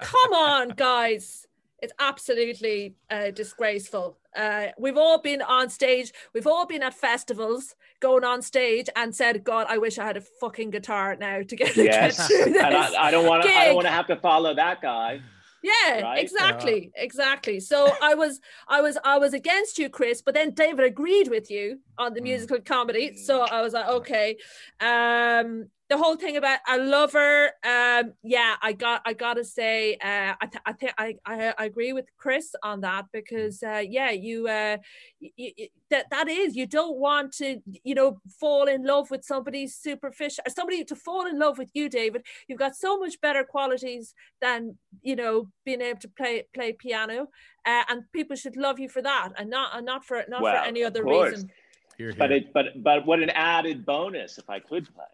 Come 0.00 0.32
on, 0.32 0.68
guys. 0.70 1.46
It's 1.80 1.92
absolutely 2.00 2.96
uh, 3.08 3.30
disgraceful. 3.30 4.18
Uh, 4.36 4.68
we've 4.78 4.96
all 4.96 5.18
been 5.20 5.40
on 5.40 5.68
stage. 5.70 6.12
We've 6.34 6.46
all 6.46 6.66
been 6.66 6.82
at 6.82 6.92
festivals, 6.92 7.76
going 8.00 8.24
on 8.24 8.42
stage 8.42 8.88
and 8.96 9.14
said, 9.14 9.44
"God, 9.44 9.66
I 9.68 9.78
wish 9.78 9.96
I 9.96 10.04
had 10.04 10.16
a 10.16 10.20
fucking 10.20 10.70
guitar 10.70 11.14
now 11.14 11.42
to 11.42 11.56
get, 11.56 11.74
get 11.76 11.84
Yes, 11.84 12.26
through 12.26 12.52
this." 12.52 12.62
and 12.64 12.74
I, 12.74 13.04
I 13.06 13.10
don't 13.12 13.26
want 13.26 13.44
to. 13.44 13.48
I 13.48 13.66
don't 13.66 13.76
want 13.76 13.86
to 13.86 13.92
have 13.92 14.08
to 14.08 14.16
follow 14.16 14.54
that 14.54 14.82
guy. 14.82 15.20
Yeah, 15.62 16.00
right? 16.02 16.22
exactly, 16.22 16.90
exactly. 16.94 17.60
So 17.60 17.92
I 18.00 18.14
was, 18.14 18.40
I 18.68 18.80
was, 18.80 18.98
I 19.04 19.18
was 19.18 19.34
against 19.34 19.78
you, 19.78 19.88
Chris, 19.88 20.22
but 20.22 20.34
then 20.34 20.52
David 20.52 20.84
agreed 20.84 21.28
with 21.28 21.50
you 21.50 21.80
on 21.96 22.14
the 22.14 22.20
Mm. 22.20 22.24
musical 22.24 22.60
comedy. 22.60 23.16
So 23.16 23.40
I 23.42 23.62
was 23.62 23.72
like, 23.72 23.88
okay. 23.88 24.36
Um, 24.80 25.68
the 25.88 25.96
whole 25.96 26.16
thing 26.16 26.36
about 26.36 26.58
a 26.68 26.76
lover, 26.76 27.46
um, 27.64 28.12
yeah, 28.22 28.56
I 28.60 28.72
got, 28.74 29.00
I 29.06 29.14
gotta 29.14 29.42
say, 29.42 29.94
uh, 29.94 30.34
I, 30.40 30.46
th- 30.46 30.62
I 30.66 30.72
think 30.74 30.92
I, 30.98 31.14
I, 31.24 31.54
I 31.58 31.64
agree 31.64 31.94
with 31.94 32.06
Chris 32.18 32.54
on 32.62 32.82
that 32.82 33.06
because, 33.10 33.62
uh, 33.62 33.82
yeah, 33.88 34.10
you, 34.10 34.48
uh, 34.48 34.76
y- 35.22 35.30
y- 35.38 35.52
y- 35.58 35.68
that 35.90 36.10
that 36.10 36.28
is, 36.28 36.54
you 36.54 36.66
don't 36.66 36.98
want 36.98 37.32
to, 37.36 37.60
you 37.84 37.94
know, 37.94 38.20
fall 38.38 38.68
in 38.68 38.84
love 38.84 39.10
with 39.10 39.24
somebody 39.24 39.66
superficial, 39.66 40.44
somebody 40.48 40.84
to 40.84 40.94
fall 40.94 41.26
in 41.26 41.38
love 41.38 41.56
with 41.56 41.70
you, 41.72 41.88
David. 41.88 42.26
You've 42.48 42.58
got 42.58 42.76
so 42.76 42.98
much 42.98 43.18
better 43.22 43.42
qualities 43.42 44.14
than 44.42 44.76
you 45.00 45.16
know 45.16 45.48
being 45.64 45.80
able 45.80 46.00
to 46.00 46.08
play 46.08 46.44
play 46.54 46.72
piano, 46.74 47.28
uh, 47.66 47.84
and 47.88 48.02
people 48.12 48.36
should 48.36 48.56
love 48.56 48.78
you 48.78 48.90
for 48.90 49.00
that, 49.00 49.30
and 49.38 49.48
not 49.48 49.70
and 49.74 49.86
not 49.86 50.04
for 50.04 50.22
not 50.28 50.42
Well, 50.42 50.62
for 50.62 50.68
any 50.68 50.84
other 50.84 51.02
reason. 51.02 51.50
Here, 51.96 52.12
But 52.16 52.30
it, 52.32 52.52
but 52.52 52.66
but 52.82 53.06
what 53.06 53.20
an 53.20 53.30
added 53.30 53.86
bonus 53.86 54.36
if 54.36 54.50
I 54.50 54.60
could 54.60 54.92
play. 54.94 55.06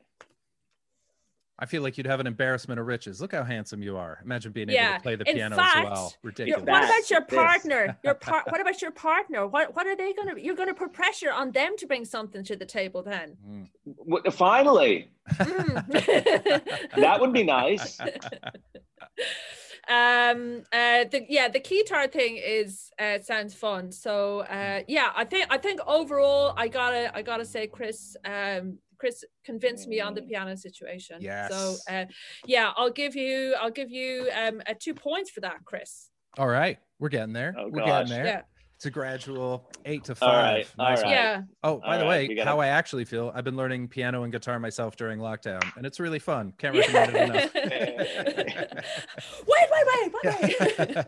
I 1.57 1.67
feel 1.67 1.83
like 1.83 1.97
you'd 1.97 2.07
have 2.09 2.19
an 2.19 2.27
embarrassment 2.27 2.81
of 2.81 2.87
riches. 2.87 3.21
Look 3.21 3.31
how 3.33 3.45
handsome 3.45 3.81
you 3.81 3.97
are. 3.97 4.19
Imagine 4.25 4.51
being 4.51 4.71
able 4.71 4.95
to 4.97 5.01
play 5.01 5.15
the 5.15 5.29
In 5.31 5.37
piano 5.37 5.55
fact, 5.55 5.77
as 5.77 5.85
well. 5.85 6.15
Ridiculous. 6.23 6.65
what 6.67 6.85
about 6.85 7.11
your 7.11 7.21
partner? 7.43 7.97
Your 8.03 8.15
part. 8.15 8.51
What 8.51 8.61
about 8.61 8.83
your 8.83 8.91
partner? 8.91 9.47
What 9.47 9.75
what 9.77 9.87
are 9.87 9.95
they 9.97 10.13
gonna? 10.15 10.35
You're 10.37 10.57
gonna 10.57 10.75
put 10.75 10.93
pressure 10.93 11.31
on 11.31 11.53
them 11.53 11.77
to 11.79 11.87
bring 11.87 12.05
something 12.05 12.43
to 12.45 12.57
the 12.57 12.67
table 12.67 13.03
then. 13.05 13.37
Mm. 13.49 13.69
W- 14.09 14.31
Finally, 14.33 15.11
Mm. 15.31 16.91
that 16.97 17.21
would 17.21 17.33
be 17.33 17.45
nice. 17.45 17.99
um 19.89 20.63
uh 20.73 21.05
the 21.13 21.27
yeah 21.29 21.47
the 21.49 21.61
keytar 21.61 22.11
thing 22.11 22.39
is 22.43 22.91
uh 22.99 23.19
sounds 23.21 23.53
fun 23.55 23.93
so 23.93 24.41
uh 24.41 24.81
yeah 24.89 25.11
i 25.15 25.25
think 25.25 25.47
i 25.51 25.59
think 25.59 25.79
overall 25.87 26.55
i 26.57 26.67
gotta 26.69 27.15
i 27.15 27.21
gotta 27.21 27.45
say 27.45 27.67
chris 27.67 28.17
um 28.25 28.79
chris 29.05 29.23
convinced 29.45 29.87
me 29.87 30.01
on 30.01 30.15
the 30.15 30.23
piano 30.23 30.57
situation 30.57 31.21
so 31.51 31.77
uh 31.91 32.05
yeah 32.47 32.73
i'll 32.79 32.91
give 32.91 33.15
you 33.15 33.55
i'll 33.61 33.71
give 33.71 33.91
you 33.91 34.29
um 34.43 34.63
uh, 34.67 34.73
two 34.81 34.95
points 34.95 35.31
for 35.31 35.41
that 35.41 35.59
chris 35.67 36.09
All 36.39 36.49
right, 36.49 36.79
we're 36.99 37.11
getting 37.11 37.35
there. 37.35 37.55
Oh, 37.59 37.69
we're 37.69 37.81
gosh. 37.85 38.09
getting 38.09 38.13
there. 38.17 38.27
yeah 38.27 38.43
It's 38.77 38.87
a 38.87 38.91
gradual 38.91 39.71
eight 39.85 40.05
to 40.05 40.13
All 40.13 40.29
five. 40.29 40.45
right, 40.57 40.67
all 40.79 40.89
Nice 40.89 40.99
right. 41.03 41.05
one. 41.07 41.13
yeah 41.15 41.43
Oh, 41.63 41.77
by 41.81 41.95
All 41.95 42.01
the 42.01 42.07
way, 42.07 42.35
gotta- 42.35 42.51
how 42.51 42.61
I 42.61 42.69
actually 42.69 43.05
feel, 43.05 43.31
I've 43.35 43.45
been 43.45 43.57
learning 43.57 43.89
piano 43.89 44.23
and 44.25 44.33
guitar 44.33 44.59
myself 44.59 44.97
during 44.97 45.19
lockdown, 45.21 45.63
and 45.77 45.85
it's 45.87 46.01
really 46.01 46.19
fun. 46.19 46.53
Can't 46.59 46.75
recommend 46.77 47.15
it 47.15 47.23
enough. 47.29 47.55
wait 49.53 49.67
wait 49.73 49.85
wait 49.91 50.13
wait 50.25 50.97
wait 50.97 51.07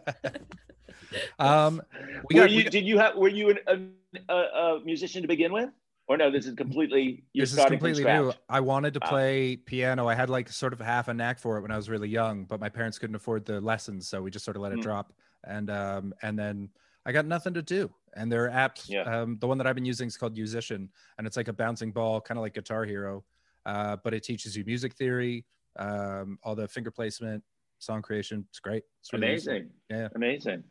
um, 1.38 1.82
we 2.30 2.36
were 2.36 2.42
got, 2.42 2.50
you, 2.50 2.56
we 2.58 2.62
got- 2.64 2.72
did 2.72 2.84
you 2.86 2.98
have? 2.98 3.16
Were 3.16 3.28
you 3.28 3.50
an, 3.50 3.58
a, 3.66 4.32
a, 4.32 4.36
a 4.36 4.80
musician 4.84 5.22
to 5.22 5.28
begin 5.28 5.52
with, 5.52 5.70
or 6.08 6.16
no? 6.16 6.30
This 6.30 6.46
is 6.46 6.54
completely. 6.54 7.24
You're 7.32 7.44
this 7.44 7.56
is 7.56 7.64
completely 7.64 8.04
new. 8.04 8.32
I 8.48 8.60
wanted 8.60 8.94
to 8.94 9.00
Wow. 9.02 9.08
play 9.10 9.56
piano. 9.56 10.06
I 10.08 10.14
had 10.14 10.30
like 10.30 10.48
sort 10.48 10.72
of 10.72 10.80
half 10.80 11.08
a 11.08 11.14
knack 11.14 11.38
for 11.38 11.58
it 11.58 11.62
when 11.62 11.70
I 11.70 11.76
was 11.76 11.88
really 11.90 12.08
young, 12.08 12.44
but 12.44 12.60
my 12.60 12.68
parents 12.68 12.98
couldn't 12.98 13.16
afford 13.16 13.44
the 13.44 13.60
lessons, 13.60 14.08
so 14.08 14.22
we 14.22 14.30
just 14.30 14.44
sort 14.44 14.56
of 14.56 14.62
let 14.62 14.72
it 14.72 14.76
Hmm. 14.76 14.82
drop. 14.82 15.12
And 15.44 15.70
um, 15.70 16.14
and 16.22 16.38
then 16.38 16.68
I 17.04 17.12
got 17.12 17.26
nothing 17.26 17.54
to 17.54 17.62
do. 17.62 17.92
And 18.14 18.32
there 18.32 18.44
are 18.46 18.50
apps. 18.50 18.88
Yeah. 18.88 19.02
Um, 19.02 19.36
the 19.40 19.46
one 19.46 19.58
that 19.58 19.66
I've 19.66 19.74
been 19.74 19.84
using 19.84 20.08
is 20.08 20.16
called 20.16 20.36
Yousician, 20.36 20.88
and 21.18 21.26
it's 21.26 21.36
like 21.36 21.48
a 21.48 21.52
bouncing 21.52 21.92
ball, 21.92 22.20
kind 22.20 22.38
of 22.38 22.42
like 22.42 22.54
Guitar 22.54 22.84
Hero, 22.84 23.24
uh, 23.66 23.96
but 24.02 24.14
it 24.14 24.22
teaches 24.22 24.56
you 24.56 24.64
music 24.64 24.94
theory, 24.94 25.44
um, 25.78 26.38
all 26.42 26.54
the 26.54 26.66
finger 26.66 26.90
placement, 26.90 27.44
song 27.78 28.00
creation. 28.00 28.46
It's 28.48 28.58
great. 28.58 28.84
It's 29.00 29.12
really 29.12 29.32
useful. 29.32 29.52
Amazing. 29.52 29.70
Yeah. 29.90 30.08
Amazing. 30.14 30.64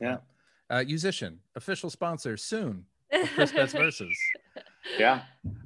Yeah. 0.00 0.16
Uh, 0.68 0.78
Yousician, 0.80 1.36
official 1.54 1.88
sponsor 1.90 2.36
soon. 2.36 2.84
of 3.12 3.28
Chris 3.34 3.52
Betts 3.52 3.72
versus. 3.74 4.18
Yeah. 4.98 5.22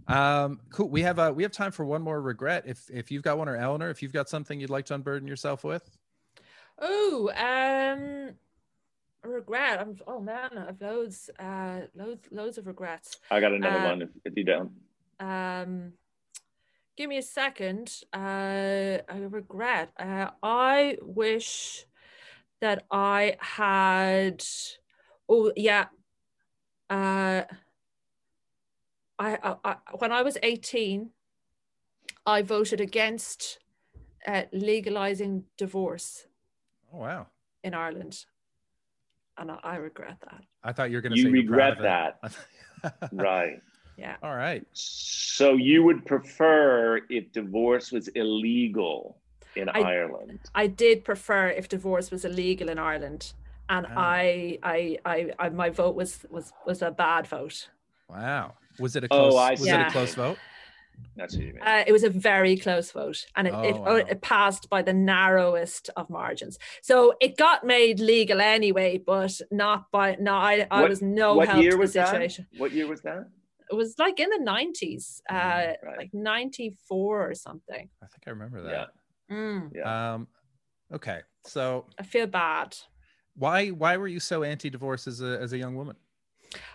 Um, 0.08 0.60
cool. 0.70 0.88
We 0.88 1.02
have 1.02 1.18
uh, 1.18 1.32
we 1.34 1.42
have 1.42 1.52
time 1.52 1.72
for 1.72 1.84
one 1.84 2.02
more 2.02 2.20
regret. 2.20 2.64
If 2.66 2.88
if 2.90 3.10
you've 3.10 3.22
got 3.22 3.38
one, 3.38 3.48
or 3.48 3.56
Eleanor, 3.56 3.90
if 3.90 4.02
you've 4.02 4.12
got 4.12 4.28
something 4.28 4.60
you'd 4.60 4.70
like 4.70 4.86
to 4.86 4.94
unburden 4.94 5.26
yourself 5.26 5.64
with. 5.64 5.88
Oh, 6.78 7.30
um, 7.34 8.34
regret. 9.22 9.80
I'm. 9.80 9.98
Oh 10.06 10.20
man, 10.20 10.50
I've 10.56 10.80
loads, 10.80 11.30
uh, 11.38 11.80
loads, 11.94 12.26
loads 12.30 12.58
of 12.58 12.66
regrets. 12.66 13.18
I 13.30 13.40
got 13.40 13.52
another 13.52 13.78
Uh, 13.78 13.84
one 13.90 14.02
if, 14.02 14.10
if 14.24 14.36
you 14.36 14.44
don't. 14.44 14.72
Um, 15.18 15.92
give 16.96 17.08
me 17.08 17.18
a 17.18 17.22
second. 17.22 18.02
Uh, 18.12 18.98
I 19.08 19.18
regret. 19.28 19.90
Uh, 19.98 20.30
I 20.42 20.98
wish 21.02 21.86
that 22.60 22.84
I 22.90 23.36
had. 23.40 24.44
Oh 25.28 25.52
yeah. 25.56 25.86
Uh, 26.88 27.42
I, 29.18 29.38
I, 29.42 29.56
I 29.64 29.76
when 29.98 30.12
I 30.12 30.22
was 30.22 30.36
eighteen, 30.42 31.10
I 32.26 32.42
voted 32.42 32.80
against 32.80 33.58
uh, 34.26 34.42
legalizing 34.52 35.44
divorce 35.56 36.26
Oh 36.92 36.98
wow. 36.98 37.26
in 37.62 37.74
Ireland. 37.74 38.24
and 39.38 39.50
I, 39.50 39.58
I 39.62 39.76
regret 39.76 40.16
that. 40.22 40.42
I 40.64 40.72
thought 40.72 40.90
you 40.90 40.96
were 40.96 41.00
going 41.02 41.12
to 41.12 41.18
You 41.18 41.24
say 41.30 41.38
you're 41.38 41.46
proud 41.56 41.78
regret 41.78 42.18
that, 42.22 42.34
it. 42.84 42.92
Right. 43.12 43.60
Yeah. 43.96 44.16
All 44.22 44.36
right. 44.36 44.64
So 44.72 45.54
you 45.54 45.82
would 45.84 46.04
prefer 46.04 47.00
if 47.08 47.32
divorce 47.32 47.92
was 47.92 48.08
illegal 48.08 49.16
in 49.54 49.68
I- 49.70 49.80
Ireland? 49.80 50.40
I 50.54 50.66
did 50.66 51.04
prefer 51.04 51.48
if 51.48 51.68
divorce 51.68 52.10
was 52.10 52.24
illegal 52.26 52.68
in 52.68 52.78
Ireland, 52.78 53.32
and 53.70 53.86
Ah. 53.86 53.94
I, 53.96 54.58
I, 54.62 54.98
I, 55.06 55.30
I, 55.38 55.48
my 55.48 55.70
vote 55.70 55.94
was 55.94 56.26
was 56.30 56.52
was 56.66 56.82
a 56.82 56.90
bad 56.90 57.26
vote. 57.26 57.70
Wow. 58.10 58.54
Was 58.78 58.96
it 58.96 59.04
a 59.04 59.08
close, 59.08 59.26
Oh, 59.26 59.30
close? 59.36 59.40
I 59.40 59.50
was 59.52 59.60
see. 59.62 59.70
it 59.70 59.80
a 59.80 59.90
close 59.90 60.14
vote? 60.14 60.38
That's 61.14 61.34
what 61.36 61.44
you 61.44 61.52
mean. 61.52 61.62
Uh, 61.62 61.84
it 61.86 61.92
was 61.92 62.04
a 62.04 62.10
very 62.10 62.56
close 62.56 62.90
vote, 62.90 63.26
and 63.36 63.46
it, 63.46 63.52
Oh, 63.54 63.62
it, 63.62 63.76
wow. 63.76 63.96
it 63.96 64.22
passed 64.22 64.70
by 64.70 64.80
the 64.82 64.94
narrowest 64.94 65.90
of 65.96 66.08
margins. 66.08 66.58
So 66.82 67.14
it 67.20 67.36
got 67.36 67.64
made 67.64 68.00
legal 68.00 68.40
anyway, 68.40 68.96
but 68.98 69.38
not 69.50 69.90
by 69.90 70.16
no. 70.18 70.32
I, 70.34 70.66
I 70.70 70.80
What- 70.80 70.90
was 70.90 71.02
no 71.02 71.34
what 71.34 71.48
help 71.48 71.62
year 71.62 71.72
to 71.72 71.76
the 71.76 71.80
was 71.80 71.92
that? 71.94 72.38
What 72.56 72.72
year 72.72 72.86
was 72.86 73.02
that? 73.02 73.28
It 73.70 73.74
was 73.74 73.98
like 73.98 74.20
in 74.20 74.30
the 74.30 74.38
nineties, 74.38 75.20
uh, 75.28 75.34
right. 75.82 75.98
like 75.98 76.10
ninety 76.14 76.76
four 76.88 77.28
or 77.28 77.34
something. 77.34 77.88
I 78.02 78.06
think 78.06 78.22
I 78.26 78.30
remember 78.30 78.58
Yeah. 78.62 78.70
that. 78.70 78.88
Mm, 79.34 79.70
Yeah. 79.74 80.14
Um, 80.14 80.28
okay. 80.94 81.20
So 81.44 81.86
I 81.98 82.04
feel 82.04 82.26
bad. 82.26 82.76
why 83.34 83.68
why 83.68 83.96
were 83.96 84.06
you 84.08 84.20
so 84.20 84.44
anti-divorce 84.44 85.06
as 85.08 85.20
a 85.20 85.38
as 85.42 85.52
a 85.52 85.58
young 85.58 85.74
woman? 85.74 85.96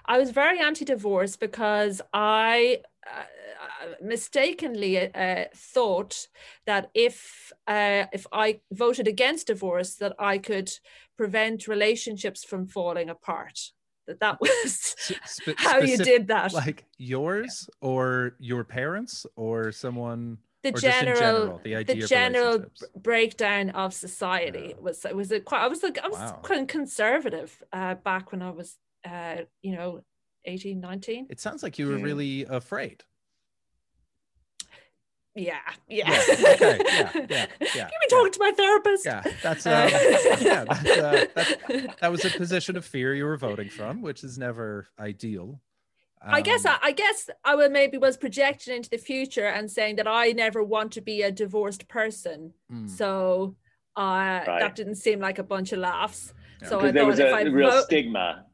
I 0.05 0.17
was 0.17 0.31
very 0.31 0.59
anti-divorce 0.59 1.35
because 1.37 2.01
I 2.13 2.81
uh, 3.07 3.93
mistakenly 4.01 5.13
uh, 5.13 5.45
thought 5.55 6.27
that 6.65 6.91
if 6.93 7.51
uh, 7.67 8.05
if 8.13 8.25
I 8.31 8.61
voted 8.71 9.07
against 9.07 9.47
divorce, 9.47 9.95
that 9.95 10.13
I 10.19 10.37
could 10.37 10.71
prevent 11.17 11.67
relationships 11.67 12.43
from 12.43 12.67
falling 12.67 13.09
apart. 13.09 13.59
That 14.07 14.19
that 14.19 14.41
was 14.41 14.95
spe- 15.25 15.57
how 15.57 15.79
you 15.79 15.97
did 15.97 16.27
that. 16.27 16.53
Like 16.53 16.85
yours 16.97 17.69
or 17.81 18.35
your 18.39 18.63
parents 18.63 19.25
or 19.35 19.71
someone 19.71 20.37
the 20.63 20.69
or 20.69 20.79
just 20.79 21.01
in 21.01 21.07
general, 21.07 21.19
general, 21.19 21.61
the 21.63 21.83
the 21.83 22.07
general 22.07 22.65
breakdown 22.97 23.69
of 23.71 23.93
society 23.93 24.69
Yeah. 24.69 24.81
was 24.81 25.05
it 25.05 25.15
was 25.15 25.31
a 25.31 25.39
quite. 25.39 25.61
I 25.61 25.67
was 25.67 25.81
like 25.83 25.97
I 26.03 26.07
was 26.07 26.19
Wow. 26.19 26.39
quite 26.43 26.67
conservative 26.67 27.63
uh, 27.73 27.95
back 27.95 28.31
when 28.31 28.41
I 28.41 28.51
was 28.51 28.77
uh, 29.05 29.37
you 29.61 29.75
know 29.75 30.01
18, 30.45 30.79
19. 30.79 31.27
It 31.29 31.39
sounds 31.39 31.61
like 31.63 31.77
you 31.79 31.87
were 31.87 31.97
Hmm. 31.97 32.03
really 32.03 32.45
afraid. 32.45 33.03
Yeah, 35.33 35.59
yeah. 35.87 36.11
Yeah, 36.11 36.49
okay, 36.55 36.79
yeah, 36.85 37.11
yeah, 37.13 37.45
yeah, 37.61 37.67
Give 37.89 37.99
me 38.01 38.07
talking 38.09 38.31
to 38.33 38.39
my 38.39 38.51
therapist. 38.51 39.05
Yeah, 39.05 39.23
that's 39.41 39.65
Uh, 39.65 39.89
yeah, 40.41 40.65
that's, 40.65 40.89
uh, 40.89 41.25
that's, 41.33 41.53
that 42.01 42.11
was 42.11 42.25
a 42.25 42.29
position 42.31 42.75
of 42.75 42.83
fear 42.83 43.13
you 43.13 43.23
were 43.23 43.37
voting 43.37 43.69
from, 43.69 44.01
which 44.01 44.25
is 44.25 44.37
never 44.37 44.87
ideal. 44.99 45.61
I 46.21 46.41
guess 46.41 46.65
Um, 46.65 46.73
I, 46.83 46.87
I 46.89 46.91
guess 46.91 47.29
I 47.45 47.55
would 47.55 47.71
maybe 47.71 47.97
was 47.97 48.17
projecting 48.17 48.75
into 48.75 48.89
the 48.89 48.97
future 48.97 49.47
and 49.47 49.71
saying 49.71 49.95
that 49.95 50.07
I 50.07 50.33
never 50.33 50.61
want 50.63 50.91
to 50.93 51.01
be 51.01 51.21
a 51.21 51.31
divorced 51.31 51.87
person. 51.87 52.53
mm, 52.71 52.89
So 52.89 53.55
uh, 53.95 54.43
Right. 54.45 54.59
that 54.59 54.75
didn't 54.75 54.95
seem 54.95 55.19
like 55.21 55.39
a 55.39 55.43
bunch 55.43 55.71
of 55.71 55.79
laughs. 55.79 56.33
Yeah. 56.61 56.67
So 56.67 56.79
I 56.81 56.91
there 56.91 57.03
thought 57.03 57.07
was 57.07 57.19
if 57.19 57.25
a 57.33 57.35
I 57.35 57.41
real 57.43 57.71
vote, 57.71 57.83
stigma. 57.85 58.45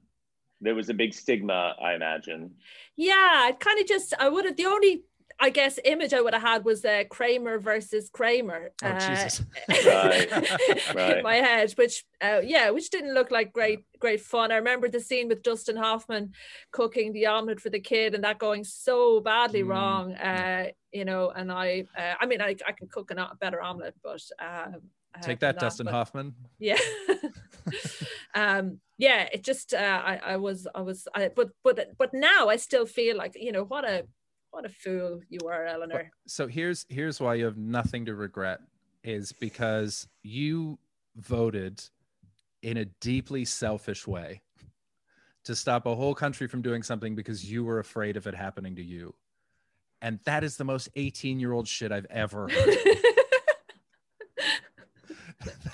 There 0.62 0.76
was 0.76 0.90
a 0.90 0.94
big 0.94 1.14
stigma, 1.14 1.76
I 1.82 1.94
imagine. 1.94 2.52
yeah, 2.96 3.50
it 3.50 3.60
kind 3.60 3.80
of 3.80 3.88
just 3.88 4.14
I 4.20 4.30
would 4.30 4.46
have 4.46 4.56
the 4.58 4.66
only 4.66 5.04
I 5.40 5.52
guess 5.52 5.78
image 5.86 6.14
I 6.16 6.22
would 6.22 6.34
have 6.34 6.42
had 6.42 6.66
was 6.66 6.84
uh, 6.84 7.04
Kramer 7.12 7.60
versus 7.60 8.10
Kramer. 8.12 8.72
oh 8.84 8.88
uh, 8.88 9.00
Jesus! 9.08 9.44
Right, 9.86 10.32
right. 10.96 11.18
in 11.18 11.24
my 11.24 11.36
head, 11.36 11.72
which 11.74 12.04
uh, 12.24 12.42
yeah, 12.44 12.72
which 12.72 12.90
didn't 12.90 13.14
look 13.14 13.30
like 13.30 13.54
great 13.54 13.82
great 14.00 14.22
fun. 14.22 14.52
I 14.52 14.56
remember 14.56 14.90
the 14.90 15.00
scene 15.00 15.28
with 15.28 15.44
Dustin 15.44 15.76
Hoffman 15.78 16.32
cooking 16.72 17.14
the 17.14 17.28
omelet 17.28 17.60
for 17.62 17.70
the 17.70 17.80
kid, 17.80 18.16
and 18.16 18.24
that 18.24 18.40
going 18.40 18.64
so 18.64 19.20
badly 19.20 19.62
Mm, 19.62 19.68
wrong. 19.70 20.14
Uh, 20.16 20.68
you 20.92 21.06
know, 21.06 21.30
and 21.30 21.52
I, 21.52 21.84
uh, 21.96 22.16
I 22.20 22.26
mean, 22.26 22.42
I, 22.42 22.56
I 22.66 22.72
can 22.72 22.88
cook 22.88 23.12
a 23.12 23.36
better 23.40 23.62
omelet, 23.62 23.94
but 24.02 24.22
um, 24.40 24.82
uh, 25.14 25.22
Take 25.22 25.40
than 25.40 25.54
that, 25.54 25.60
Dustin 25.60 25.86
but- 25.86 25.94
Hoffman. 25.94 26.34
Yeah. 26.58 26.80
um 28.36 28.80
yeah 28.98 29.28
it 29.34 29.44
just 29.44 29.74
uh, 29.74 30.02
i 30.06 30.20
i 30.26 30.38
was 30.38 30.68
i 30.76 30.82
was 30.82 31.08
I, 31.14 31.30
but 31.36 31.50
but 31.64 31.98
but 31.98 32.14
now 32.14 32.48
i 32.50 32.56
still 32.56 32.86
feel 32.86 33.18
like 33.18 33.34
you 33.36 33.52
know 33.52 33.64
what 33.64 33.86
a 33.86 34.06
what 34.52 34.66
a 34.66 34.70
fool 34.70 35.22
you 35.30 35.40
are 35.48 35.66
eleanor 35.66 36.12
So 36.28 36.48
here's 36.48 36.86
here's 36.90 37.20
why 37.20 37.36
you 37.36 37.46
have 37.46 37.58
nothing 37.58 38.06
to 38.06 38.16
regret 38.16 38.60
is 39.04 39.32
because 39.32 40.08
you 40.24 40.80
voted 41.16 41.82
in 42.62 42.78
a 42.78 42.86
deeply 42.86 43.46
selfish 43.46 44.08
way 44.08 44.42
to 45.46 45.56
stop 45.56 45.86
a 45.86 45.96
whole 45.96 46.14
country 46.14 46.48
from 46.48 46.62
doing 46.62 46.84
something 46.84 47.16
because 47.16 47.50
you 47.50 47.64
were 47.64 47.80
afraid 47.80 48.18
of 48.18 48.28
it 48.28 48.36
happening 48.36 48.76
to 48.76 48.84
you. 48.84 49.16
And 50.02 50.20
that 50.26 50.44
is 50.44 50.58
the 50.58 50.66
most 50.66 50.90
18 50.96 51.40
year 51.40 51.54
old 51.54 51.68
shit 51.68 51.92
I've 51.92 52.06
ever 52.10 52.50
heard. 52.50 52.76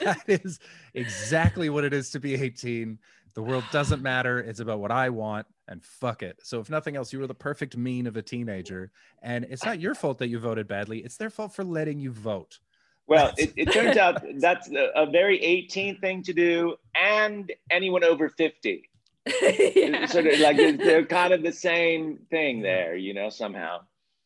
that 0.04 0.24
is 0.28 0.60
exactly 0.94 1.70
what 1.70 1.84
it 1.84 1.94
is 1.94 2.10
to 2.12 2.20
be 2.20 2.36
18. 2.36 2.98
The 3.34 3.42
world 3.42 3.64
doesn't 3.72 4.02
matter. 4.04 4.40
It's 4.40 4.60
about 4.60 4.80
what 4.80 4.92
I 4.92 5.10
want 5.10 5.48
and 5.68 5.84
fuck 5.84 6.24
it. 6.24 6.40
So, 6.44 6.60
if 6.60 6.70
nothing 6.70 6.96
else, 6.96 7.14
you 7.14 7.20
were 7.20 7.28
the 7.28 7.34
perfect 7.34 7.78
mean 7.78 8.08
of 8.08 8.18
a 8.18 8.22
teenager. 8.22 8.92
And 9.22 9.46
it's 9.46 9.66
not 9.66 9.80
your 9.80 9.96
fault 9.96 10.20
that 10.20 10.28
you 10.28 10.40
voted 10.40 10.68
badly, 10.68 11.00
it's 11.00 11.18
their 11.18 11.30
fault 11.30 11.54
for 11.54 11.64
letting 11.64 12.00
you 12.00 12.12
vote. 12.12 12.60
Well, 13.06 13.34
it, 13.38 13.54
it 13.58 13.72
turns 13.72 13.98
out 13.98 14.24
that's 14.40 14.70
a, 14.72 14.92
a 14.96 15.06
very 15.06 15.42
18 15.42 16.00
thing 16.00 16.24
to 16.24 16.34
do, 16.34 16.76
and 16.96 17.52
anyone 17.70 18.04
over 18.04 18.30
50. 18.30 18.90
yeah. 19.42 20.06
Sort 20.06 20.28
of 20.28 20.40
like 20.40 20.58
they're, 20.58 20.78
they're 20.78 21.06
kind 21.06 21.34
of 21.34 21.44
the 21.44 21.52
same 21.52 22.20
thing 22.30 22.62
there, 22.62 22.96
you 22.96 23.14
know, 23.14 23.30
somehow. 23.30 23.80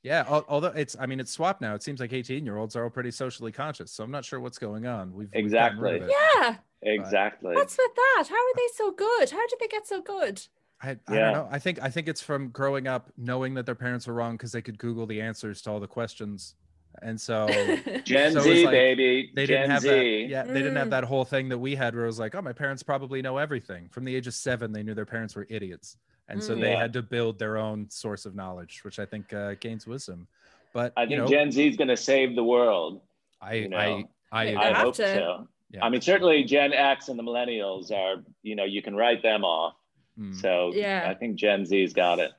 Yeah. 0.08 0.24
Although 0.48 0.70
it's, 0.70 0.96
I 1.00 1.06
mean, 1.06 1.20
it's 1.20 1.32
swapped 1.32 1.62
now. 1.62 1.76
It 1.76 1.84
seems 1.84 2.00
like 2.00 2.14
18 2.14 2.46
year 2.46 2.58
olds 2.58 2.76
are 2.76 2.84
all 2.84 2.90
pretty 2.90 3.12
socially 3.12 3.52
conscious. 3.52 3.92
So, 3.92 4.04
I'm 4.04 4.12
not 4.12 4.24
sure 4.26 4.40
what's 4.40 4.58
going 4.58 4.86
on. 4.88 5.14
We've 5.14 5.30
we've 5.36 5.52
gotten 5.52 5.80
rid 5.80 6.04
Exactly. 6.04 6.16
yeah 6.42 6.56
Exactly. 6.84 7.56
what's 7.56 7.78
with 7.78 7.96
that 7.96 8.24
how 8.30 8.36
are 8.36 8.56
they 8.56 8.68
so 8.76 8.92
good 8.92 9.32
how 9.32 9.46
did 9.48 9.60
they 9.60 9.68
get 9.68 9.88
so 9.88 10.02
good 10.02 10.42
I, 10.82 10.92
I 10.92 10.96
Yeah. 11.10 11.20
don't 11.20 11.34
know. 11.34 11.48
I 11.52 11.58
think 11.60 11.82
I 11.82 11.90
think 11.90 12.08
it's 12.08 12.22
from 12.22 12.50
growing 12.50 12.88
up 12.88 13.12
knowing 13.18 13.56
that 13.56 13.66
their 13.66 13.74
parents 13.76 14.06
were 14.08 14.14
wrong 14.14 14.34
because 14.38 14.52
they 14.52 14.62
could 14.62 14.78
Google 14.78 15.08
the 15.08 15.20
answers 15.22 15.62
to 15.64 15.72
all 15.72 15.80
the 15.80 15.88
questions, 15.88 16.54
and 17.02 17.20
so 17.20 17.48
Gen 18.06 18.34
So 18.34 18.42
Z, 18.42 18.66
like 18.66 18.72
baby. 18.72 19.32
they 19.36 19.48
Gen 19.48 19.62
didn't 19.62 19.72
have 19.72 19.82
Z. 19.82 19.90
that. 19.90 20.30
Yeah, 20.30 20.44
they 20.44 20.54
didn't 20.62 20.76
have 20.76 20.88
Mm. 20.90 20.92
that 20.92 21.04
whole 21.06 21.26
thing 21.26 21.50
that 21.50 21.58
we 21.58 21.74
had 21.76 21.96
where 21.96 22.04
it 22.04 22.08
was 22.08 22.20
like, 22.20 22.36
oh, 22.36 22.42
my 22.44 22.54
parents 22.54 22.84
probably 22.84 23.24
know 23.24 23.38
everything. 23.40 23.90
From 23.90 24.06
the 24.06 24.16
age 24.16 24.28
of 24.28 24.36
seven, 24.36 24.72
they 24.72 24.84
knew 24.84 24.94
their 24.94 25.06
parents 25.08 25.36
were 25.36 25.48
idiots, 25.50 25.98
and 26.30 26.44
so 26.44 26.56
Mm. 26.56 26.62
they 26.62 26.72
Yeah. 26.72 26.80
had 26.80 26.94
to 26.94 27.02
build 27.02 27.40
their 27.40 27.58
own 27.58 27.90
source 27.90 28.26
of 28.26 28.36
knowledge, 28.36 28.84
which 28.84 29.00
I 29.00 29.06
think 29.06 29.34
uh, 29.34 29.56
gains 29.60 29.88
wisdom. 29.88 30.28
But 30.74 30.94
I 30.98 31.04
you 31.04 31.10
think 31.10 31.22
know, 31.22 31.28
Gen 31.28 31.52
Z 31.52 31.68
is 31.68 31.78
going 31.78 31.88
to 31.88 31.98
save 31.98 32.36
the 32.36 32.44
world. 32.44 33.02
I, 33.42 33.54
you 33.56 33.70
know, 33.70 33.78
I 33.78 34.06
I 34.32 34.46
They 34.46 34.56
I 34.56 34.74
hope 34.74 34.96
to. 34.96 35.04
so. 35.14 35.48
Yeah. 35.72 35.84
I 35.86 35.90
mean, 35.90 36.02
certainly 36.02 36.44
Gen 36.44 36.74
X 36.74 37.10
and 37.10 37.18
the 37.20 37.24
millennials 37.24 37.92
are, 37.92 38.24
you 38.44 38.56
know, 38.56 38.64
you 38.66 38.82
can 38.82 38.96
write 38.96 39.22
them 39.22 39.44
off. 39.44 39.76
Mm. 40.20 40.36
So 40.36 40.72
Yeah. 40.74 41.08
I 41.10 41.14
think 41.14 41.36
Gen 41.38 41.66
Z's 41.66 41.94
got 41.94 42.20
it. 42.20 42.32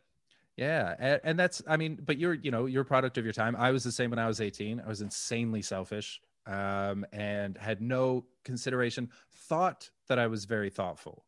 Yeah, 0.56 0.96
and, 0.98 1.20
and 1.22 1.38
that's 1.38 1.62
I 1.68 1.76
mean, 1.76 2.00
but 2.04 2.18
you're 2.18 2.34
you 2.34 2.50
know 2.50 2.66
you're 2.66 2.82
a 2.82 2.84
product 2.84 3.16
of 3.16 3.24
your 3.24 3.32
time. 3.32 3.54
I 3.56 3.70
was 3.70 3.84
the 3.84 3.92
same 3.92 4.10
when 4.10 4.18
I 4.18 4.26
was 4.26 4.40
18. 4.40 4.80
I 4.80 4.88
was 4.88 5.00
insanely 5.02 5.62
selfish, 5.62 6.20
um, 6.46 7.06
and 7.12 7.56
had 7.56 7.80
no 7.80 8.24
consideration. 8.44 9.08
Thought 9.30 9.88
that 10.08 10.18
I 10.18 10.26
was 10.26 10.46
very 10.46 10.68
thoughtful, 10.68 11.24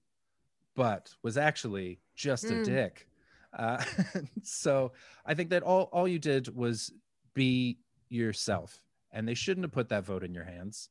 but 0.74 1.14
was 1.22 1.38
actually 1.38 2.00
just 2.20 2.44
a 2.44 2.54
Mm. 2.54 2.64
dick. 2.64 3.08
Uh, 3.52 3.82
so 4.42 4.92
I 5.26 5.34
think 5.34 5.50
that 5.50 5.62
all 5.62 5.84
all 5.92 6.06
you 6.06 6.18
did 6.18 6.54
was 6.54 6.92
be 7.34 7.78
yourself, 8.08 8.82
and 9.10 9.26
they 9.26 9.34
shouldn't 9.34 9.64
have 9.64 9.72
put 9.72 9.88
that 9.88 10.04
vote 10.04 10.22
in 10.24 10.34
your 10.34 10.44
hands. 10.44 10.90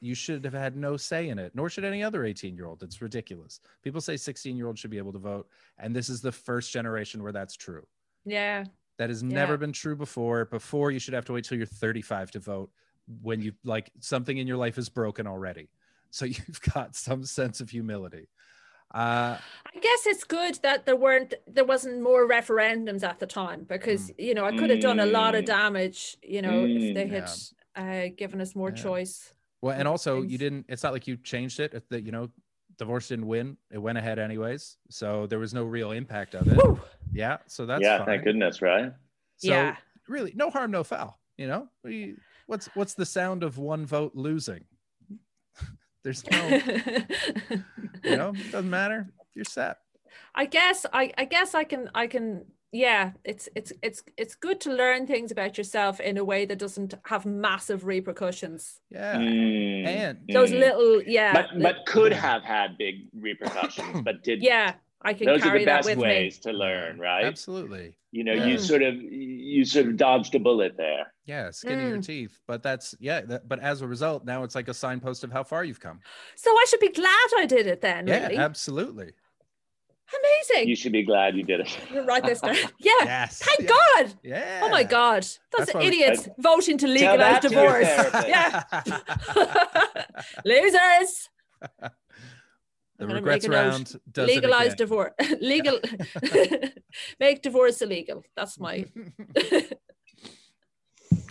You 0.00 0.14
should 0.14 0.44
have 0.44 0.52
had 0.54 0.76
no 0.76 0.96
say 0.96 1.28
in 1.28 1.38
it, 1.38 1.54
nor 1.54 1.68
should 1.70 1.84
any 1.84 2.02
other 2.02 2.24
18 2.24 2.54
year 2.56 2.66
old. 2.66 2.82
It's 2.82 3.00
ridiculous. 3.00 3.60
People 3.82 4.00
say 4.00 4.16
16 4.16 4.56
year 4.56 4.66
olds 4.66 4.80
should 4.80 4.90
be 4.90 4.98
able 4.98 5.12
to 5.12 5.18
vote, 5.18 5.48
and 5.78 5.94
this 5.94 6.08
is 6.08 6.20
the 6.20 6.32
first 6.32 6.72
generation 6.72 7.22
where 7.22 7.32
that's 7.32 7.56
true. 7.56 7.86
yeah 8.24 8.64
That 8.98 9.10
has 9.10 9.22
Yeah. 9.22 9.28
never 9.40 9.56
been 9.56 9.72
true 9.72 9.96
before. 9.96 10.44
Before 10.46 10.90
you 10.90 10.98
should 10.98 11.14
have 11.14 11.24
to 11.26 11.32
wait 11.34 11.44
till 11.44 11.58
you're 11.58 11.66
35 11.66 12.30
to 12.32 12.40
vote 12.40 12.70
when 13.22 13.40
you 13.40 13.52
like 13.62 13.90
something 14.00 14.36
in 14.38 14.46
your 14.46 14.56
life 14.56 14.78
is 14.78 14.88
broken 14.88 15.26
already. 15.26 15.70
So 16.10 16.24
you've 16.36 16.60
got 16.74 16.94
some 16.96 17.24
sense 17.24 17.60
of 17.60 17.70
humility. 17.70 18.28
Uh, 18.96 19.36
I 19.74 19.78
guess 19.78 20.06
it's 20.06 20.24
good 20.24 20.54
that 20.62 20.86
there 20.86 20.96
weren't 20.96 21.34
there 21.46 21.66
wasn't 21.66 22.00
more 22.02 22.26
referendums 22.26 23.02
at 23.02 23.18
the 23.18 23.26
time 23.26 23.64
because 23.68 24.10
you 24.16 24.32
know 24.34 24.44
I 24.46 24.56
could 24.56 24.70
have 24.70 24.80
done 24.80 25.00
a 25.00 25.06
lot 25.06 25.34
of 25.34 25.42
Mm. 25.44 25.46
damage 25.58 26.16
you 26.22 26.40
know 26.40 26.64
if 26.64 26.82
Mm. 26.82 26.94
they 26.94 27.06
had 27.06 27.30
uh, 27.76 28.08
given 28.16 28.40
us 28.40 28.54
more 28.56 28.70
Yeah. 28.70 28.82
choice. 28.82 29.34
well, 29.60 29.72
and 29.72 29.82
Other 29.82 29.90
also 29.90 30.22
you 30.22 30.38
didn't. 30.38 30.64
It's 30.68 30.82
not 30.82 30.92
like 30.94 31.06
you 31.06 31.16
changed 31.18 31.60
it. 31.60 31.70
That 31.90 32.04
you 32.04 32.12
know, 32.12 32.30
divorce 32.78 33.08
didn't 33.08 33.26
win. 33.26 33.56
It 33.70 33.78
went 33.78 33.98
ahead 33.98 34.18
anyways. 34.18 34.78
So 34.88 35.26
there 35.26 35.38
was 35.38 35.52
no 35.52 35.64
real 35.64 35.90
impact 35.92 36.34
of 36.34 36.46
it. 36.48 36.56
Woo! 36.56 36.80
Yeah. 37.12 37.38
So 37.46 37.66
that's 37.66 37.82
yeah, 37.82 37.98
fine. 37.98 38.06
thank 38.06 38.24
goodness, 38.24 38.62
right? 38.62 38.92
So 39.36 39.48
Yeah. 39.52 39.76
really, 40.08 40.32
no 40.34 40.48
harm, 40.50 40.70
no 40.70 40.84
foul. 40.84 41.18
You 41.36 41.48
know, 41.48 41.68
We- 41.84 42.16
what's 42.46 42.66
what's 42.74 42.94
the 42.94 43.04
sound 43.06 43.42
of 43.42 43.58
one 43.58 43.84
vote 43.84 44.12
losing? 44.14 44.64
There's 46.06 46.22
no, 46.30 46.46
you 48.04 48.16
know, 48.16 48.32
it 48.32 48.52
doesn't 48.52 48.70
matter. 48.70 49.08
You're 49.34 49.44
set. 49.44 49.78
I 50.36 50.46
guess 50.46 50.86
I, 50.92 51.12
I 51.18 51.24
guess 51.24 51.52
I 51.52 51.64
can 51.64 51.90
I 51.96 52.06
can 52.06 52.44
yeah 52.70 53.10
it's 53.24 53.48
it's 53.56 53.72
it's 53.82 54.04
it's 54.16 54.36
good 54.36 54.60
to 54.60 54.72
learn 54.72 55.08
things 55.08 55.32
about 55.32 55.58
yourself 55.58 55.98
in 55.98 56.16
a 56.16 56.24
way 56.24 56.44
that 56.44 56.60
doesn't 56.60 56.94
have 57.06 57.26
massive 57.26 57.86
repercussions 57.86 58.80
Yeah. 58.88 59.16
Mm, 59.16 59.86
And 59.86 60.18
those 60.32 60.52
mm. 60.52 60.60
little 60.60 61.02
yeah 61.02 61.32
but 61.32 61.60
but 61.60 61.86
could 61.86 62.12
have 62.12 62.44
had 62.44 62.78
big 62.78 63.08
repercussions, 63.12 64.02
but 64.02 64.22
did 64.22 64.44
yeah 64.44 64.74
I 65.02 65.12
can 65.12 65.26
those 65.26 65.40
are 65.40 65.44
carry 65.44 65.58
the 65.60 65.64
that 65.66 65.78
best 65.78 65.88
with 65.88 65.98
ways 65.98 66.38
to 66.40 66.52
learn, 66.52 66.98
right? 66.98 67.24
Absolutely. 67.24 67.96
You 68.12 68.24
know, 68.24 68.32
you 68.32 68.56
Mm. 68.56 68.60
sort 68.60 68.82
of 68.82 68.94
you 68.96 69.64
sort 69.64 69.86
of 69.86 69.96
dodged 69.96 70.34
a 70.34 70.38
bullet 70.38 70.76
there. 70.76 71.12
Yeah, 71.26 71.50
skinning 71.50 71.88
your 71.88 71.98
Mm. 71.98 72.06
teeth. 72.06 72.38
But 72.46 72.62
that's 72.62 72.94
yeah. 72.98 73.20
That, 73.20 73.46
but 73.48 73.60
as 73.60 73.82
a 73.82 73.86
result, 73.86 74.24
now 74.24 74.42
it's 74.42 74.54
like 74.54 74.68
a 74.68 74.74
signpost 74.74 75.22
of 75.22 75.30
how 75.30 75.44
far 75.44 75.64
you've 75.64 75.80
come. 75.80 76.00
so 76.34 76.50
I 76.50 76.64
should 76.68 76.80
be 76.80 76.88
glad 76.90 77.28
I 77.36 77.44
did 77.46 77.66
it 77.66 77.80
then 77.82 78.06
Yeah, 78.06 78.22
really 78.24 78.38
absolutely. 78.38 79.12
amazing 80.18 80.68
You 80.68 80.76
should 80.76 80.92
be 80.92 81.02
glad 81.02 81.36
you 81.36 81.42
did 81.42 81.60
it. 81.60 81.78
write 82.06 82.24
this 82.24 82.40
down 82.40 82.54
yeah 82.78 82.92
Yes. 83.04 83.42
thank 83.42 83.60
yeah. 83.68 83.76
God 83.76 84.14
Yeah. 84.22 84.60
oh 84.62 84.68
my 84.70 84.84
God 84.84 85.22
those 85.24 85.40
That's 85.58 85.74
why 85.74 85.80
we- 85.80 85.86
idiots 85.88 86.28
voting 86.38 86.78
to 86.78 86.86
legalize 86.86 87.18
that 87.18 87.42
to 87.42 87.48
divorce 87.48 87.88
yeah 88.28 88.62
losers 90.44 91.28
the 92.98 93.06
regrets 93.06 93.46
make 93.46 93.56
a 93.56 93.56
round 93.56 94.00
does 94.10 94.26
legalize 94.26 94.72
it 94.72 94.78
divorce 94.78 95.12
legal 95.40 95.78
make 97.20 97.42
divorce 97.42 97.82
illegal 97.82 98.22
that's 98.34 98.58
my 98.58 98.84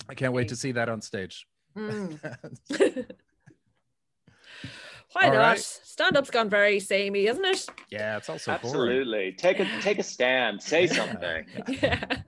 I 0.07 0.13
can't 0.13 0.33
wait 0.33 0.49
to 0.49 0.55
see 0.55 0.71
that 0.73 0.87
on 0.87 1.01
stage. 1.01 1.47
Mm. 1.75 2.19
why 5.11 5.23
All 5.23 5.31
not 5.31 5.37
right. 5.37 5.59
stand-up's 5.59 6.29
gone 6.29 6.49
very 6.49 6.79
samey 6.79 7.25
isn't 7.27 7.43
it 7.43 7.65
yeah, 7.89 8.17
it's 8.17 8.29
also 8.29 8.51
boring. 8.57 8.65
Absolutely. 8.65 9.31
Take 9.33 9.59
a 9.59 9.67
take 9.81 9.99
a 9.99 10.03
stand. 10.03 10.61
Say 10.61 10.87
something. 10.87 11.45
yeah 11.67 12.21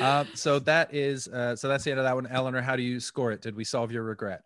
Uh, 0.00 0.24
so 0.34 0.58
that 0.58 0.92
is 0.92 1.28
uh, 1.28 1.54
so 1.54 1.68
that's 1.68 1.84
the 1.84 1.90
end 1.90 2.00
of 2.00 2.04
that 2.04 2.14
one. 2.14 2.26
Eleanor, 2.26 2.60
how 2.60 2.76
do 2.76 2.82
you 2.82 2.98
score 2.98 3.30
it? 3.32 3.40
Did 3.40 3.54
we 3.54 3.64
solve 3.64 3.92
your 3.92 4.02
regret? 4.02 4.42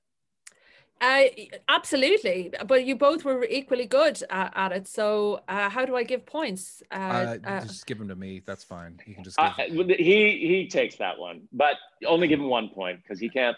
Uh, 1.01 1.23
absolutely, 1.69 2.53
but 2.67 2.85
you 2.85 2.95
both 2.95 3.25
were 3.25 3.45
equally 3.45 3.87
good 3.87 4.23
at, 4.29 4.53
at 4.55 4.73
it. 4.73 4.87
So, 4.87 5.41
uh, 5.49 5.71
how 5.71 5.87
do 5.87 5.97
I 5.97 6.03
give 6.03 6.27
points? 6.27 6.83
Uh, 6.93 6.95
Uh, 6.95 7.39
uh, 7.45 7.61
just 7.63 7.87
give 7.87 7.99
them 7.99 8.09
to 8.09 8.17
me. 8.17 8.43
That's 8.45 8.65
fine. 8.65 9.01
You 9.07 9.15
can 9.15 9.25
just 9.25 9.39
give. 9.39 9.47
I, 9.47 9.95
he 9.99 10.47
he 10.47 10.69
takes 10.69 10.97
that 10.97 11.19
one, 11.19 11.49
but 11.53 11.77
only 12.07 12.29
give 12.29 12.39
him 12.39 12.49
one 12.49 12.69
point 12.69 13.03
because 13.03 13.19
he 13.19 13.31
can't. 13.31 13.57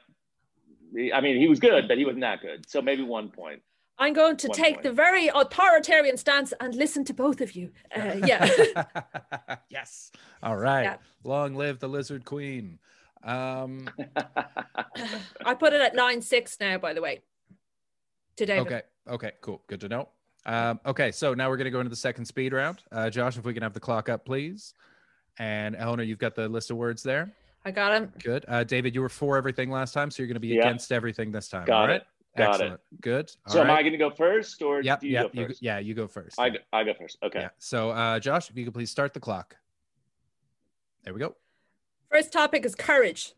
I 1.13 1.21
mean, 1.21 1.37
he 1.37 1.49
was 1.49 1.59
good, 1.59 1.89
but 1.89 1.99
he 1.99 2.05
wasn't 2.05 2.21
that 2.21 2.43
good. 2.43 2.69
So 2.69 2.81
maybe 2.81 3.03
one 3.03 3.29
point. 3.31 3.63
I'm 3.99 4.13
going 4.13 4.37
to 4.39 4.49
one 4.49 4.57
take 4.57 4.75
point. 4.77 4.85
the 4.85 4.93
very 4.93 5.29
authoritarian 5.29 6.17
stance 6.17 6.53
and 6.61 6.75
listen 6.75 7.05
to 7.07 7.15
both 7.15 7.41
of 7.41 7.53
you. 7.53 7.71
Uh, 7.97 8.21
yeah, 8.25 8.49
yes. 9.69 10.13
All 10.43 10.57
right. 10.57 10.83
Yeah. 10.85 10.97
Long 11.25 11.55
live 11.55 11.79
the 11.79 11.89
lizard 11.89 12.25
queen. 12.25 12.79
Um, 13.25 13.89
I 15.45 15.55
put 15.55 15.73
it 15.73 15.81
at 15.81 15.95
nine 15.95 16.23
six 16.23 16.59
now. 16.61 16.79
By 16.79 16.95
the 16.95 17.01
way, 17.01 17.23
to 18.37 18.47
David. 18.47 18.67
okay. 18.67 18.83
Okay. 19.09 19.33
Cool. 19.41 19.63
Good 19.67 19.81
to 19.81 19.89
know. 19.89 20.09
Um, 20.47 20.81
okay. 20.87 21.11
So 21.13 21.35
now 21.35 21.49
we're 21.49 21.57
going 21.57 21.65
to 21.67 21.71
go 21.71 21.81
into 21.81 21.91
the 21.91 21.97
second 21.97 22.25
speed 22.25 22.53
round. 22.53 22.83
Uh, 22.91 23.11
Josh, 23.11 23.37
if 23.37 23.45
we 23.45 23.55
can 23.55 23.63
have 23.63 23.73
the 23.75 23.81
clock 23.81 24.09
up, 24.09 24.25
please. 24.25 24.75
And 25.39 25.75
Eleanor, 25.77 26.03
you've 26.03 26.19
got 26.19 26.35
the 26.35 26.49
list 26.49 26.71
of 26.71 26.77
words 26.77 27.03
there. 27.03 27.33
I 27.65 27.71
got 27.71 27.93
him. 27.95 28.13
Good. 28.23 28.45
Uh, 28.49 28.65
David, 28.65 28.95
you 28.95 29.01
were 29.01 29.09
for 29.09 29.37
everything 29.37 29.71
last 29.71 29.93
time, 29.93 30.11
so 30.11 30.23
you're 30.23 30.29
going 30.29 30.35
to 30.35 30.41
be 30.41 30.49
Yeah. 30.49 30.63
against 30.63 30.91
everything 30.93 31.31
this 31.33 31.49
time. 31.49 31.65
Got 31.65 31.81
all 31.83 31.87
right? 31.87 31.97
it. 31.97 32.07
Got 32.37 32.49
it. 32.49 32.51
Excellent. 32.65 32.81
Good. 33.03 33.31
All 33.47 33.53
so 33.53 33.61
am 33.63 33.71
I 33.71 33.83
going 33.83 33.93
to 33.93 33.99
go 33.99 34.11
first, 34.11 34.63
or 34.63 34.81
Yep. 34.83 35.01
do 35.01 35.07
you 35.07 35.13
Yep. 35.13 35.33
go 35.35 35.41
You, 35.41 35.47
first? 35.49 35.63
yeah. 35.63 35.79
You 35.79 35.95
go 35.95 36.07
first. 36.09 36.41
I, 36.41 36.51
go- 36.51 36.59
I 36.73 36.83
go 36.85 36.95
first. 36.95 37.19
Okay. 37.23 37.41
Yeah. 37.41 37.49
So, 37.59 37.91
uh, 37.91 38.19
Josh, 38.19 38.51
if 38.51 38.57
you 38.57 38.65
could 38.65 38.75
please 38.75 38.91
start 38.91 39.15
the 39.15 39.21
clock. 39.21 39.57
There 41.05 41.13
we 41.15 41.21
go. 41.21 41.37
First 42.11 42.33
topic 42.33 42.65
is 42.65 42.75
courage. 42.75 43.33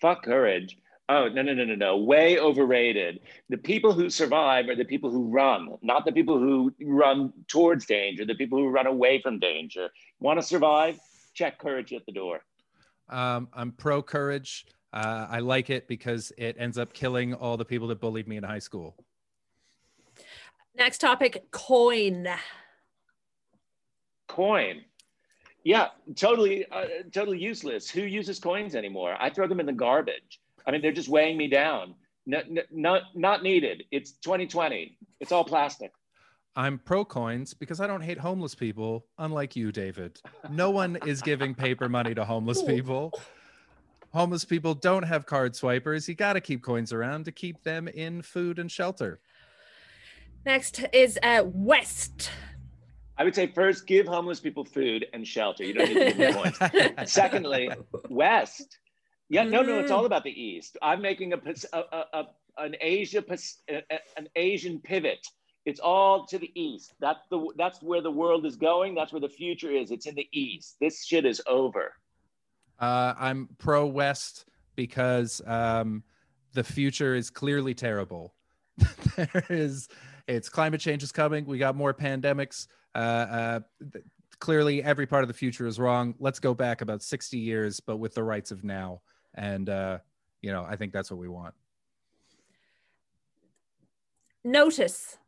Fuck 0.00 0.24
courage. 0.24 0.76
Oh 1.08 1.28
no 1.28 1.42
no 1.42 1.54
no 1.54 1.64
no 1.64 1.76
no! 1.76 1.96
Way 1.98 2.38
overrated. 2.40 3.20
The 3.48 3.58
people 3.58 3.92
who 3.92 4.10
survive 4.10 4.68
are 4.68 4.74
the 4.74 4.84
people 4.84 5.10
who 5.10 5.28
run, 5.28 5.76
not 5.80 6.04
the 6.04 6.10
people 6.10 6.38
who 6.38 6.74
run 6.82 7.32
towards 7.46 7.86
danger. 7.86 8.24
The 8.24 8.34
people 8.34 8.58
who 8.58 8.68
run 8.68 8.86
away 8.86 9.20
from 9.22 9.38
danger. 9.38 9.88
Want 10.18 10.40
to 10.40 10.46
survive? 10.46 10.98
Check 11.34 11.58
courage 11.58 11.92
at 11.92 12.04
the 12.06 12.12
door. 12.12 12.40
Um, 13.08 13.48
I'm 13.52 13.70
pro 13.70 14.02
courage. 14.02 14.66
Uh, 14.92 15.26
I 15.30 15.40
like 15.40 15.70
it 15.70 15.86
because 15.86 16.32
it 16.38 16.56
ends 16.58 16.78
up 16.78 16.92
killing 16.92 17.34
all 17.34 17.56
the 17.56 17.64
people 17.64 17.86
that 17.88 18.00
bullied 18.00 18.26
me 18.26 18.36
in 18.36 18.42
high 18.42 18.58
school. 18.58 18.96
Next 20.76 20.98
topic, 20.98 21.50
coin. 21.50 22.28
Coin. 24.26 24.82
Yeah, 25.64 25.88
totally, 26.14 26.66
uh, 26.70 26.86
totally 27.12 27.38
useless. 27.38 27.88
Who 27.90 28.02
uses 28.02 28.38
coins 28.38 28.74
anymore? 28.74 29.16
I 29.20 29.30
throw 29.30 29.46
them 29.46 29.60
in 29.60 29.66
the 29.66 29.72
garbage. 29.72 30.40
I 30.66 30.72
mean, 30.72 30.82
they're 30.82 30.92
just 30.92 31.08
weighing 31.08 31.36
me 31.36 31.48
down. 31.48 31.94
No, 32.26 32.42
no, 32.48 32.62
not 32.72 33.02
not 33.14 33.42
needed. 33.42 33.84
It's 33.90 34.12
2020. 34.12 34.98
It's 35.20 35.32
all 35.32 35.44
plastic. 35.44 35.92
I'm 36.56 36.78
pro 36.78 37.04
coins 37.04 37.52
because 37.52 37.80
I 37.80 37.86
don't 37.86 38.00
hate 38.00 38.18
homeless 38.18 38.54
people, 38.54 39.06
unlike 39.18 39.56
you, 39.56 39.70
David. 39.70 40.18
No 40.50 40.70
one 40.70 40.96
is 41.06 41.20
giving 41.20 41.54
paper 41.54 41.88
money 41.88 42.14
to 42.14 42.24
homeless 42.24 42.62
people. 42.62 43.12
Homeless 44.14 44.46
people 44.46 44.72
don't 44.72 45.02
have 45.02 45.26
card 45.26 45.54
swipers. 45.54 46.08
You 46.08 46.14
got 46.14 46.32
to 46.32 46.40
keep 46.40 46.62
coins 46.62 46.94
around 46.94 47.26
to 47.26 47.32
keep 47.32 47.62
them 47.62 47.88
in 47.88 48.22
food 48.22 48.58
and 48.58 48.72
shelter. 48.72 49.20
Next 50.46 50.82
is 50.94 51.18
uh, 51.22 51.42
West. 51.44 52.30
I 53.18 53.24
would 53.24 53.34
say 53.34 53.48
first, 53.48 53.86
give 53.86 54.06
homeless 54.06 54.40
people 54.40 54.64
food 54.64 55.06
and 55.12 55.26
shelter. 55.26 55.64
You 55.64 55.74
don't 55.74 55.88
need 55.88 55.94
to 55.94 56.04
give 56.12 56.16
them 56.16 56.34
coins. 56.96 57.12
Secondly, 57.12 57.70
West. 58.08 58.78
Yeah, 59.28 59.42
no, 59.42 59.62
no, 59.62 59.80
it's 59.80 59.90
all 59.90 60.06
about 60.06 60.22
the 60.24 60.30
East. 60.30 60.76
I'm 60.82 61.02
making 61.02 61.32
a, 61.32 61.40
a, 61.72 61.78
a, 61.78 62.04
a 62.12 62.24
an 62.58 62.76
Asia 62.80 63.24
a- 63.68 63.74
a- 63.74 63.98
an 64.16 64.28
Asian 64.36 64.80
pivot. 64.80 65.26
It's 65.64 65.80
all 65.80 66.26
to 66.26 66.38
the 66.38 66.50
East. 66.54 66.94
That's 67.00 67.26
the 67.28 67.52
that's 67.56 67.82
where 67.82 68.00
the 68.00 68.10
world 68.10 68.46
is 68.46 68.54
going. 68.54 68.94
That's 68.94 69.12
where 69.12 69.20
the 69.20 69.28
future 69.28 69.70
is. 69.70 69.90
It's 69.90 70.06
in 70.06 70.14
the 70.14 70.28
East. 70.32 70.76
This 70.80 71.04
shit 71.04 71.26
is 71.26 71.42
over. 71.48 71.92
Uh, 72.78 73.14
I'm 73.18 73.48
pro 73.58 73.86
West 73.86 74.44
because 74.76 75.40
um, 75.46 76.04
the 76.52 76.62
future 76.62 77.14
is 77.14 77.30
clearly 77.30 77.74
terrible. 77.74 78.34
there 79.16 79.44
is, 79.48 79.88
it's 80.28 80.48
climate 80.48 80.80
change 80.80 81.02
is 81.02 81.10
coming. 81.10 81.46
We 81.46 81.58
got 81.58 81.74
more 81.74 81.94
pandemics. 81.94 82.68
Uh, 82.94 82.98
uh, 82.98 83.60
th- 83.92 84.04
clearly, 84.38 84.82
every 84.82 85.06
part 85.06 85.24
of 85.24 85.28
the 85.28 85.34
future 85.34 85.66
is 85.66 85.80
wrong. 85.80 86.14
Let's 86.18 86.38
go 86.38 86.54
back 86.54 86.80
about 86.82 87.02
60 87.02 87.38
years, 87.38 87.80
but 87.80 87.96
with 87.96 88.14
the 88.14 88.22
rights 88.22 88.50
of 88.50 88.62
now. 88.62 89.00
And, 89.36 89.68
uh, 89.68 89.98
you 90.42 90.52
know, 90.52 90.64
I 90.68 90.76
think 90.76 90.92
that's 90.92 91.10
what 91.10 91.20
we 91.20 91.28
want. 91.28 91.54
Notice. 94.44 95.18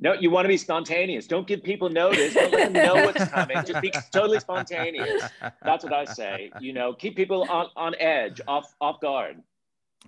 No, 0.00 0.12
you 0.12 0.30
want 0.30 0.44
to 0.44 0.48
be 0.48 0.56
spontaneous. 0.56 1.26
Don't 1.26 1.46
give 1.46 1.62
people 1.62 1.88
notice. 1.90 2.34
Don't 2.34 2.52
let 2.52 2.72
them 2.72 2.84
know 2.84 2.94
what's 3.04 3.24
coming. 3.28 3.56
Just 3.66 3.82
be 3.82 3.92
totally 4.12 4.38
spontaneous. 4.38 5.24
That's 5.62 5.82
what 5.82 5.92
I 5.92 6.04
say. 6.04 6.52
You 6.60 6.72
know, 6.72 6.92
keep 6.92 7.16
people 7.16 7.44
on, 7.50 7.66
on 7.74 7.94
edge, 7.98 8.40
off 8.46 8.74
off 8.80 9.00
guard. 9.00 9.42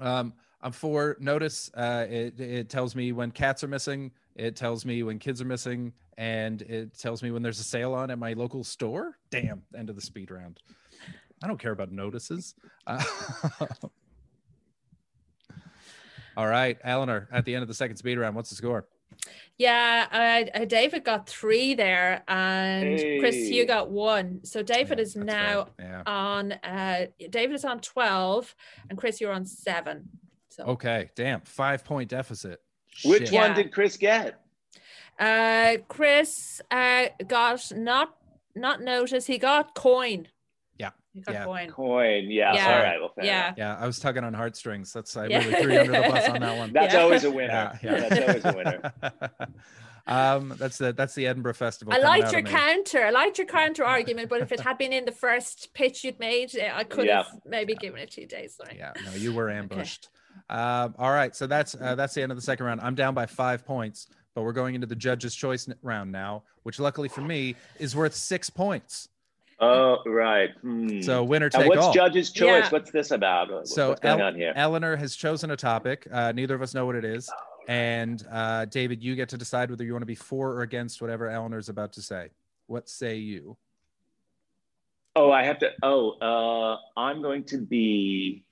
Um, 0.01 0.33
I'm 0.63 0.73
for 0.73 1.17
notice. 1.19 1.71
Uh, 1.75 2.07
it, 2.09 2.39
it 2.39 2.69
tells 2.69 2.95
me 2.95 3.11
when 3.13 3.33
cats 3.33 3.65
are 3.65 3.69
missing. 3.69 4.13
It 4.37 4.55
tells 4.55 4.85
me 4.85 5.03
when 5.03 5.19
kids 5.19 5.43
are 5.43 5.47
missing, 5.47 5.93
and 6.17 6.63
it 6.63 6.97
tells 6.97 7.23
me 7.23 7.33
when 7.33 7.43
there's 7.43 7.59
a 7.59 7.65
sale 7.65 7.93
on 7.93 8.11
at 8.11 8.19
my 8.19 8.35
local 8.35 8.63
store. 8.63 9.19
Damn, 9.31 9.63
end 9.77 9.91
of 9.91 9.97
the 9.97 10.03
speed 10.03 10.31
round. 10.31 10.61
I 11.43 11.47
don't 11.47 11.59
care 11.59 11.73
about 11.73 11.91
notices. 11.91 12.55
Uh, 12.87 13.03
all 16.37 16.47
right, 16.47 16.79
Eleanor. 16.85 17.29
At 17.33 17.45
the 17.45 17.55
end 17.55 17.63
of 17.63 17.69
the 17.69 17.75
second 17.75 17.97
speed 17.97 18.19
round, 18.19 18.37
what's 18.37 18.51
the 18.51 18.57
score? 18.57 18.87
Yeah, 19.59 20.47
uh, 20.55 20.59
uh, 20.61 20.65
David 20.65 21.05
got 21.05 21.29
three 21.29 21.75
there, 21.75 22.23
and 22.29 22.99
Chris, 23.21 23.37
you 23.37 23.67
got 23.67 23.91
one. 23.91 24.41
So 24.45 24.63
David 24.63 24.99
Yeah, 24.99 25.03
is 25.03 25.17
now 25.17 25.69
fair. 25.77 26.03
Yeah. 26.07 26.13
on. 26.13 26.53
Uh, 26.53 27.07
David 27.29 27.55
is 27.55 27.65
on 27.65 27.81
twelve, 27.81 28.55
and 28.89 28.99
Chris, 28.99 29.21
you're 29.21 29.33
on 29.33 29.45
seven. 29.45 30.09
So 30.49 30.65
Okay. 30.65 31.11
Damn. 31.15 31.41
Five 31.43 31.85
point 31.85 32.09
deficit. 32.11 32.61
Which 33.05 33.25
Shit. 33.29 33.33
one 33.33 33.51
Yeah. 33.51 33.55
did 33.55 33.73
Chris 33.73 33.97
get? 33.97 34.41
uh, 35.19 35.77
Chris 35.89 36.61
uh, 36.71 37.07
got 37.27 37.73
not 37.77 38.17
not 38.55 38.81
notice. 38.83 39.27
He 39.27 39.37
got 39.39 39.75
coin. 39.75 40.29
Yeah, 41.15 41.23
got 41.23 41.35
yeah. 41.35 41.45
coin. 41.45 41.71
Coin. 41.71 42.31
Yeah. 42.31 42.55
Yeah. 42.55 42.67
All 42.77 42.83
right. 42.83 43.01
Well, 43.01 43.13
fair 43.15 43.25
Yeah. 43.25 43.45
enough. 43.47 43.59
Yeah, 43.59 43.77
I 43.79 43.87
was 43.87 43.99
tugging 43.99 44.25
on 44.25 44.33
heartstrings. 44.35 44.93
That's 44.93 45.17
I 45.17 45.25
really 45.27 45.55
threw 45.55 45.73
you 45.73 45.81
under 45.81 45.93
the 45.93 46.09
bus 46.09 46.29
on 46.29 46.41
that 46.41 46.57
one. 46.59 46.73
That's 46.75 46.95
Yeah. 46.95 47.01
always 47.01 47.25
a 47.25 47.31
winner. 47.31 47.79
Yeah, 47.83 47.93
yeah. 47.99 48.09
That's 48.09 48.45
always 48.45 48.45
a 48.45 48.57
winner. 48.57 48.93
um, 50.07 50.55
that's 50.59 50.79
the 50.79 50.93
that's 50.93 51.15
the 51.15 51.27
Edinburgh 51.27 51.55
Festival. 51.55 51.93
I 51.93 52.01
coming 52.01 52.21
liked 52.23 52.33
your 52.33 52.43
counter. 52.43 53.05
I 53.05 53.11
liked 53.11 53.39
your 53.39 53.47
counter 53.47 53.85
argument, 53.85 54.29
but 54.29 54.41
if 54.41 54.53
it 54.53 54.61
had 54.61 54.79
been 54.79 54.93
in 54.93 55.05
the 55.05 55.13
first 55.13 55.73
pitch 55.75 56.05
you'd 56.05 56.19
made, 56.19 56.57
uh, 56.57 56.71
I 56.75 56.85
could 56.85 57.07
Yeah. 57.07 57.25
have 57.25 57.41
maybe 57.45 57.75
given 57.75 58.01
it 58.01 58.11
two 58.11 58.27
days. 58.27 58.57
Sorry. 58.57 58.77
Yeah, 58.79 58.93
no, 59.05 59.13
you 59.13 59.33
were 59.33 59.51
ambushed. 59.61 60.09
Um, 60.49 60.95
all 60.99 61.11
right, 61.11 61.35
so 61.35 61.47
that's 61.47 61.75
uh, 61.75 61.95
that's 61.97 62.15
the 62.15 62.23
end 62.23 62.33
of 62.33 62.37
the 62.39 62.43
second 62.43 62.67
round. 62.67 62.81
I'm 62.81 62.95
down 62.95 63.15
by 63.15 63.27
five 63.27 63.65
points, 63.65 64.07
but 64.35 64.43
we're 64.43 64.53
going 64.53 64.75
into 64.75 64.87
the 64.87 64.97
judges' 64.97 65.35
choice 65.35 65.69
round 65.83 66.11
now, 66.13 66.45
which 66.63 66.79
luckily 66.79 67.09
for 67.09 67.21
me 67.21 67.57
is 67.79 67.95
worth 67.97 68.15
six 68.15 68.49
points. 68.49 69.09
Oh, 69.61 69.99
right. 70.07 70.51
Hmm. 70.63 71.03
So 71.03 71.23
winner 71.23 71.47
and 71.47 71.53
take 71.53 71.69
what's 71.69 71.83
all. 71.83 71.93
judge's 71.93 72.31
choice? 72.31 72.65
Yeah. 72.65 72.71
What's 72.71 72.91
this 72.91 73.11
about? 73.11 73.69
So 73.69 73.91
what's 73.91 74.01
going 74.01 74.21
El- 74.21 74.27
on 74.29 74.35
here? 74.35 74.53
Eleanor 74.57 74.97
has 74.97 75.15
chosen 75.15 75.51
a 75.51 75.57
topic. 75.57 76.07
Uh, 76.11 76.33
neither 76.33 76.55
of 76.55 76.63
us 76.63 76.75
know 76.75 76.87
what 76.87 76.97
it 76.97 77.05
is, 77.05 77.31
and 77.69 78.27
uh, 78.31 78.65
David, 78.65 79.03
you 79.03 79.15
get 79.17 79.29
to 79.31 79.37
decide 79.37 79.71
whether 79.71 79.85
you 79.85 79.93
want 79.93 80.03
to 80.03 80.07
be 80.07 80.15
for 80.15 80.51
or 80.53 80.63
against 80.63 81.03
whatever 81.03 81.29
Eleanor's 81.29 81.69
about 81.69 81.93
to 81.95 82.03
say. 82.03 82.31
What 82.67 82.89
say 82.89 83.17
you? 83.17 83.57
Oh, 85.15 85.31
I 85.31 85.43
have 85.43 85.59
to. 85.59 85.71
Oh, 85.83 86.13
uh, 86.21 86.79
I'm 86.99 87.21
going 87.21 87.45
to 87.45 87.59
be 87.59 88.45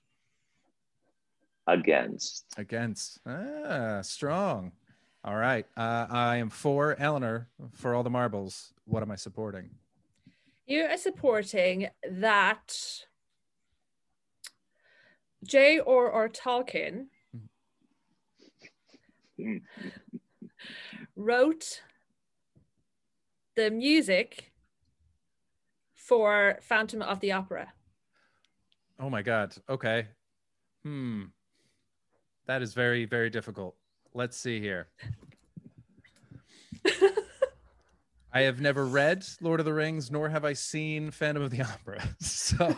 against. 1.67 2.45
Against. 2.57 3.21
Ah, 3.27 4.03
strong. 4.03 4.73
All 5.25 5.37
right. 5.37 5.67
Uh, 5.77 6.07
I 6.11 6.37
am 6.37 6.51
for 6.51 6.97
Eleanor 6.99 7.49
for 7.73 7.95
all 7.95 8.03
the 8.03 8.11
marbles. 8.11 8.73
What 8.85 9.03
am 9.03 9.11
I 9.11 9.17
supporting? 9.17 9.71
You 10.69 10.83
are 10.83 10.99
supporting 10.99 11.89
that 12.11 12.79
J.R.R. 15.43 16.29
Tolkien 16.29 17.07
wrote 21.17 21.83
the 23.57 23.71
music 23.71 24.53
for 25.95 26.59
Phantom 26.61 27.01
of 27.01 27.21
the 27.21 27.33
Opera. 27.33 27.73
Oh 29.01 29.09
my 29.09 29.23
God. 29.23 29.55
Okay. 29.71 30.09
Hmm. 30.83 31.23
That 32.47 32.61
is 32.61 32.75
very, 32.75 33.07
very 33.07 33.31
difficult. 33.31 33.75
Let's 34.13 34.37
see 34.37 34.61
here. 34.61 34.89
I 38.33 38.43
have 38.43 38.61
never 38.61 38.85
read 38.87 39.25
Lord 39.41 39.59
of 39.59 39.67
the 39.67 39.73
Rings, 39.73 40.11
nor 40.11 40.29
have 40.29 40.45
I 40.45 40.53
seen 40.53 41.11
Phantom 41.11 41.43
of 41.43 41.51
the 41.51 41.63
Opera. 41.63 42.03
So 42.21 42.77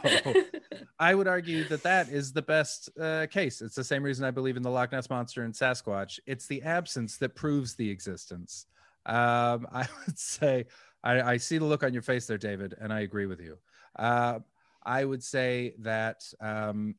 I 0.98 1.14
would 1.14 1.26
argue 1.26 1.64
that 1.64 1.82
that 1.82 2.08
is 2.08 2.32
the 2.32 2.42
best 2.42 2.90
uh, 3.00 3.26
case. 3.30 3.62
It's 3.62 3.74
the 3.74 3.84
same 3.84 4.02
reason 4.02 4.24
I 4.24 4.30
believe 4.30 4.56
in 4.56 4.62
the 4.62 4.70
Loch 4.70 4.92
Ness 4.92 5.10
Monster 5.10 5.42
and 5.42 5.54
Sasquatch. 5.54 6.20
It's 6.26 6.46
the 6.46 6.62
absence 6.62 7.16
that 7.18 7.34
proves 7.34 7.74
the 7.74 7.88
existence. 7.88 8.66
Um, 9.06 9.66
I 9.72 9.86
would 10.06 10.18
say, 10.18 10.66
I, 11.02 11.20
I 11.22 11.36
see 11.36 11.58
the 11.58 11.64
look 11.64 11.82
on 11.82 11.92
your 11.92 12.02
face 12.02 12.26
there, 12.26 12.38
David, 12.38 12.74
and 12.80 12.92
I 12.92 13.00
agree 13.00 13.26
with 13.26 13.40
you. 13.40 13.58
Uh, 13.96 14.40
I 14.84 15.04
would 15.04 15.22
say 15.22 15.74
that, 15.80 16.22
um, 16.40 16.94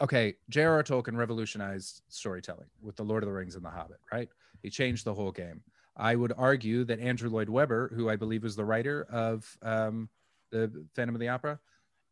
okay, 0.00 0.34
J.R.R. 0.48 0.82
Tolkien 0.84 1.16
revolutionized 1.16 2.02
storytelling 2.08 2.68
with 2.80 2.96
The 2.96 3.04
Lord 3.04 3.22
of 3.22 3.28
the 3.28 3.34
Rings 3.34 3.56
and 3.56 3.64
The 3.64 3.70
Hobbit, 3.70 4.00
right? 4.12 4.28
He 4.62 4.70
changed 4.70 5.04
the 5.04 5.14
whole 5.14 5.32
game. 5.32 5.62
I 5.96 6.16
would 6.16 6.32
argue 6.36 6.84
that 6.84 7.00
Andrew 7.00 7.28
Lloyd 7.28 7.48
Webber, 7.48 7.92
who 7.94 8.08
I 8.08 8.16
believe 8.16 8.42
was 8.42 8.56
the 8.56 8.64
writer 8.64 9.06
of 9.10 9.56
um, 9.62 10.08
the 10.50 10.86
Phantom 10.94 11.14
of 11.14 11.20
the 11.20 11.28
Opera, 11.28 11.58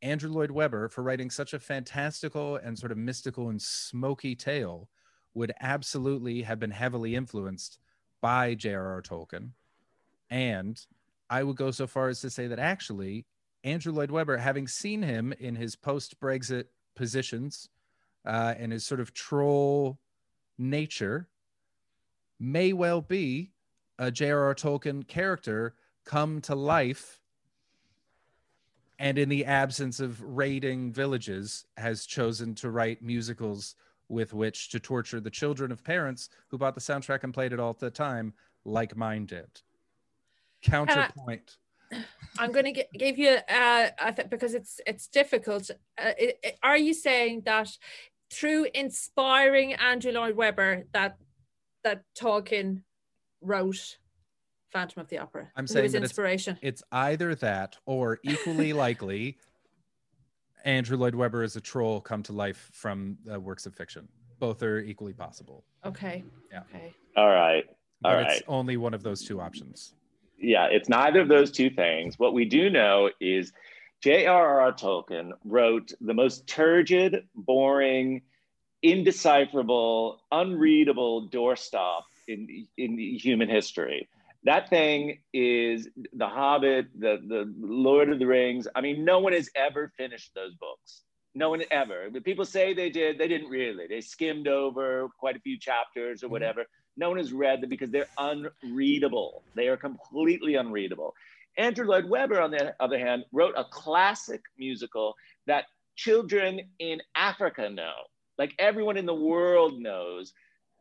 Andrew 0.03 0.31
Lloyd 0.31 0.51
Webber, 0.51 0.89
for 0.89 1.03
writing 1.03 1.31
such 1.31 1.55
a 1.55 1.59
fantastical 1.59 2.57
and 2.57 2.79
sort 2.79 2.93
of 2.93 2.99
mystical 2.99 3.49
and 3.49 3.61
smoky 3.61 4.35
tale, 4.35 4.89
would 5.35 5.53
absolutely 5.61 6.43
have 6.43 6.59
been 6.59 6.71
heavily 6.71 7.15
influenced 7.15 7.79
by 8.21 8.55
J.R.R. 8.55 9.03
Tolkien. 9.03 9.51
And 10.29 10.81
I 11.29 11.43
would 11.43 11.57
go 11.57 11.71
so 11.71 11.87
far 11.87 12.09
as 12.09 12.21
to 12.21 12.31
say 12.31 12.47
that 12.49 12.59
actually, 12.59 13.27
Andrew 13.63 13.93
Lloyd 13.93 14.11
Webber, 14.11 14.37
having 14.37 14.67
seen 14.67 15.03
him 15.03 15.33
in 15.39 15.55
his 15.55 15.77
post 15.77 16.19
Brexit 16.21 16.65
positions 16.97 17.69
uh, 18.27 18.55
and 18.59 18.73
his 18.73 18.85
sort 18.85 19.01
of 19.01 19.15
troll 19.15 19.99
nature, 20.59 21.29
may 22.39 22.73
well 22.73 23.01
be 23.01 23.53
a 24.01 24.11
J.R.R. 24.11 24.55
Tolkien 24.55 25.07
character 25.07 25.75
come 26.05 26.41
to 26.41 26.55
life 26.55 27.21
and 28.99 29.19
in 29.19 29.29
the 29.29 29.45
absence 29.45 30.01
of 30.01 30.21
raiding 30.23 30.91
villages 30.93 31.67
has 31.77 32.07
chosen 32.07 32.55
to 32.57 32.71
write 32.71 33.03
musicals 33.03 33.77
with 34.09 34.33
which 34.33 34.71
to 34.71 34.81
torture 34.81 35.21
the 35.21 35.31
children 35.31 35.71
of 35.71 35.85
parents 35.85 36.31
who 36.49 36.59
bought 36.59 36.75
the 36.75 36.81
soundtrack 36.81 37.23
and 37.25 37.33
played 37.35 37.53
it 37.53 37.61
all 37.61 37.75
the 37.75 37.91
time 37.91 38.33
like 38.65 38.97
mine 38.97 39.27
did 39.27 39.49
counterpoint 40.63 41.59
I'm 42.39 42.53
going 42.53 42.73
to 42.73 42.85
give 42.97 43.19
you, 43.19 43.39
uh, 43.49 43.89
because 44.31 44.55
it's 44.55 44.81
it's 44.87 45.09
difficult. 45.09 45.71
Uh, 45.99 46.13
it, 46.17 46.39
it- 46.45 46.59
are 46.63 46.77
you 46.77 46.95
saying 46.95 47.43
that 47.47 47.69
through 48.33 48.69
inspiring 48.75 49.73
Andrew 49.73 50.13
Lloyd 50.13 50.37
Webber 50.37 50.85
that 50.93 51.17
that 51.83 52.05
Tolkien 52.17 52.83
wrote 53.41 53.97
Phantom 54.71 55.01
of 55.01 55.09
the 55.09 55.19
Opera? 55.19 55.51
I'm 55.57 55.65
Who 55.65 55.69
saying 55.69 55.83
was 55.85 55.93
that 55.93 55.99
it's- 55.99 56.11
inspiration. 56.11 56.59
it's 56.63 56.83
either 56.93 57.35
that 57.37 57.77
or 57.87 58.19
equally 58.23 58.73
likely 58.87 59.39
andrew 60.67 60.99
lloyd 60.99 61.15
webber 61.15 61.43
is 61.43 61.57
a 61.57 61.61
troll 61.61 62.03
come 62.03 62.23
to 62.23 62.35
life 62.35 62.69
from 62.75 63.17
uh, 63.33 63.41
works 63.41 63.65
of 63.65 63.75
fiction 63.75 64.07
both 64.39 64.63
are 64.63 64.79
equally 64.79 65.15
possible 65.15 65.65
Okay. 65.87 66.23
Yeah. 66.53 66.61
Okay. 66.75 66.93
All 67.17 67.29
right. 67.31 67.65
but 68.03 68.13
All 68.15 68.19
it's 68.31 68.43
only 68.47 68.77
one 68.77 68.93
of 68.93 69.03
those 69.03 69.25
two 69.27 69.41
options 69.41 69.95
Yeah, 70.39 70.67
it's 70.67 70.89
neither 70.91 71.21
of 71.23 71.29
those 71.29 71.51
two 71.51 71.71
things. 71.71 72.19
What 72.19 72.35
we 72.35 72.45
do 72.45 72.69
know 72.69 73.09
is 73.21 73.53
J.R.R. 74.03 74.73
Tolkien 74.73 75.31
wrote 75.45 75.93
the 76.03 76.13
most 76.15 76.47
turgid, 76.47 77.25
boring, 77.35 78.23
indecipherable, 78.83 80.21
unreadable 80.33 81.29
doorstop 81.31 82.03
in, 82.33 82.67
in 82.77 82.99
human 82.99 83.49
history. 83.49 84.09
That 84.45 84.71
thing 84.71 85.19
is 85.35 85.89
The 86.15 86.27
Hobbit, 86.29 86.87
the, 86.99 87.19
the 87.27 87.53
Lord 87.59 88.11
of 88.11 88.19
the 88.19 88.27
Rings. 88.27 88.67
I 88.75 88.81
mean, 88.81 89.05
no 89.05 89.19
one 89.19 89.35
has 89.35 89.51
ever 89.55 89.93
finished 89.97 90.33
those 90.35 90.55
books. 90.55 91.03
No 91.35 91.51
one 91.51 91.63
ever. 91.71 92.09
But 92.13 92.25
people 92.25 92.45
say 92.45 92.73
they 92.73 92.91
did, 92.91 93.19
they 93.19 93.29
didn't 93.29 93.51
really. 93.51 93.87
They 93.87 94.01
skimmed 94.01 94.49
over 94.49 95.09
quite 95.19 95.37
a 95.37 95.41
few 95.41 95.59
chapters 95.59 96.23
or 96.23 96.29
Mhm. 96.29 96.31
whatever. 96.31 96.65
No 96.97 97.09
one 97.11 97.19
has 97.19 97.33
read 97.33 97.61
them 97.61 97.71
because 97.71 97.91
they're 97.91 98.09
unreadable. 98.19 99.45
They 99.55 99.69
are 99.69 99.77
completely 99.77 100.55
unreadable. 100.57 101.15
Andrew 101.57 101.87
Lloyd 101.87 102.09
Webber, 102.09 102.41
on 102.41 102.51
the 102.51 102.75
other 102.81 102.99
hand, 102.99 103.25
wrote 103.33 103.55
a 103.57 103.65
classic 103.65 104.43
musical 104.59 105.15
that 105.47 105.67
children 105.97 106.61
in 106.79 107.01
Africa 107.15 107.69
know. 107.69 107.93
Like 108.39 108.55
everyone 108.59 108.97
in 108.97 109.07
the 109.07 109.15
world 109.15 109.81
knows 109.81 110.33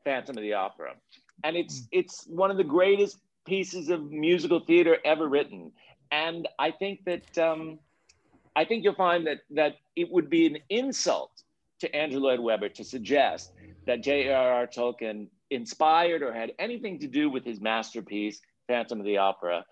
Phantom 0.06 0.38
of 0.38 0.42
the 0.44 0.54
Opera. 0.54 0.96
And 1.44 1.56
it's 1.56 1.88
it's 1.92 2.26
one 2.28 2.52
of 2.52 2.58
the 2.58 2.64
greatest 2.64 3.18
pieces 3.46 3.90
of 3.90 4.12
musical 4.12 4.60
theater 4.60 4.98
ever 5.06 5.28
written. 5.28 5.72
And 6.12 6.48
I 6.58 6.72
think 6.72 7.06
that 7.06 7.38
um, 7.38 7.80
I 8.56 8.66
think 8.66 8.84
you'll 8.84 8.96
find 8.96 9.26
that 9.28 9.40
that 9.52 9.78
it 9.96 10.12
would 10.12 10.30
be 10.30 10.46
an 10.46 10.58
insult 10.70 11.44
to 11.80 11.96
Andrew 11.96 12.20
Lloyd 12.20 12.40
Webber 12.40 12.70
to 12.70 12.84
suggest 12.84 13.54
that 13.86 14.04
J.R.R. 14.04 14.68
Tolkien 14.68 15.28
inspired 15.50 16.22
or 16.22 16.34
had 16.34 16.52
anything 16.60 17.00
to 17.00 17.08
do 17.08 17.30
with 17.30 17.44
his 17.44 17.60
masterpiece, 17.60 18.42
Phantom 18.68 19.00
of 19.00 19.06
the 19.06 19.18
Opera, 19.18 19.66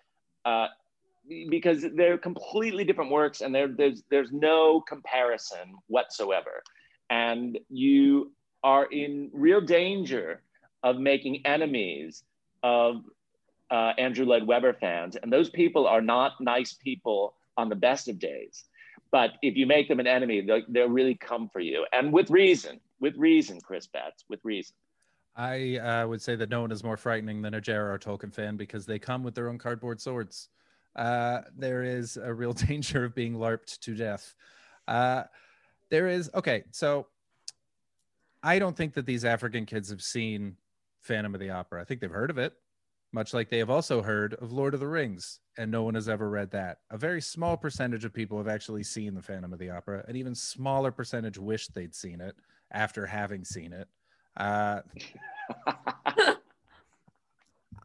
uh, 0.45 0.67
because 1.49 1.85
they're 1.95 2.17
completely 2.17 2.83
different 2.83 3.11
works 3.11 3.41
and 3.41 3.53
there's, 3.53 4.03
there's 4.09 4.31
no 4.31 4.81
comparison 4.81 5.75
whatsoever. 5.87 6.63
And 7.09 7.59
you 7.69 8.31
are 8.63 8.85
in 8.85 9.29
real 9.33 9.61
danger 9.61 10.41
of 10.83 10.97
making 10.97 11.45
enemies 11.45 12.23
of 12.63 13.03
uh, 13.69 13.93
Andrew 13.97 14.25
Lloyd 14.25 14.43
Webber 14.43 14.73
fans. 14.73 15.15
And 15.15 15.31
those 15.31 15.49
people 15.49 15.87
are 15.87 16.01
not 16.01 16.33
nice 16.39 16.73
people 16.73 17.35
on 17.57 17.69
the 17.69 17.75
best 17.75 18.07
of 18.07 18.19
days. 18.19 18.65
But 19.11 19.31
if 19.41 19.55
you 19.55 19.65
make 19.65 19.87
them 19.87 19.99
an 19.99 20.07
enemy, 20.07 20.41
they'll, 20.41 20.63
they'll 20.67 20.89
really 20.89 21.15
come 21.15 21.49
for 21.49 21.59
you. 21.59 21.85
And 21.91 22.11
with 22.11 22.29
reason, 22.29 22.79
with 22.99 23.15
reason, 23.17 23.61
Chris 23.61 23.87
Betts, 23.87 24.25
with 24.29 24.39
reason. 24.43 24.75
i 25.35 25.77
uh, 25.77 26.07
would 26.07 26.21
say 26.21 26.35
that 26.35 26.49
no 26.49 26.61
one 26.61 26.71
is 26.71 26.83
more 26.83 26.97
frightening 26.97 27.41
than 27.41 27.53
a 27.53 27.61
j.r.r 27.61 27.99
tolkien 27.99 28.33
fan 28.33 28.57
because 28.57 28.85
they 28.85 28.99
come 28.99 29.23
with 29.23 29.35
their 29.35 29.49
own 29.49 29.57
cardboard 29.57 30.01
swords 30.01 30.49
uh, 30.95 31.41
there 31.55 31.83
is 31.83 32.17
a 32.17 32.33
real 32.33 32.53
danger 32.67 33.05
of 33.05 33.13
being 33.13 33.35
larped 33.35 33.79
to 33.79 33.95
death 33.95 34.33
uh, 34.87 35.23
there 35.89 36.07
is 36.07 36.29
okay 36.33 36.63
so 36.71 37.05
i 38.41 38.57
don't 38.57 38.75
think 38.75 38.93
that 38.93 39.05
these 39.05 39.23
african 39.23 39.65
kids 39.65 39.89
have 39.89 40.01
seen 40.01 40.55
phantom 41.01 41.33
of 41.33 41.39
the 41.39 41.49
opera. 41.49 41.81
I 41.81 41.83
think 41.85 42.01
they've 42.01 42.09
heard 42.09 42.29
of 42.29 42.37
it 42.37 42.53
much 43.13 43.33
like 43.33 43.49
they 43.49 43.57
have 43.59 43.69
also 43.69 44.01
heard 44.01 44.33
of 44.35 44.51
lord 44.51 44.73
of 44.73 44.79
the 44.79 44.87
rings 44.87 45.39
and 45.57 45.71
no 45.71 45.83
one 45.83 45.95
has 45.95 46.09
ever 46.09 46.29
read 46.29 46.51
that. 46.51 46.79
A 46.91 46.97
very 46.97 47.21
small 47.21 47.57
percentage 47.57 48.05
of 48.05 48.13
people 48.13 48.37
have 48.37 48.47
actually 48.47 48.83
seen 48.83 49.15
the 49.15 49.21
phantom 49.21 49.53
of 49.53 49.59
the 49.59 49.71
opera. 49.71 50.05
An 50.07 50.15
even 50.15 50.35
smaller 50.35 50.91
percentage 50.91 51.37
wish 51.37 51.67
they'd 51.67 51.95
seen 51.95 52.21
it 52.21 52.35
after 52.71 53.05
having 53.05 53.43
seen 53.43 53.73
it. 53.73 53.87
Uh, 54.35 54.81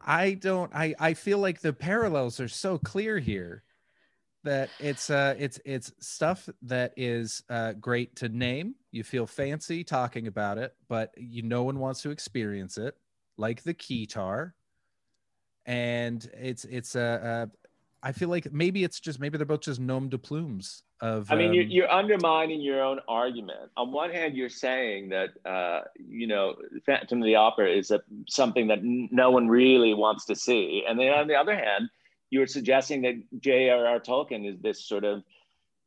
I 0.05 0.35
don't 0.35 0.75
I 0.75 0.95
I 0.99 1.15
feel 1.15 1.39
like 1.39 1.61
the 1.61 1.73
parallels 1.73 2.41
are 2.41 2.49
so 2.49 2.77
clear 2.77 3.19
here 3.19 3.63
that 4.45 4.69
it's 4.81 5.09
uh 5.09 5.37
it's 5.39 5.61
it's 5.65 5.93
stuff 6.01 6.49
that 6.63 6.93
is 6.97 7.43
uh 7.49 7.73
great 7.75 8.17
to 8.17 8.29
name. 8.29 8.75
You 8.91 9.05
feel 9.05 9.27
fancy 9.27 9.85
talking 9.85 10.27
about 10.27 10.59
it, 10.59 10.75
but 10.89 11.13
you 11.17 11.43
no 11.43 11.63
one 11.63 11.79
wants 11.79 12.03
to 12.03 12.11
experience 12.11 12.77
it, 12.77 12.97
like 13.43 13.63
the 13.63 13.75
keytar. 13.75 14.53
And 15.67 16.29
it's 16.41 16.65
it's 16.65 16.95
a, 16.95 17.51
a 17.53 18.07
I 18.09 18.13
feel 18.13 18.29
like 18.29 18.53
maybe 18.53 18.83
it's 18.83 18.99
just 18.99 19.21
maybe 19.21 19.37
they're 19.37 19.47
both 19.47 19.61
just 19.61 19.81
nom 19.81 20.09
de 20.09 20.19
plumes 20.19 20.83
of. 21.01 21.31
I 21.31 21.37
mean, 21.37 21.49
um, 21.49 21.55
you're, 21.55 21.65
you're 21.65 21.91
undermining 21.91 22.61
your 22.61 22.83
own 22.83 22.99
argument. 23.07 23.71
On 23.77 23.93
one 23.93 24.11
hand, 24.11 24.37
you're 24.37 24.49
saying 24.49 25.11
that 25.11 25.31
uh, 25.45 25.83
you 25.95 26.27
know 26.27 26.55
Phantom 26.85 27.19
of 27.23 27.25
the 27.25 27.37
Opera 27.37 27.71
is 27.71 27.91
a, 27.93 28.01
something 28.29 28.69
that 28.69 28.79
n- 28.79 29.09
no 29.13 29.31
one 29.31 29.47
really 29.49 29.95
wants 29.95 30.25
to 30.27 30.35
see, 30.35 30.85
and 30.89 30.99
then 30.99 31.11
on 31.11 31.29
the 31.29 31.37
other 31.37 31.55
hand, 31.55 31.91
you're 32.31 32.49
suggesting 32.49 33.03
that 33.03 33.23
J.R.R. 33.39 34.01
Tolkien 34.01 34.49
is 34.53 34.61
this 34.61 34.85
sort 34.85 35.05
of 35.05 35.23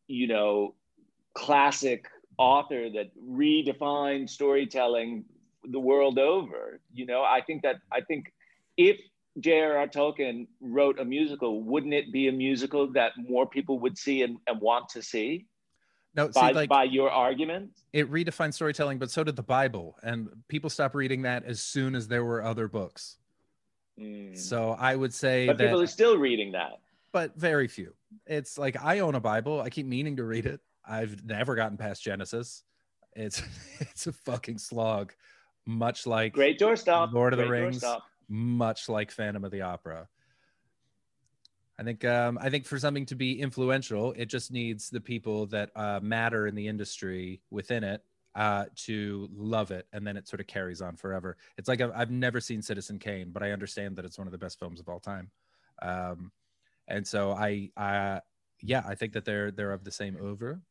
you 0.08 0.28
know 0.28 0.76
classic 1.34 2.06
author 2.38 2.90
that 2.92 3.12
redefined 3.22 4.30
storytelling 4.30 5.26
the 5.70 5.80
world 5.80 6.20
over. 6.20 6.80
You 6.94 7.06
know, 7.06 7.24
I 7.24 7.42
think 7.42 7.64
that 7.64 7.78
I 7.92 8.02
think 8.02 8.34
if 8.78 8.98
J.R.R. 9.40 9.88
Tolkien 9.88 10.48
wrote 10.62 11.00
a 11.00 11.06
musical, 11.06 11.64
wouldn't 11.64 11.94
it 11.94 12.12
be 12.12 12.28
a 12.28 12.32
musical 12.32 12.92
that 12.94 13.12
more 13.18 13.46
people 13.48 13.80
would 13.80 13.98
see 13.98 14.22
and, 14.22 14.38
and 14.48 14.62
want 14.62 14.90
to 14.90 15.02
see? 15.02 15.46
no, 16.16 16.28
see, 16.28 16.40
By, 16.40 16.52
like 16.52 16.70
by 16.70 16.84
your 16.86 17.12
argument? 17.12 17.72
it 17.92 18.10
redefined 18.10 18.54
storytelling, 18.54 18.98
but 18.98 19.12
so 19.12 19.24
did 19.24 19.36
the 19.36 19.44
Bible, 19.44 19.98
and 20.04 20.30
people 20.48 20.70
stopped 20.70 20.96
reading 20.96 21.24
that 21.24 21.44
as 21.44 21.62
soon 21.62 21.96
as 21.96 22.08
there 22.08 22.24
were 22.24 22.44
other 22.44 22.68
books. 22.68 23.18
Mm. 24.00 24.38
So 24.38 24.76
I 24.80 24.96
would 24.96 25.14
say 25.14 25.48
but 25.48 25.58
that, 25.58 25.66
people 25.66 25.82
are 25.82 25.88
still 25.88 26.18
reading 26.18 26.52
that. 26.54 26.80
but 27.12 27.36
very 27.36 27.68
few. 27.68 27.94
It's 28.26 28.58
like 28.58 28.82
I 28.82 29.00
own 29.00 29.16
a 29.16 29.20
Bible. 29.20 29.62
I 29.62 29.70
keep 29.70 29.86
meaning 29.86 30.16
to 30.18 30.24
read 30.24 30.46
it. 30.46 30.62
I've 30.86 31.26
never 31.26 31.56
gotten 31.56 31.78
past 31.78 32.04
Genesis. 32.04 32.64
It's 33.14 33.42
it's 33.80 34.08
a 34.08 34.14
fucking 34.14 34.58
slog, 34.58 35.14
much 35.66 36.06
like 36.06 36.34
Great 36.34 36.60
doorstop. 36.60 37.14
Lord 37.14 37.34
of 37.34 37.40
the 37.40 37.48
Rings. 37.48 37.82
doorstop. 37.82 38.02
much 38.30 38.90
like 38.90 39.12
Phantom 39.12 39.44
of 39.44 39.52
the 39.52 39.62
Opera. 39.62 40.08
I 41.78 41.84
think 41.84 42.06
um, 42.06 42.38
I 42.42 42.50
think 42.50 42.66
for 42.66 42.80
something 42.80 43.06
to 43.08 43.16
be 43.16 43.40
influential, 43.42 44.14
it 44.14 44.28
just 44.28 44.52
needs 44.52 44.90
the 44.90 45.02
people 45.02 45.46
that 45.48 45.72
uh, 45.76 46.00
matter 46.02 46.48
in 46.48 46.56
the 46.56 46.68
industry 46.68 47.42
within 47.52 47.84
it 47.84 48.02
uh, 48.34 48.66
to 48.76 49.30
love 49.36 49.72
it, 49.72 49.86
and 49.92 50.08
then 50.08 50.16
it 50.16 50.28
sort 50.28 50.40
of 50.40 50.48
carries 50.48 50.82
on 50.82 50.96
forever. 50.96 51.36
It's 51.58 51.68
like 51.68 51.82
I've, 51.82 51.92
I've 51.94 52.12
never 52.12 52.40
seen 52.40 52.62
Citizen 52.62 52.98
Kane, 52.98 53.32
but 53.32 53.44
I 53.44 53.52
understand 53.52 53.98
that 53.98 54.06
it's 54.06 54.18
one 54.18 54.26
of 54.28 54.32
the 54.32 54.38
best 54.38 54.58
films 54.58 54.80
of 54.80 54.88
all 54.88 55.00
time, 55.02 55.30
um, 55.82 56.32
and 56.88 57.06
so 57.06 57.32
I, 57.34 57.72
I, 57.76 58.22
yeah, 58.62 58.84
I 58.88 58.96
think 58.96 59.12
that 59.14 59.26
they're 59.26 59.52
they're 59.52 59.74
of 59.74 59.84
the 59.84 59.92
same 59.92 60.16
over. 60.22 60.62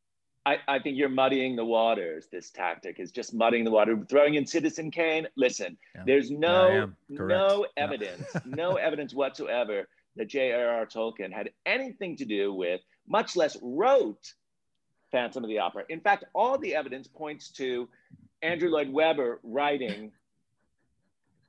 I, 0.47 0.59
I 0.68 0.78
think 0.78 0.99
you're 0.99 1.09
muddying 1.09 1.57
the 1.57 1.64
waters. 1.64 2.26
This 2.30 2.51
tactic 2.51 3.01
is 3.01 3.11
just 3.11 3.32
muddying 3.34 3.64
the 3.64 3.70
water. 3.70 3.99
Throwing 4.09 4.34
in 4.34 4.47
Citizen 4.47 4.90
Kane. 4.90 5.26
Listen, 5.36 5.76
Yeah. 5.95 6.03
there's 6.07 6.30
no 6.30 6.92
no 7.09 7.66
Yeah. 7.76 7.82
evidence, 7.82 8.26
no 8.45 8.74
evidence 8.76 9.14
whatsoever 9.14 9.88
that 10.16 10.26
J.R.R. 10.26 10.86
Tolkien 10.86 11.32
had 11.32 11.51
anything 11.66 12.16
to 12.16 12.24
do 12.24 12.53
with, 12.53 12.80
much 13.09 13.36
less 13.36 13.57
wrote, 13.62 14.34
Phantom 15.11 15.45
of 15.45 15.49
the 15.49 15.59
Opera. 15.61 15.84
In 15.88 16.01
fact, 16.01 16.24
all 16.34 16.59
the 16.59 16.74
evidence 16.74 17.09
points 17.09 17.49
to 17.53 17.88
Andrew 18.42 18.68
Lloyd 18.68 18.90
Webber 18.92 19.40
writing 19.42 20.12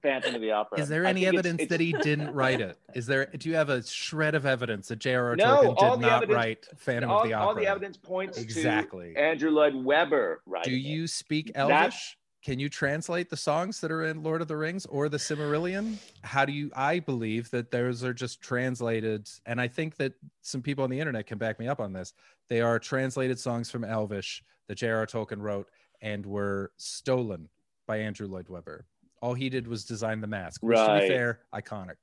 Phantom 0.05 0.35
of 0.35 0.41
the 0.41 0.51
Opera. 0.51 0.79
Is 0.79 0.87
there 0.87 1.03
any 1.05 1.21
think 1.21 1.33
it's- 1.35 1.39
evidence 1.39 1.61
it's- 1.63 1.69
that 1.69 1.79
he 1.79 1.91
didn't 1.93 2.31
write 2.33 2.61
it? 2.61 2.77
Is 2.93 3.05
there? 3.07 3.25
Do 3.25 3.49
you 3.49 3.55
have 3.55 3.69
a 3.69 3.81
shred 3.83 4.35
of 4.35 4.45
evidence 4.45 4.87
that 4.89 4.99
J.R.R. 4.99 5.35
No, 5.35 5.73
Tolkien 5.75 5.93
did 5.95 6.01
not 6.01 6.23
evidence- 6.23 6.35
write 6.35 6.65
Phantom 6.77 7.09
all, 7.09 7.21
of 7.23 7.27
the 7.27 7.33
Opera? 7.33 7.47
all 7.47 7.55
the 7.55 7.67
evidence 7.67 7.97
points 7.97 8.37
Exactly. 8.37 9.13
to 9.13 9.19
Andrew 9.19 9.49
Lloyd 9.49 9.73
Webber 9.75 10.41
writing. 10.45 10.71
Do 10.73 10.77
you 10.77 11.07
speak 11.07 11.51
Elvish? 11.55 12.17
Can 12.43 12.59
you 12.59 12.69
translate 12.69 13.31
the 13.31 13.37
songs 13.37 13.81
that 13.81 13.91
are 13.91 14.05
in 14.05 14.21
Lord 14.21 14.39
of 14.39 14.47
the 14.47 14.55
Rings 14.55 14.85
or 14.85 15.09
the 15.09 15.17
Silmarillion? 15.17 15.97
How 16.21 16.45
do 16.45 16.51
you? 16.53 16.69
I 16.75 16.99
believe 16.99 17.49
that 17.49 17.71
those 17.71 18.03
are 18.03 18.13
just 18.13 18.39
translated, 18.39 19.27
and 19.47 19.59
I 19.59 19.67
think 19.67 19.95
that 19.95 20.13
some 20.41 20.61
people 20.61 20.83
on 20.83 20.91
the 20.91 20.99
internet 20.99 21.25
can 21.25 21.39
back 21.39 21.59
me 21.59 21.67
up 21.67 21.79
on 21.79 21.91
this. 21.91 22.13
They 22.47 22.61
are 22.61 22.77
translated 22.77 23.39
songs 23.39 23.71
from 23.71 23.83
Elvish 23.83 24.43
that 24.67 24.75
J.R.R. 24.75 25.07
Tolkien 25.07 25.41
wrote 25.41 25.69
and 26.01 26.23
were 26.23 26.71
stolen 26.77 27.49
by 27.87 27.97
Andrew 27.97 28.27
Lloyd 28.27 28.47
Webber. 28.49 28.85
All 29.21 29.33
he 29.33 29.49
did 29.49 29.67
was 29.67 29.85
design 29.85 30.21
the 30.21 30.27
mask, 30.27 30.61
which, 30.61 30.77
to 30.77 30.83
Right. 30.83 31.01
be 31.01 31.07
fair, 31.07 31.39
iconic. 31.53 31.95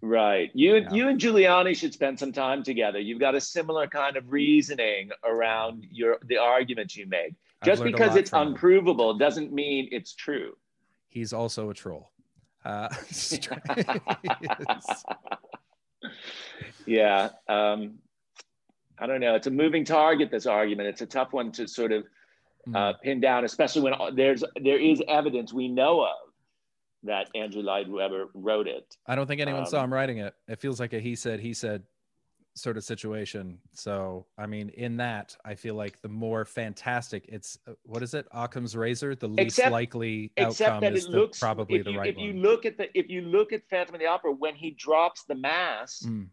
Right. 0.00 0.50
You 0.54 0.76
and 0.76 0.86
Yeah. 0.86 0.92
you 0.94 1.08
and 1.08 1.20
Giuliani 1.20 1.76
should 1.76 1.92
spend 1.92 2.18
some 2.18 2.32
time 2.32 2.62
together. 2.62 3.00
You've 3.00 3.18
got 3.18 3.34
a 3.34 3.40
similar 3.40 3.86
kind 3.88 4.16
of 4.16 4.30
reasoning 4.30 5.10
around 5.24 5.84
your 5.90 6.18
the 6.24 6.36
arguments 6.38 6.96
you 6.96 7.06
make. 7.06 7.34
Just 7.64 7.82
because 7.82 8.16
it's 8.16 8.30
from 8.30 8.48
him. 8.48 8.54
unprovable 8.54 9.14
doesn't 9.14 9.52
mean 9.52 9.88
it's 9.92 10.14
true. 10.14 10.56
He's 11.08 11.32
also 11.32 11.70
a 11.70 11.74
troll. 11.74 12.10
Uh, 12.64 12.88
yeah. 16.86 17.30
Um, 17.48 17.94
I 18.98 19.06
don't 19.06 19.20
know. 19.20 19.34
It's 19.34 19.46
a 19.46 19.50
moving 19.50 19.84
target. 19.84 20.30
This 20.30 20.46
argument. 20.46 20.88
It's 20.88 21.02
a 21.02 21.06
tough 21.06 21.32
one 21.32 21.52
to 21.52 21.66
sort 21.66 21.92
of 21.92 22.04
Hmm. 22.66 22.76
uh, 22.76 22.92
pin 23.02 23.20
down, 23.20 23.44
especially 23.44 23.82
when 23.82 23.94
there's 24.14 24.44
there 24.62 24.78
is 24.78 25.02
evidence 25.08 25.52
we 25.52 25.66
know 25.66 26.02
of 26.02 26.31
that 27.04 27.28
Andrew 27.34 27.62
Lloyd 27.62 27.88
Webber 27.88 28.26
wrote 28.34 28.68
it. 28.68 28.96
I 29.06 29.14
don't 29.14 29.26
think 29.26 29.40
anyone 29.40 29.66
saw 29.66 29.78
Um, 29.78 29.84
him 29.86 29.94
writing 29.94 30.18
it. 30.18 30.34
It 30.48 30.60
feels 30.60 30.78
like 30.80 30.92
a 30.92 31.00
he 31.00 31.14
said, 31.16 31.40
he 31.40 31.52
said 31.54 31.82
sort 32.54 32.76
of 32.76 32.84
situation. 32.84 33.58
So, 33.72 34.26
I 34.36 34.46
mean, 34.46 34.68
in 34.70 34.98
that, 34.98 35.36
I 35.44 35.54
feel 35.54 35.74
like 35.74 36.00
the 36.02 36.08
more 36.08 36.44
fantastic 36.44 37.24
it's, 37.28 37.58
what 37.84 38.02
is 38.02 38.12
it? 38.14 38.26
Occam's 38.30 38.76
razor, 38.76 39.14
the 39.14 39.26
least 39.28 39.58
Except- 39.58 39.72
likely 39.72 40.30
outcome 40.38 40.84
is 40.84 41.06
the, 41.06 41.12
looks 41.12 41.38
probably 41.40 41.78
if 41.78 41.84
the 41.86 41.92
you, 41.92 41.98
right 41.98 42.08
if 42.08 42.18
you 42.18 42.34
look 42.34 42.66
at 42.66 42.76
the 42.76 42.96
if 42.96 43.08
you 43.08 43.22
look 43.22 43.52
at 43.52 43.62
Phantom 43.70 43.94
of 43.94 44.00
the 44.00 44.06
Opera 44.06 44.32
when 44.32 44.54
he 44.54 44.70
drops 44.72 45.24
the 45.24 45.34
mask, 45.34 46.04
Mm. 46.06 46.28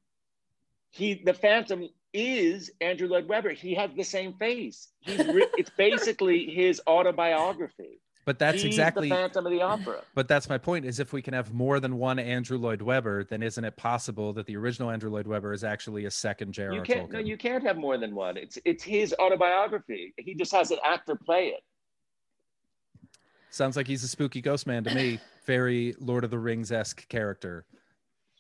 he 0.92 1.22
the 1.24 1.34
Phantom 1.34 1.88
is 2.14 2.70
Andrew 2.82 3.08
Lloyd 3.08 3.28
Webber. 3.30 3.52
He 3.52 3.74
has 3.76 3.90
the 3.96 4.04
same 4.04 4.34
face. 4.34 4.90
He's 5.00 5.22
it's 5.58 5.70
basically 5.78 6.46
his 6.50 6.82
autobiography. 6.86 8.02
But 8.30 8.38
that's 8.38 8.62
He's 8.62 8.66
exactly, 8.66 9.10
the 9.10 9.16
Phantom 9.16 9.48
of 9.48 9.52
the 9.52 9.64
Opera. 9.64 10.04
but 10.14 10.28
that's 10.28 10.48
my 10.50 10.60
point 10.60 10.86
is 10.86 11.00
if 11.00 11.14
we 11.14 11.20
can 11.20 11.34
have 11.34 11.52
more 11.52 11.80
than 11.80 11.98
one 11.98 12.20
Andrew 12.20 12.60
Lloyd 12.60 12.80
Webber, 12.80 13.24
then 13.24 13.42
isn't 13.42 13.66
it 13.66 13.76
possible 13.76 14.34
that 14.34 14.46
the 14.46 14.56
original 14.56 14.92
Andrew 14.92 15.10
Lloyd 15.10 15.26
Webber 15.26 15.52
is 15.52 15.64
actually 15.64 16.06
a 16.06 16.12
second 16.12 16.52
J.R.R. 16.52 16.76
You 16.76 16.84
can't 16.84 17.10
Tolkien? 17.10 17.14
no, 17.14 17.20
you 17.22 17.38
can't 17.38 17.64
have 17.64 17.76
more 17.76 17.98
than 17.98 18.14
one. 18.14 18.38
It's 18.38 18.60
it's 18.66 18.84
his 18.84 19.16
autobiography. 19.20 20.14
He 20.18 20.36
just 20.36 20.52
has 20.52 20.70
an 20.70 20.78
actor 20.86 21.16
play 21.16 21.48
it. 21.48 21.64
Sounds 23.50 23.76
like 23.76 23.88
he's 23.88 24.04
a 24.04 24.08
spooky 24.08 24.42
ghost 24.42 24.68
man 24.68 24.84
to 24.84 24.94
me. 24.94 25.20
Very 25.48 25.96
Lord 26.00 26.24
of 26.24 26.30
the 26.30 26.38
Rings 26.38 26.72
esque 26.72 27.08
character. 27.08 27.66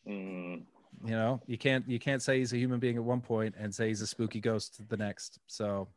Mm. 0.07 0.65
you 1.03 1.15
know 1.15 1.41
you 1.47 1.57
can't 1.57 1.89
you 1.89 1.97
can't 1.97 2.21
say 2.21 2.37
he's 2.37 2.53
a 2.53 2.57
human 2.57 2.79
being 2.79 2.97
at 2.97 3.03
one 3.03 3.21
point 3.21 3.55
and 3.57 3.73
say 3.73 3.87
he's 3.87 4.01
a 4.01 4.07
spooky 4.07 4.39
ghost 4.39 4.87
the 4.87 4.97
next 4.97 5.39
so 5.47 5.87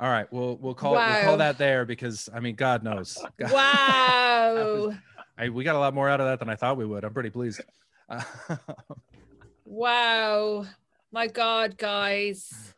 all 0.00 0.08
right 0.10 0.32
we'll 0.32 0.56
we'll 0.58 0.74
call 0.74 0.92
we'll 0.92 1.24
call 1.24 1.36
that 1.38 1.58
there 1.58 1.84
because 1.84 2.28
i 2.34 2.40
mean 2.40 2.54
god 2.54 2.82
knows 2.84 3.18
God- 3.38 3.52
Wow. 3.52 4.94
I, 5.36 5.48
we 5.50 5.64
got 5.64 5.76
a 5.76 5.78
lot 5.78 5.94
more 5.94 6.08
out 6.08 6.20
of 6.20 6.26
that 6.26 6.38
than 6.38 6.48
i 6.48 6.54
thought 6.56 6.76
we 6.76 6.84
would 6.86 7.04
i'm 7.04 7.12
pretty 7.14 7.30
pleased 7.30 7.60
Wow. 9.70 10.64
My 11.12 11.26
God, 11.26 11.76
guys. 11.76 12.74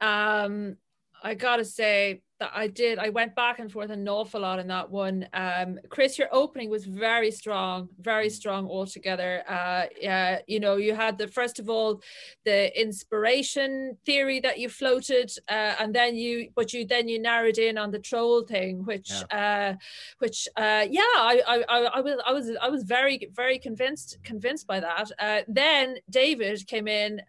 Um, 0.00 0.76
I 1.22 1.34
gotta 1.34 1.64
say 1.64 2.22
that 2.40 2.50
I 2.54 2.66
did, 2.66 2.98
I 2.98 3.10
went 3.10 3.34
back 3.36 3.58
and 3.58 3.70
forth 3.70 3.90
an 3.90 4.08
awful 4.08 4.40
lot 4.40 4.58
in 4.58 4.66
that 4.68 4.90
one. 4.90 5.28
Um, 5.32 5.78
Chris, 5.88 6.18
your 6.18 6.28
opening 6.32 6.70
was 6.70 6.84
very 6.84 7.30
strong, 7.30 7.88
very 8.00 8.30
strong 8.30 8.66
altogether. 8.66 9.44
Uh 9.48 9.84
yeah, 10.00 10.40
you 10.46 10.58
know, 10.58 10.76
you 10.76 10.94
had 10.94 11.16
the 11.18 11.28
first 11.28 11.58
of 11.58 11.70
all 11.70 12.02
the 12.44 12.80
inspiration 12.80 13.96
theory 14.04 14.40
that 14.40 14.58
you 14.58 14.68
floated, 14.68 15.30
uh, 15.48 15.74
and 15.78 15.94
then 15.94 16.16
you 16.16 16.50
but 16.54 16.72
you 16.72 16.84
then 16.84 17.08
you 17.08 17.18
narrowed 17.20 17.58
in 17.58 17.78
on 17.78 17.90
the 17.90 17.98
troll 17.98 18.42
thing, 18.42 18.84
which 18.84 19.12
uh 19.30 19.74
which 20.18 20.48
uh 20.56 20.84
yeah 20.90 21.14
I, 21.16 21.42
I 21.46 21.64
i 21.68 21.78
I 21.96 22.00
was 22.00 22.20
i 22.26 22.32
was 22.32 22.50
i 22.62 22.68
was 22.68 22.82
very 22.84 23.28
very 23.34 23.58
convinced 23.58 24.18
convinced 24.22 24.66
by 24.66 24.80
that 24.80 25.10
uh 25.18 25.40
then 25.48 25.96
david 26.08 26.66
came 26.66 26.88
in 26.88 27.22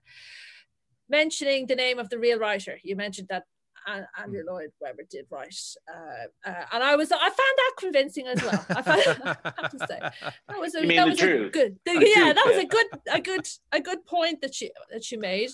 mentioning 1.10 1.68
the 1.68 1.76
name 1.76 2.00
of 2.00 2.10
the 2.10 2.20
real 2.20 2.40
writer 2.40 2.80
you 2.84 2.96
mentioned 2.96 3.28
that 3.30 3.44
An- 3.88 4.08
Andrew 4.22 4.44
Lloyd 4.48 4.72
Webber 4.80 5.04
did 5.10 5.26
write, 5.30 5.56
uh, 5.92 6.50
uh, 6.50 6.66
and 6.74 6.84
I 6.84 6.96
was 6.96 7.12
I 7.12 7.18
found 7.18 7.34
that 7.38 7.74
convincing 7.80 8.28
as 8.28 8.42
well. 8.42 8.66
I, 8.70 8.82
found, 8.82 9.38
I 9.44 9.54
have 9.62 9.72
to 9.72 9.80
say 9.88 10.00
that 10.00 10.60
was 10.60 10.76
a, 10.76 10.86
that 10.86 11.08
was 11.08 11.22
a 11.22 11.50
good 11.50 11.78
the- 11.86 12.14
yeah 12.16 12.34
that 12.34 12.46
was 12.46 12.56
yeah. 12.58 12.62
a 12.62 12.66
good 12.66 12.88
a 13.12 13.22
good 13.22 13.48
a 13.72 13.80
good 13.82 14.06
point 14.06 14.42
that 14.42 14.54
she 14.56 14.72
that 14.92 15.04
she 15.04 15.18
made. 15.18 15.50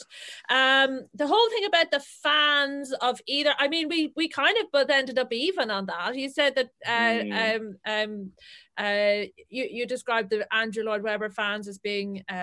Um, 0.50 1.08
the 1.14 1.28
whole 1.28 1.50
thing 1.50 1.66
about 1.66 1.92
the 1.92 2.02
fans 2.24 2.94
of 3.02 3.20
either 3.28 3.54
I 3.58 3.68
mean 3.68 3.88
we 3.90 4.12
we 4.16 4.28
kind 4.28 4.58
of 4.58 4.72
both 4.72 4.90
ended 4.90 5.18
up 5.20 5.32
even 5.32 5.72
on 5.72 5.86
that. 5.88 6.16
You 6.16 6.30
said 6.30 6.56
that 6.56 6.70
uh, 6.86 7.08
Mm. 7.08 7.56
um 7.56 7.78
um 7.86 8.32
uh 8.78 9.26
you 9.50 9.68
you 9.72 9.86
described 9.88 10.30
the 10.30 10.46
Andrew 10.54 10.84
Lloyd 10.84 11.02
Webber 11.02 11.30
fans 11.30 11.68
as 11.68 11.78
being 11.80 12.24
uh, 12.30 12.34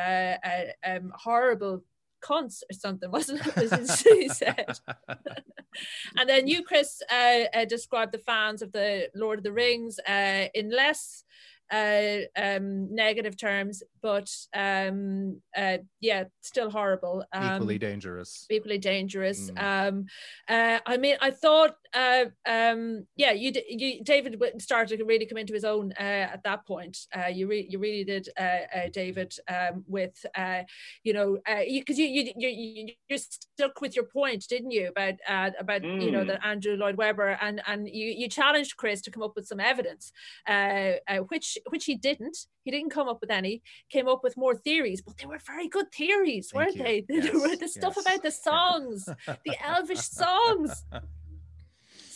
uh 0.51 0.65
um 0.87 1.13
horrible 1.15 1.85
cunts 2.25 2.63
or 2.71 2.75
something, 2.75 3.11
wasn't 3.19 3.41
it? 3.47 4.19
he 4.19 4.29
said. 4.29 4.79
and 6.17 6.29
then 6.29 6.47
you, 6.47 6.63
Chris, 6.63 7.03
uh, 7.13 7.45
uh, 7.55 7.65
described 7.65 8.13
the 8.13 8.19
fans 8.19 8.63
of 8.63 8.73
the 8.73 9.09
Lord 9.15 9.39
of 9.39 9.45
the 9.45 9.53
Rings 9.53 9.99
uh, 10.09 10.47
in 10.55 10.71
less 10.71 11.25
uh, 11.73 12.19
um, 12.37 12.95
negative 12.95 13.37
terms, 13.37 13.83
but 14.03 14.31
um, 14.55 15.41
uh, 15.57 15.79
yeah, 16.01 16.25
still 16.41 16.71
horrible. 16.71 17.25
Um, 17.33 17.57
equally 17.57 17.79
dangerous. 17.79 18.47
Equally 18.51 18.79
dangerous. 18.79 19.51
Mm. 19.51 19.89
Um, 19.89 20.07
uh, 20.49 20.79
I 20.87 20.97
mean, 20.97 21.17
I 21.21 21.31
thought, 21.31 21.77
uh, 21.95 22.25
um, 22.47 23.07
yeah, 23.17 23.33
you, 23.33 23.53
you 23.69 24.03
David 24.03 24.41
started 24.59 24.99
to 24.99 25.05
really 25.05 25.27
come 25.27 25.39
into 25.39 25.55
his 25.55 25.65
own 25.65 25.93
uh, 25.99 26.03
at 26.33 26.43
that 26.43 26.67
point. 26.67 26.99
Uh, 27.17 27.29
you 27.29 27.47
re- 27.47 27.67
you 27.71 27.79
really 27.79 28.05
did, 28.05 28.29
uh, 28.39 28.43
uh, 28.75 28.89
David, 28.93 29.35
um, 29.49 29.85
with 29.87 30.25
uh, 30.37 30.63
you 31.05 31.13
know, 31.13 31.39
because 31.47 31.99
uh, 31.99 32.03
you, 32.03 32.07
you 32.09 32.33
you 32.37 32.49
you 32.49 32.89
you 33.09 33.19
stuck 33.19 33.81
with 33.81 33.95
your 33.95 34.07
point, 34.07 34.45
didn't 34.49 34.73
you, 34.73 34.89
about 34.89 35.15
uh, 35.29 35.51
about 35.59 35.83
mm. 35.83 36.03
you 36.03 36.11
know 36.11 36.25
mm. 36.25 36.29
that 36.29 36.45
Andrew 36.45 36.77
Lloyd 36.77 36.97
Webber 36.97 37.39
and 37.41 37.63
and 37.67 37.89
you 37.89 38.07
you 38.07 38.29
challenged 38.29 38.77
Chris 38.77 39.01
to 39.03 39.11
come 39.11 39.23
up 39.23 39.37
with 39.37 39.47
some 39.47 39.61
evidence, 39.61 40.13
uh, 40.49 40.95
uh, 41.09 41.19
which 41.29 41.59
which 41.69 41.85
he 41.85 41.95
didn't. 41.95 42.39
He 42.65 42.71
didn't 42.71 42.91
come 42.91 43.09
up 43.09 43.21
with 43.21 43.31
any. 43.31 43.63
Came 43.91 44.09
up 44.09 44.25
with 44.25 44.37
more 44.37 44.55
theories, 44.57 45.03
but 45.03 45.19
they 45.19 45.27
were 45.27 45.39
very 45.47 45.69
good 45.69 45.93
theories, 45.93 46.51
Thank 46.51 46.77
weren't 46.77 46.77
you. 46.77 46.83
they? 46.83 47.05
Yes. 47.35 47.59
the 47.59 47.69
stuff 47.69 47.95
yes. 47.97 48.07
about 48.07 48.23
the 48.23 48.31
songs, 48.31 49.05
the 49.27 49.57
Elvish 49.63 50.01
songs 50.01 50.85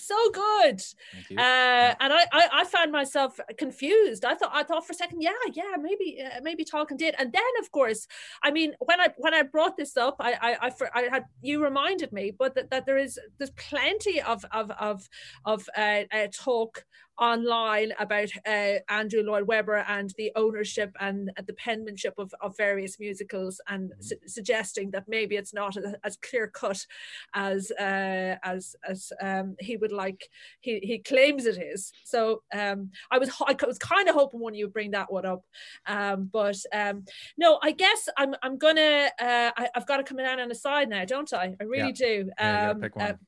so 0.09 0.31
good. 0.31 0.81
Uh, 1.31 1.95
and 2.01 2.13
I, 2.13 2.25
I, 2.33 2.49
I, 2.53 2.65
found 2.65 2.91
myself 2.91 3.39
confused. 3.57 4.25
I 4.25 4.35
thought, 4.35 4.51
I 4.53 4.63
thought 4.63 4.87
for 4.87 4.93
a 4.93 4.97
second, 4.97 5.21
yeah, 5.21 5.31
yeah, 5.53 5.77
maybe, 5.81 6.23
uh, 6.25 6.41
maybe 6.43 6.65
Tolkien 6.65 6.97
did. 6.97 7.15
And 7.19 7.33
then, 7.33 7.43
of 7.61 7.71
course, 7.71 8.07
I 8.43 8.51
mean, 8.51 8.75
when 8.81 9.01
I 9.01 9.09
when 9.17 9.35
I 9.35 9.43
brought 9.43 9.77
this 9.77 9.97
up, 9.97 10.17
I, 10.21 10.33
I, 10.41 10.69
I, 10.69 10.73
I 10.95 11.03
had 11.11 11.25
you 11.43 11.63
reminded 11.63 12.13
me, 12.13 12.33
but 12.37 12.55
that, 12.55 12.71
that 12.71 12.87
there 12.87 12.99
is 12.99 13.19
there's 13.39 13.51
plenty 13.51 14.21
of 14.23 14.45
of 14.53 14.71
of 14.73 15.09
of 15.45 15.69
uh, 15.77 16.03
uh 16.13 16.27
talk 16.33 16.85
online 17.19 17.93
about 17.99 18.29
uh, 18.47 18.75
Andrew 18.89 19.23
Lloyd 19.23 19.47
Webber 19.47 19.85
and 19.89 20.13
the 20.17 20.33
ownership 20.37 20.95
and 21.01 21.31
the 21.47 21.53
penmanship 21.55 22.15
of, 22.19 22.33
of 22.41 22.57
various 22.57 22.99
musicals, 22.99 23.61
and 23.69 23.93
su- 24.01 24.17
suggesting 24.27 24.91
that 24.93 25.05
maybe 25.09 25.37
it's 25.37 25.55
not 25.55 25.77
as 26.05 26.17
clear 26.17 26.49
cut 26.49 26.85
as 27.35 27.71
uh, 27.73 28.37
as 28.43 28.77
as 28.89 29.13
um, 29.21 29.57
he 29.61 29.77
would 29.77 29.93
like 29.93 30.29
he, 30.61 30.79
he 30.81 30.99
claims 30.99 31.47
it 31.47 31.61
is. 31.61 31.93
So 32.05 32.43
um, 32.55 32.91
I 33.11 33.19
was 33.19 33.31
I 33.47 33.57
was 33.67 33.79
kind 33.79 34.09
of 34.09 34.15
hoping 34.15 34.41
one 34.41 34.55
you 34.55 34.67
would 34.67 34.73
bring 34.73 34.93
that 34.93 35.13
one 35.13 35.27
up, 35.27 35.43
um, 35.87 36.29
but 36.33 36.59
um, 36.73 37.05
no, 37.37 37.59
I 37.63 37.73
guess 37.73 38.09
I'm 38.17 38.35
I'm 38.43 38.59
gonna 38.59 39.11
uh, 39.21 39.51
I, 39.57 39.69
have 39.75 39.87
got 39.87 39.99
to 39.99 40.05
come 40.05 40.19
down 40.19 40.41
on 40.41 40.49
the 40.49 40.55
side 40.55 40.89
now, 40.89 41.05
don't 41.05 41.33
I? 41.33 41.55
I 41.61 41.65
really 41.65 41.89
yeah. 41.89 42.07
do. 42.07 42.31
Yeah, 42.39 42.73
pick 42.75 42.97
um, 42.97 43.03
one. 43.03 43.19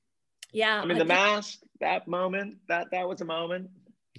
Yeah, 0.52 0.80
I 0.80 0.84
mean, 0.84 0.98
the 0.98 1.04
mask, 1.04 1.60
that 1.80 2.08
moment, 2.08 2.58
that 2.68 2.88
that 2.90 3.08
was 3.08 3.20
a 3.20 3.24
moment 3.24 3.70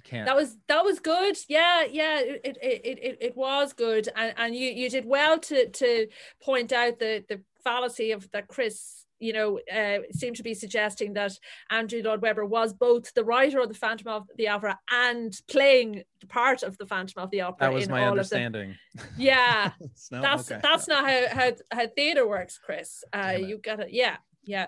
can't. 0.04 0.26
That 0.26 0.36
was 0.36 0.56
that 0.68 0.84
was 0.84 0.98
good. 0.98 1.36
Yeah, 1.48 1.84
yeah, 1.90 2.20
it 2.20 2.40
it 2.44 2.58
it, 2.62 2.98
it, 2.98 3.18
it 3.20 3.36
was 3.36 3.72
good, 3.72 4.08
and 4.16 4.34
and 4.36 4.54
you 4.54 4.70
you 4.70 4.90
did 4.90 5.04
well 5.04 5.38
to 5.38 5.68
to 5.68 6.08
point 6.42 6.72
out 6.72 6.98
the 6.98 7.24
the 7.28 7.40
fallacy 7.62 8.12
of 8.12 8.30
that 8.32 8.48
Chris 8.48 8.98
you 9.20 9.32
know, 9.32 9.60
uh, 9.72 9.98
seemed 10.10 10.34
to 10.34 10.42
be 10.42 10.52
suggesting 10.52 11.12
that 11.12 11.38
Andrew 11.70 12.02
Lloyd 12.02 12.22
Webber 12.22 12.44
was 12.44 12.74
both 12.74 13.14
the 13.14 13.22
writer 13.22 13.60
of 13.60 13.68
the 13.68 13.74
Phantom 13.74 14.08
of 14.08 14.28
the 14.36 14.48
Opera 14.48 14.76
and 14.90 15.32
playing 15.46 16.02
the 16.20 16.26
part 16.26 16.64
of 16.64 16.76
the 16.76 16.86
Phantom 16.86 17.22
of 17.22 17.30
the 17.30 17.42
Opera. 17.42 17.68
That 17.68 17.72
was 17.72 17.88
my 17.88 18.04
understanding. 18.04 18.74
Yeah, 19.16 19.70
no? 20.10 20.22
that's 20.22 20.50
okay. 20.50 20.60
that's 20.60 20.88
not 20.88 21.08
how, 21.08 21.22
how 21.30 21.52
how 21.70 21.86
theater 21.86 22.26
works, 22.26 22.58
Chris. 22.58 23.04
Uh, 23.12 23.36
you 23.38 23.58
got 23.58 23.78
it. 23.78 23.92
Yeah, 23.92 24.16
yeah. 24.44 24.66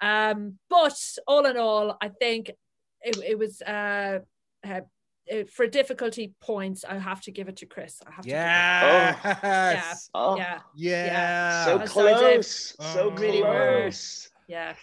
Um, 0.00 0.58
but 0.68 0.98
all 1.26 1.46
in 1.46 1.56
all, 1.56 1.96
I 2.00 2.08
think 2.08 2.50
it, 3.02 3.16
it 3.26 3.38
was. 3.38 3.62
Uh, 3.62 4.20
uh, 4.66 4.80
uh, 5.32 5.42
for 5.52 5.66
difficulty 5.66 6.34
points, 6.40 6.84
I 6.84 6.98
have 6.98 7.20
to 7.22 7.32
give 7.32 7.48
it 7.48 7.56
to 7.56 7.66
Chris. 7.66 8.00
I 8.06 8.12
have 8.12 8.24
to. 8.24 8.30
Yes. 8.30 10.08
Oh. 10.14 10.36
Yeah. 10.36 10.60
Oh. 10.62 10.70
Yeah. 10.76 11.06
Yeah. 11.06 11.64
So 11.64 11.78
close. 11.80 12.76
So 12.80 13.10
really 13.10 13.40
close. 13.40 14.30
Yeah. 14.46 14.74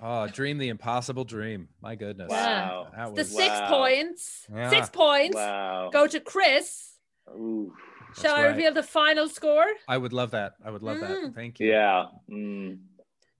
Oh, 0.00 0.28
dream 0.28 0.58
the 0.58 0.68
impossible 0.68 1.24
dream. 1.24 1.68
My 1.80 1.96
goodness. 1.96 2.30
Wow. 2.30 2.88
That 2.94 3.12
was, 3.12 3.16
the 3.16 3.24
six 3.24 3.48
wow. 3.48 3.68
points. 3.68 4.46
Yeah. 4.54 4.70
Six 4.70 4.90
points. 4.90 5.34
Wow. 5.34 5.90
Go 5.92 6.06
to 6.06 6.20
Chris. 6.20 6.92
Ooh. 7.30 7.72
Shall 8.16 8.34
That's 8.34 8.34
I 8.34 8.42
right. 8.44 8.56
reveal 8.56 8.72
the 8.72 8.82
final 8.82 9.28
score? 9.28 9.66
I 9.88 9.98
would 9.98 10.14
love 10.14 10.30
that. 10.30 10.54
I 10.64 10.70
would 10.70 10.82
love 10.82 10.98
mm. 10.98 11.00
that. 11.00 11.34
Thank 11.34 11.60
you. 11.60 11.68
Yeah. 11.68 12.06
Mm. 12.30 12.78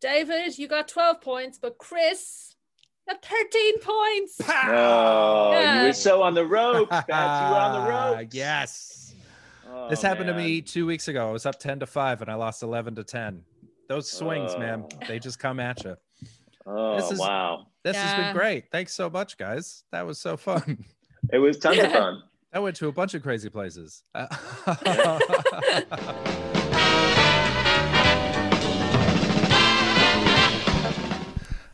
David, 0.00 0.58
you 0.58 0.68
got 0.68 0.88
12 0.88 1.22
points, 1.22 1.58
but 1.58 1.78
Chris, 1.78 2.54
at 3.08 3.24
13 3.24 3.80
points. 3.80 4.40
Oh, 4.46 5.52
yeah. 5.52 5.80
you 5.80 5.86
were 5.88 5.92
so 5.94 6.22
on 6.22 6.34
the 6.34 6.44
rope. 6.44 6.90
Beth. 6.90 7.06
You 7.08 7.14
were 7.14 7.16
on 7.16 7.84
the 7.84 7.90
rope. 8.18 8.28
yes. 8.32 9.14
Oh, 9.68 9.88
this 9.88 10.02
happened 10.02 10.26
man. 10.26 10.36
to 10.36 10.42
me 10.42 10.60
two 10.60 10.86
weeks 10.86 11.08
ago. 11.08 11.28
I 11.28 11.32
was 11.32 11.46
up 11.46 11.58
10 11.58 11.80
to 11.80 11.86
5 11.86 12.22
and 12.22 12.30
I 12.30 12.34
lost 12.34 12.62
11 12.62 12.96
to 12.96 13.04
10. 13.04 13.42
Those 13.88 14.10
swings, 14.10 14.52
oh. 14.54 14.58
man, 14.58 14.84
they 15.08 15.18
just 15.18 15.38
come 15.38 15.60
at 15.60 15.84
you. 15.84 15.96
Oh, 16.66 16.96
this 16.96 17.12
is, 17.12 17.18
wow. 17.18 17.68
This 17.82 17.94
yeah. 17.94 18.06
has 18.06 18.24
been 18.24 18.36
great. 18.36 18.64
Thanks 18.72 18.92
so 18.92 19.08
much, 19.08 19.38
guys. 19.38 19.84
That 19.92 20.06
was 20.06 20.18
so 20.18 20.36
fun. 20.36 20.84
It 21.32 21.38
was 21.38 21.58
tons 21.58 21.78
of 21.78 21.92
fun. 21.92 22.22
I 22.52 22.58
went 22.60 22.76
to 22.76 22.88
a 22.88 22.92
bunch 22.92 23.14
of 23.14 23.22
crazy 23.22 23.50
places. 23.50 24.02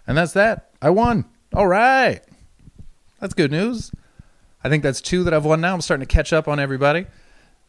And 0.06 0.18
that's 0.18 0.32
that. 0.32 0.70
I 0.82 0.90
won. 0.90 1.24
All 1.54 1.66
right. 1.66 2.20
That's 3.20 3.34
good 3.34 3.50
news. 3.50 3.92
I 4.64 4.68
think 4.68 4.82
that's 4.82 5.00
two 5.00 5.24
that 5.24 5.32
I've 5.32 5.44
won 5.44 5.60
now. 5.60 5.74
I'm 5.74 5.80
starting 5.80 6.06
to 6.06 6.12
catch 6.12 6.32
up 6.32 6.48
on 6.48 6.58
everybody. 6.60 7.06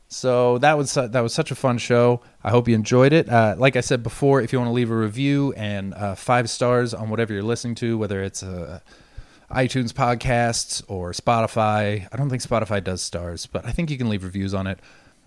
So 0.08 0.58
that 0.58 0.78
was 0.78 0.93
that 0.93 1.22
was 1.22 1.34
such 1.34 1.51
a 1.51 1.56
fun 1.56 1.78
show. 1.78 2.22
I 2.43 2.49
hope 2.49 2.68
you 2.68 2.76
enjoyed 2.76 3.14
it. 3.14 3.30
Uh, 3.30 3.56
like 3.58 3.76
I 3.76 3.82
said 3.82 4.04
before, 4.04 4.41
if 4.41 4.51
you 4.51 4.60
want 4.60 4.70
to 4.70 4.74
leave 4.74 4.91
a 4.91 4.95
review 4.95 5.54
and 5.54 5.93
uh, 5.93 6.16
five 6.16 6.49
stars 6.49 6.93
on 6.93 7.10
whatever 7.10 7.34
you're 7.34 7.43
listening 7.43 7.76
to, 7.76 7.97
whether 7.97 8.22
it's 8.22 8.43
uh, 8.43 8.82
iTunes 9.51 9.91
podcasts 9.91 10.83
or 10.87 11.11
Spotify, 11.11 12.07
I 12.11 12.17
don't 12.17 12.29
think 12.29 12.41
Spotify 12.41 12.83
does 12.83 13.01
stars, 13.01 13.45
but 13.45 13.65
I 13.65 13.71
think 13.71 13.89
you 13.89 13.97
can 13.97 14.09
leave 14.09 14.23
reviews 14.23 14.53
on 14.53 14.67
it. 14.67 14.79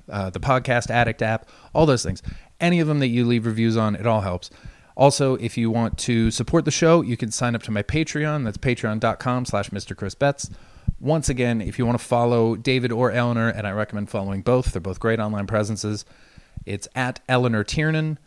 Uh, 0.09 0.31
the 0.31 0.41
Podcast 0.41 0.91
Addict 0.91 1.21
app, 1.21 1.49
all 1.75 1.85
those 1.85 2.05
things. 2.05 2.23
Any 2.61 2.79
of 2.81 2.87
them 2.87 3.01
that 3.01 3.09
you 3.09 3.25
leave 3.25 3.45
reviews 3.45 3.77
on, 3.77 3.97
it 3.97 4.07
all 4.07 4.21
helps. 4.21 4.51
Also, 4.97 5.35
if 5.37 5.59
you 5.59 5.71
want 5.71 5.99
to 5.99 6.31
support 6.31 6.65
the 6.65 6.71
show, 6.71 7.03
you 7.03 7.17
can 7.17 7.31
sign 7.31 7.55
up 7.55 7.63
to 7.65 7.71
my 7.71 7.83
Patreon. 7.83 8.45
That's 8.45 8.57
patreon.com 8.57 9.45
slash 9.45 9.71
Mr. 9.71 9.97
Chris 9.97 10.15
Betts. 10.15 10.49
Once 10.99 11.29
again, 11.29 11.61
if 11.61 11.79
you 11.79 11.85
want 11.85 11.99
to 11.99 12.05
follow 12.05 12.57
David 12.57 12.91
or 12.93 13.11
Eleanor, 13.11 13.49
and 13.49 13.67
I 13.67 13.73
recommend 13.73 14.09
following 14.09 14.41
both, 14.41 14.73
they're 14.73 14.81
both 14.81 14.99
great 14.99 15.21
online 15.21 15.47
presences. 15.47 16.07
It's 16.65 16.89
at 16.95 17.21
Eleanor 17.29 17.65
Tiernan, 17.65 18.19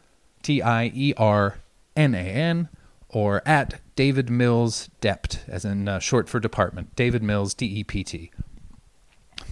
T 0.44 0.62
I 0.62 0.92
E 0.94 1.14
R 1.18 1.58
N 1.96 2.14
A 2.14 2.20
N, 2.20 2.70
or 3.10 3.42
at 3.46 3.82
David 3.96 4.30
Mills 4.30 4.90
Dept, 5.02 5.40
as 5.48 5.66
in 5.66 5.88
uh, 5.88 6.00
short 6.00 6.30
for 6.30 6.40
department. 6.40 6.96
David 6.96 7.24
Mills, 7.24 7.54
D 7.54 7.66
E 7.80 7.84
P 7.84 8.04
T. 8.04 8.32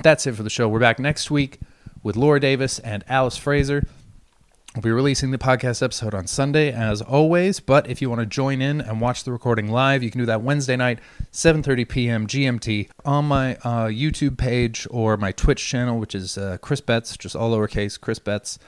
That's 0.04 0.28
it 0.28 0.36
for 0.36 0.44
the 0.44 0.50
show. 0.50 0.70
We're 0.70 0.80
back 0.80 1.00
next 1.00 1.32
week 1.32 1.60
with 2.04 2.16
Laura 2.16 2.40
Davis 2.40 2.80
and 2.80 3.04
Alice 3.08 3.38
Fraser. 3.38 3.86
We'll 4.76 4.84
be 4.84 4.92
releasing 4.92 5.32
the 5.32 5.40
podcast 5.40 5.82
episode 5.82 6.14
on 6.14 6.28
Sunday, 6.28 6.72
as 6.72 7.02
always. 7.02 7.60
But 7.60 7.90
if 7.90 8.00
you 8.00 8.12
want 8.12 8.20
to 8.20 8.28
join 8.28 8.62
in 8.62 8.80
and 8.80 9.02
watch 9.02 9.24
the 9.24 9.32
recording 9.32 9.72
live, 9.72 10.04
you 10.04 10.12
can 10.12 10.20
do 10.20 10.28
that 10.28 10.44
Wednesday 10.44 10.76
night, 10.76 11.00
7:30 11.32 11.90
p.m. 11.90 12.28
GMT, 12.28 12.90
on 13.04 13.26
my 13.26 13.56
uh, 13.56 13.88
YouTube 13.88 14.38
page 14.38 14.86
or 14.92 15.18
my 15.18 15.32
Twitch 15.32 15.66
channel, 15.66 15.98
which 15.98 16.14
is 16.14 16.38
uh, 16.38 16.58
Chris 16.62 16.80
Betts, 16.80 17.18
just 17.18 17.36
all 17.36 17.58
lowercase 17.58 18.00
Chris 18.00 18.20
Betts, 18.20 18.60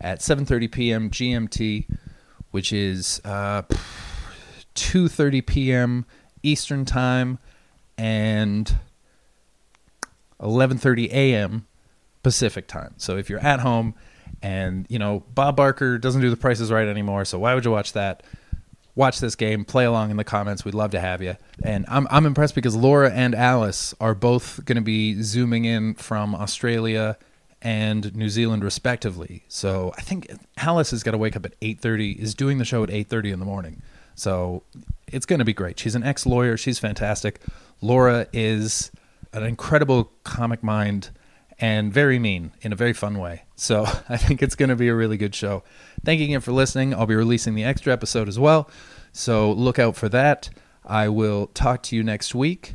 at 0.00 0.20
7:30 0.20 0.70
p.m. 0.70 1.10
GMT, 1.10 1.86
which 2.52 2.72
is 2.72 3.20
uh, 3.24 3.62
2:30 4.78 5.44
p.m. 5.44 6.06
Eastern 6.42 6.84
Time 6.84 7.38
and 7.96 8.76
11:30 10.40 11.10
a.m. 11.10 11.66
Pacific 12.22 12.66
Time. 12.68 12.94
So 12.96 13.16
if 13.16 13.28
you're 13.28 13.40
at 13.40 13.60
home 13.60 13.94
and 14.42 14.86
you 14.88 14.98
know, 14.98 15.24
Bob 15.34 15.56
Barker 15.56 15.98
doesn't 15.98 16.20
do 16.20 16.30
the 16.30 16.36
prices 16.36 16.70
right 16.70 16.86
anymore, 16.86 17.24
so 17.24 17.38
why 17.38 17.54
would 17.54 17.64
you 17.64 17.70
watch 17.70 17.92
that? 17.94 18.22
Watch 18.94 19.20
this 19.20 19.36
game, 19.36 19.64
play 19.64 19.84
along 19.84 20.10
in 20.10 20.16
the 20.16 20.24
comments. 20.24 20.64
We'd 20.64 20.74
love 20.74 20.90
to 20.90 21.00
have 21.00 21.22
you. 21.22 21.36
And 21.62 21.84
I'm 21.88 22.06
I'm 22.10 22.26
impressed 22.26 22.54
because 22.54 22.74
Laura 22.74 23.10
and 23.10 23.34
Alice 23.34 23.94
are 24.00 24.14
both 24.14 24.64
going 24.64 24.76
to 24.76 24.82
be 24.82 25.22
zooming 25.22 25.64
in 25.64 25.94
from 25.94 26.34
Australia 26.34 27.16
and 27.62 28.14
New 28.14 28.28
Zealand 28.28 28.62
respectively. 28.62 29.44
So 29.48 29.92
I 29.96 30.02
think 30.02 30.30
Alice 30.56 30.90
has 30.92 31.02
got 31.02 31.12
to 31.12 31.18
wake 31.18 31.36
up 31.36 31.44
at 31.44 31.58
8:30 31.60 32.18
is 32.18 32.34
doing 32.34 32.58
the 32.58 32.64
show 32.64 32.82
at 32.82 32.90
8:30 32.90 33.32
in 33.32 33.38
the 33.40 33.46
morning. 33.46 33.82
So 34.18 34.64
it's 35.06 35.26
going 35.26 35.38
to 35.38 35.44
be 35.44 35.52
great. 35.52 35.78
She's 35.78 35.94
an 35.94 36.02
ex-lawyer, 36.02 36.56
she's 36.56 36.80
fantastic. 36.80 37.40
Laura 37.80 38.26
is 38.32 38.90
an 39.32 39.44
incredible 39.44 40.10
comic 40.24 40.62
mind 40.62 41.10
and 41.60 41.92
very 41.92 42.18
mean 42.18 42.50
in 42.60 42.72
a 42.72 42.76
very 42.76 42.92
fun 42.92 43.18
way. 43.18 43.44
So 43.54 43.84
I 44.08 44.16
think 44.16 44.42
it's 44.42 44.56
going 44.56 44.70
to 44.70 44.76
be 44.76 44.88
a 44.88 44.94
really 44.94 45.16
good 45.16 45.36
show. 45.36 45.62
Thank 46.04 46.18
you 46.18 46.26
again 46.26 46.40
for 46.40 46.50
listening. 46.50 46.94
I'll 46.94 47.06
be 47.06 47.14
releasing 47.14 47.54
the 47.54 47.62
extra 47.62 47.92
episode 47.92 48.28
as 48.28 48.40
well. 48.40 48.68
So 49.12 49.52
look 49.52 49.78
out 49.78 49.94
for 49.94 50.08
that. 50.08 50.50
I 50.84 51.08
will 51.08 51.46
talk 51.48 51.84
to 51.84 51.96
you 51.96 52.02
next 52.02 52.34
week. 52.34 52.74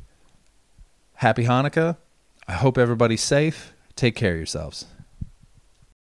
Happy 1.15 1.43
Hanukkah. 1.43 1.97
I 2.47 2.53
hope 2.53 2.77
everybody's 2.77 3.21
safe. 3.21 3.73
Take 3.97 4.15
care 4.15 4.31
of 4.31 4.37
yourselves. 4.37 4.85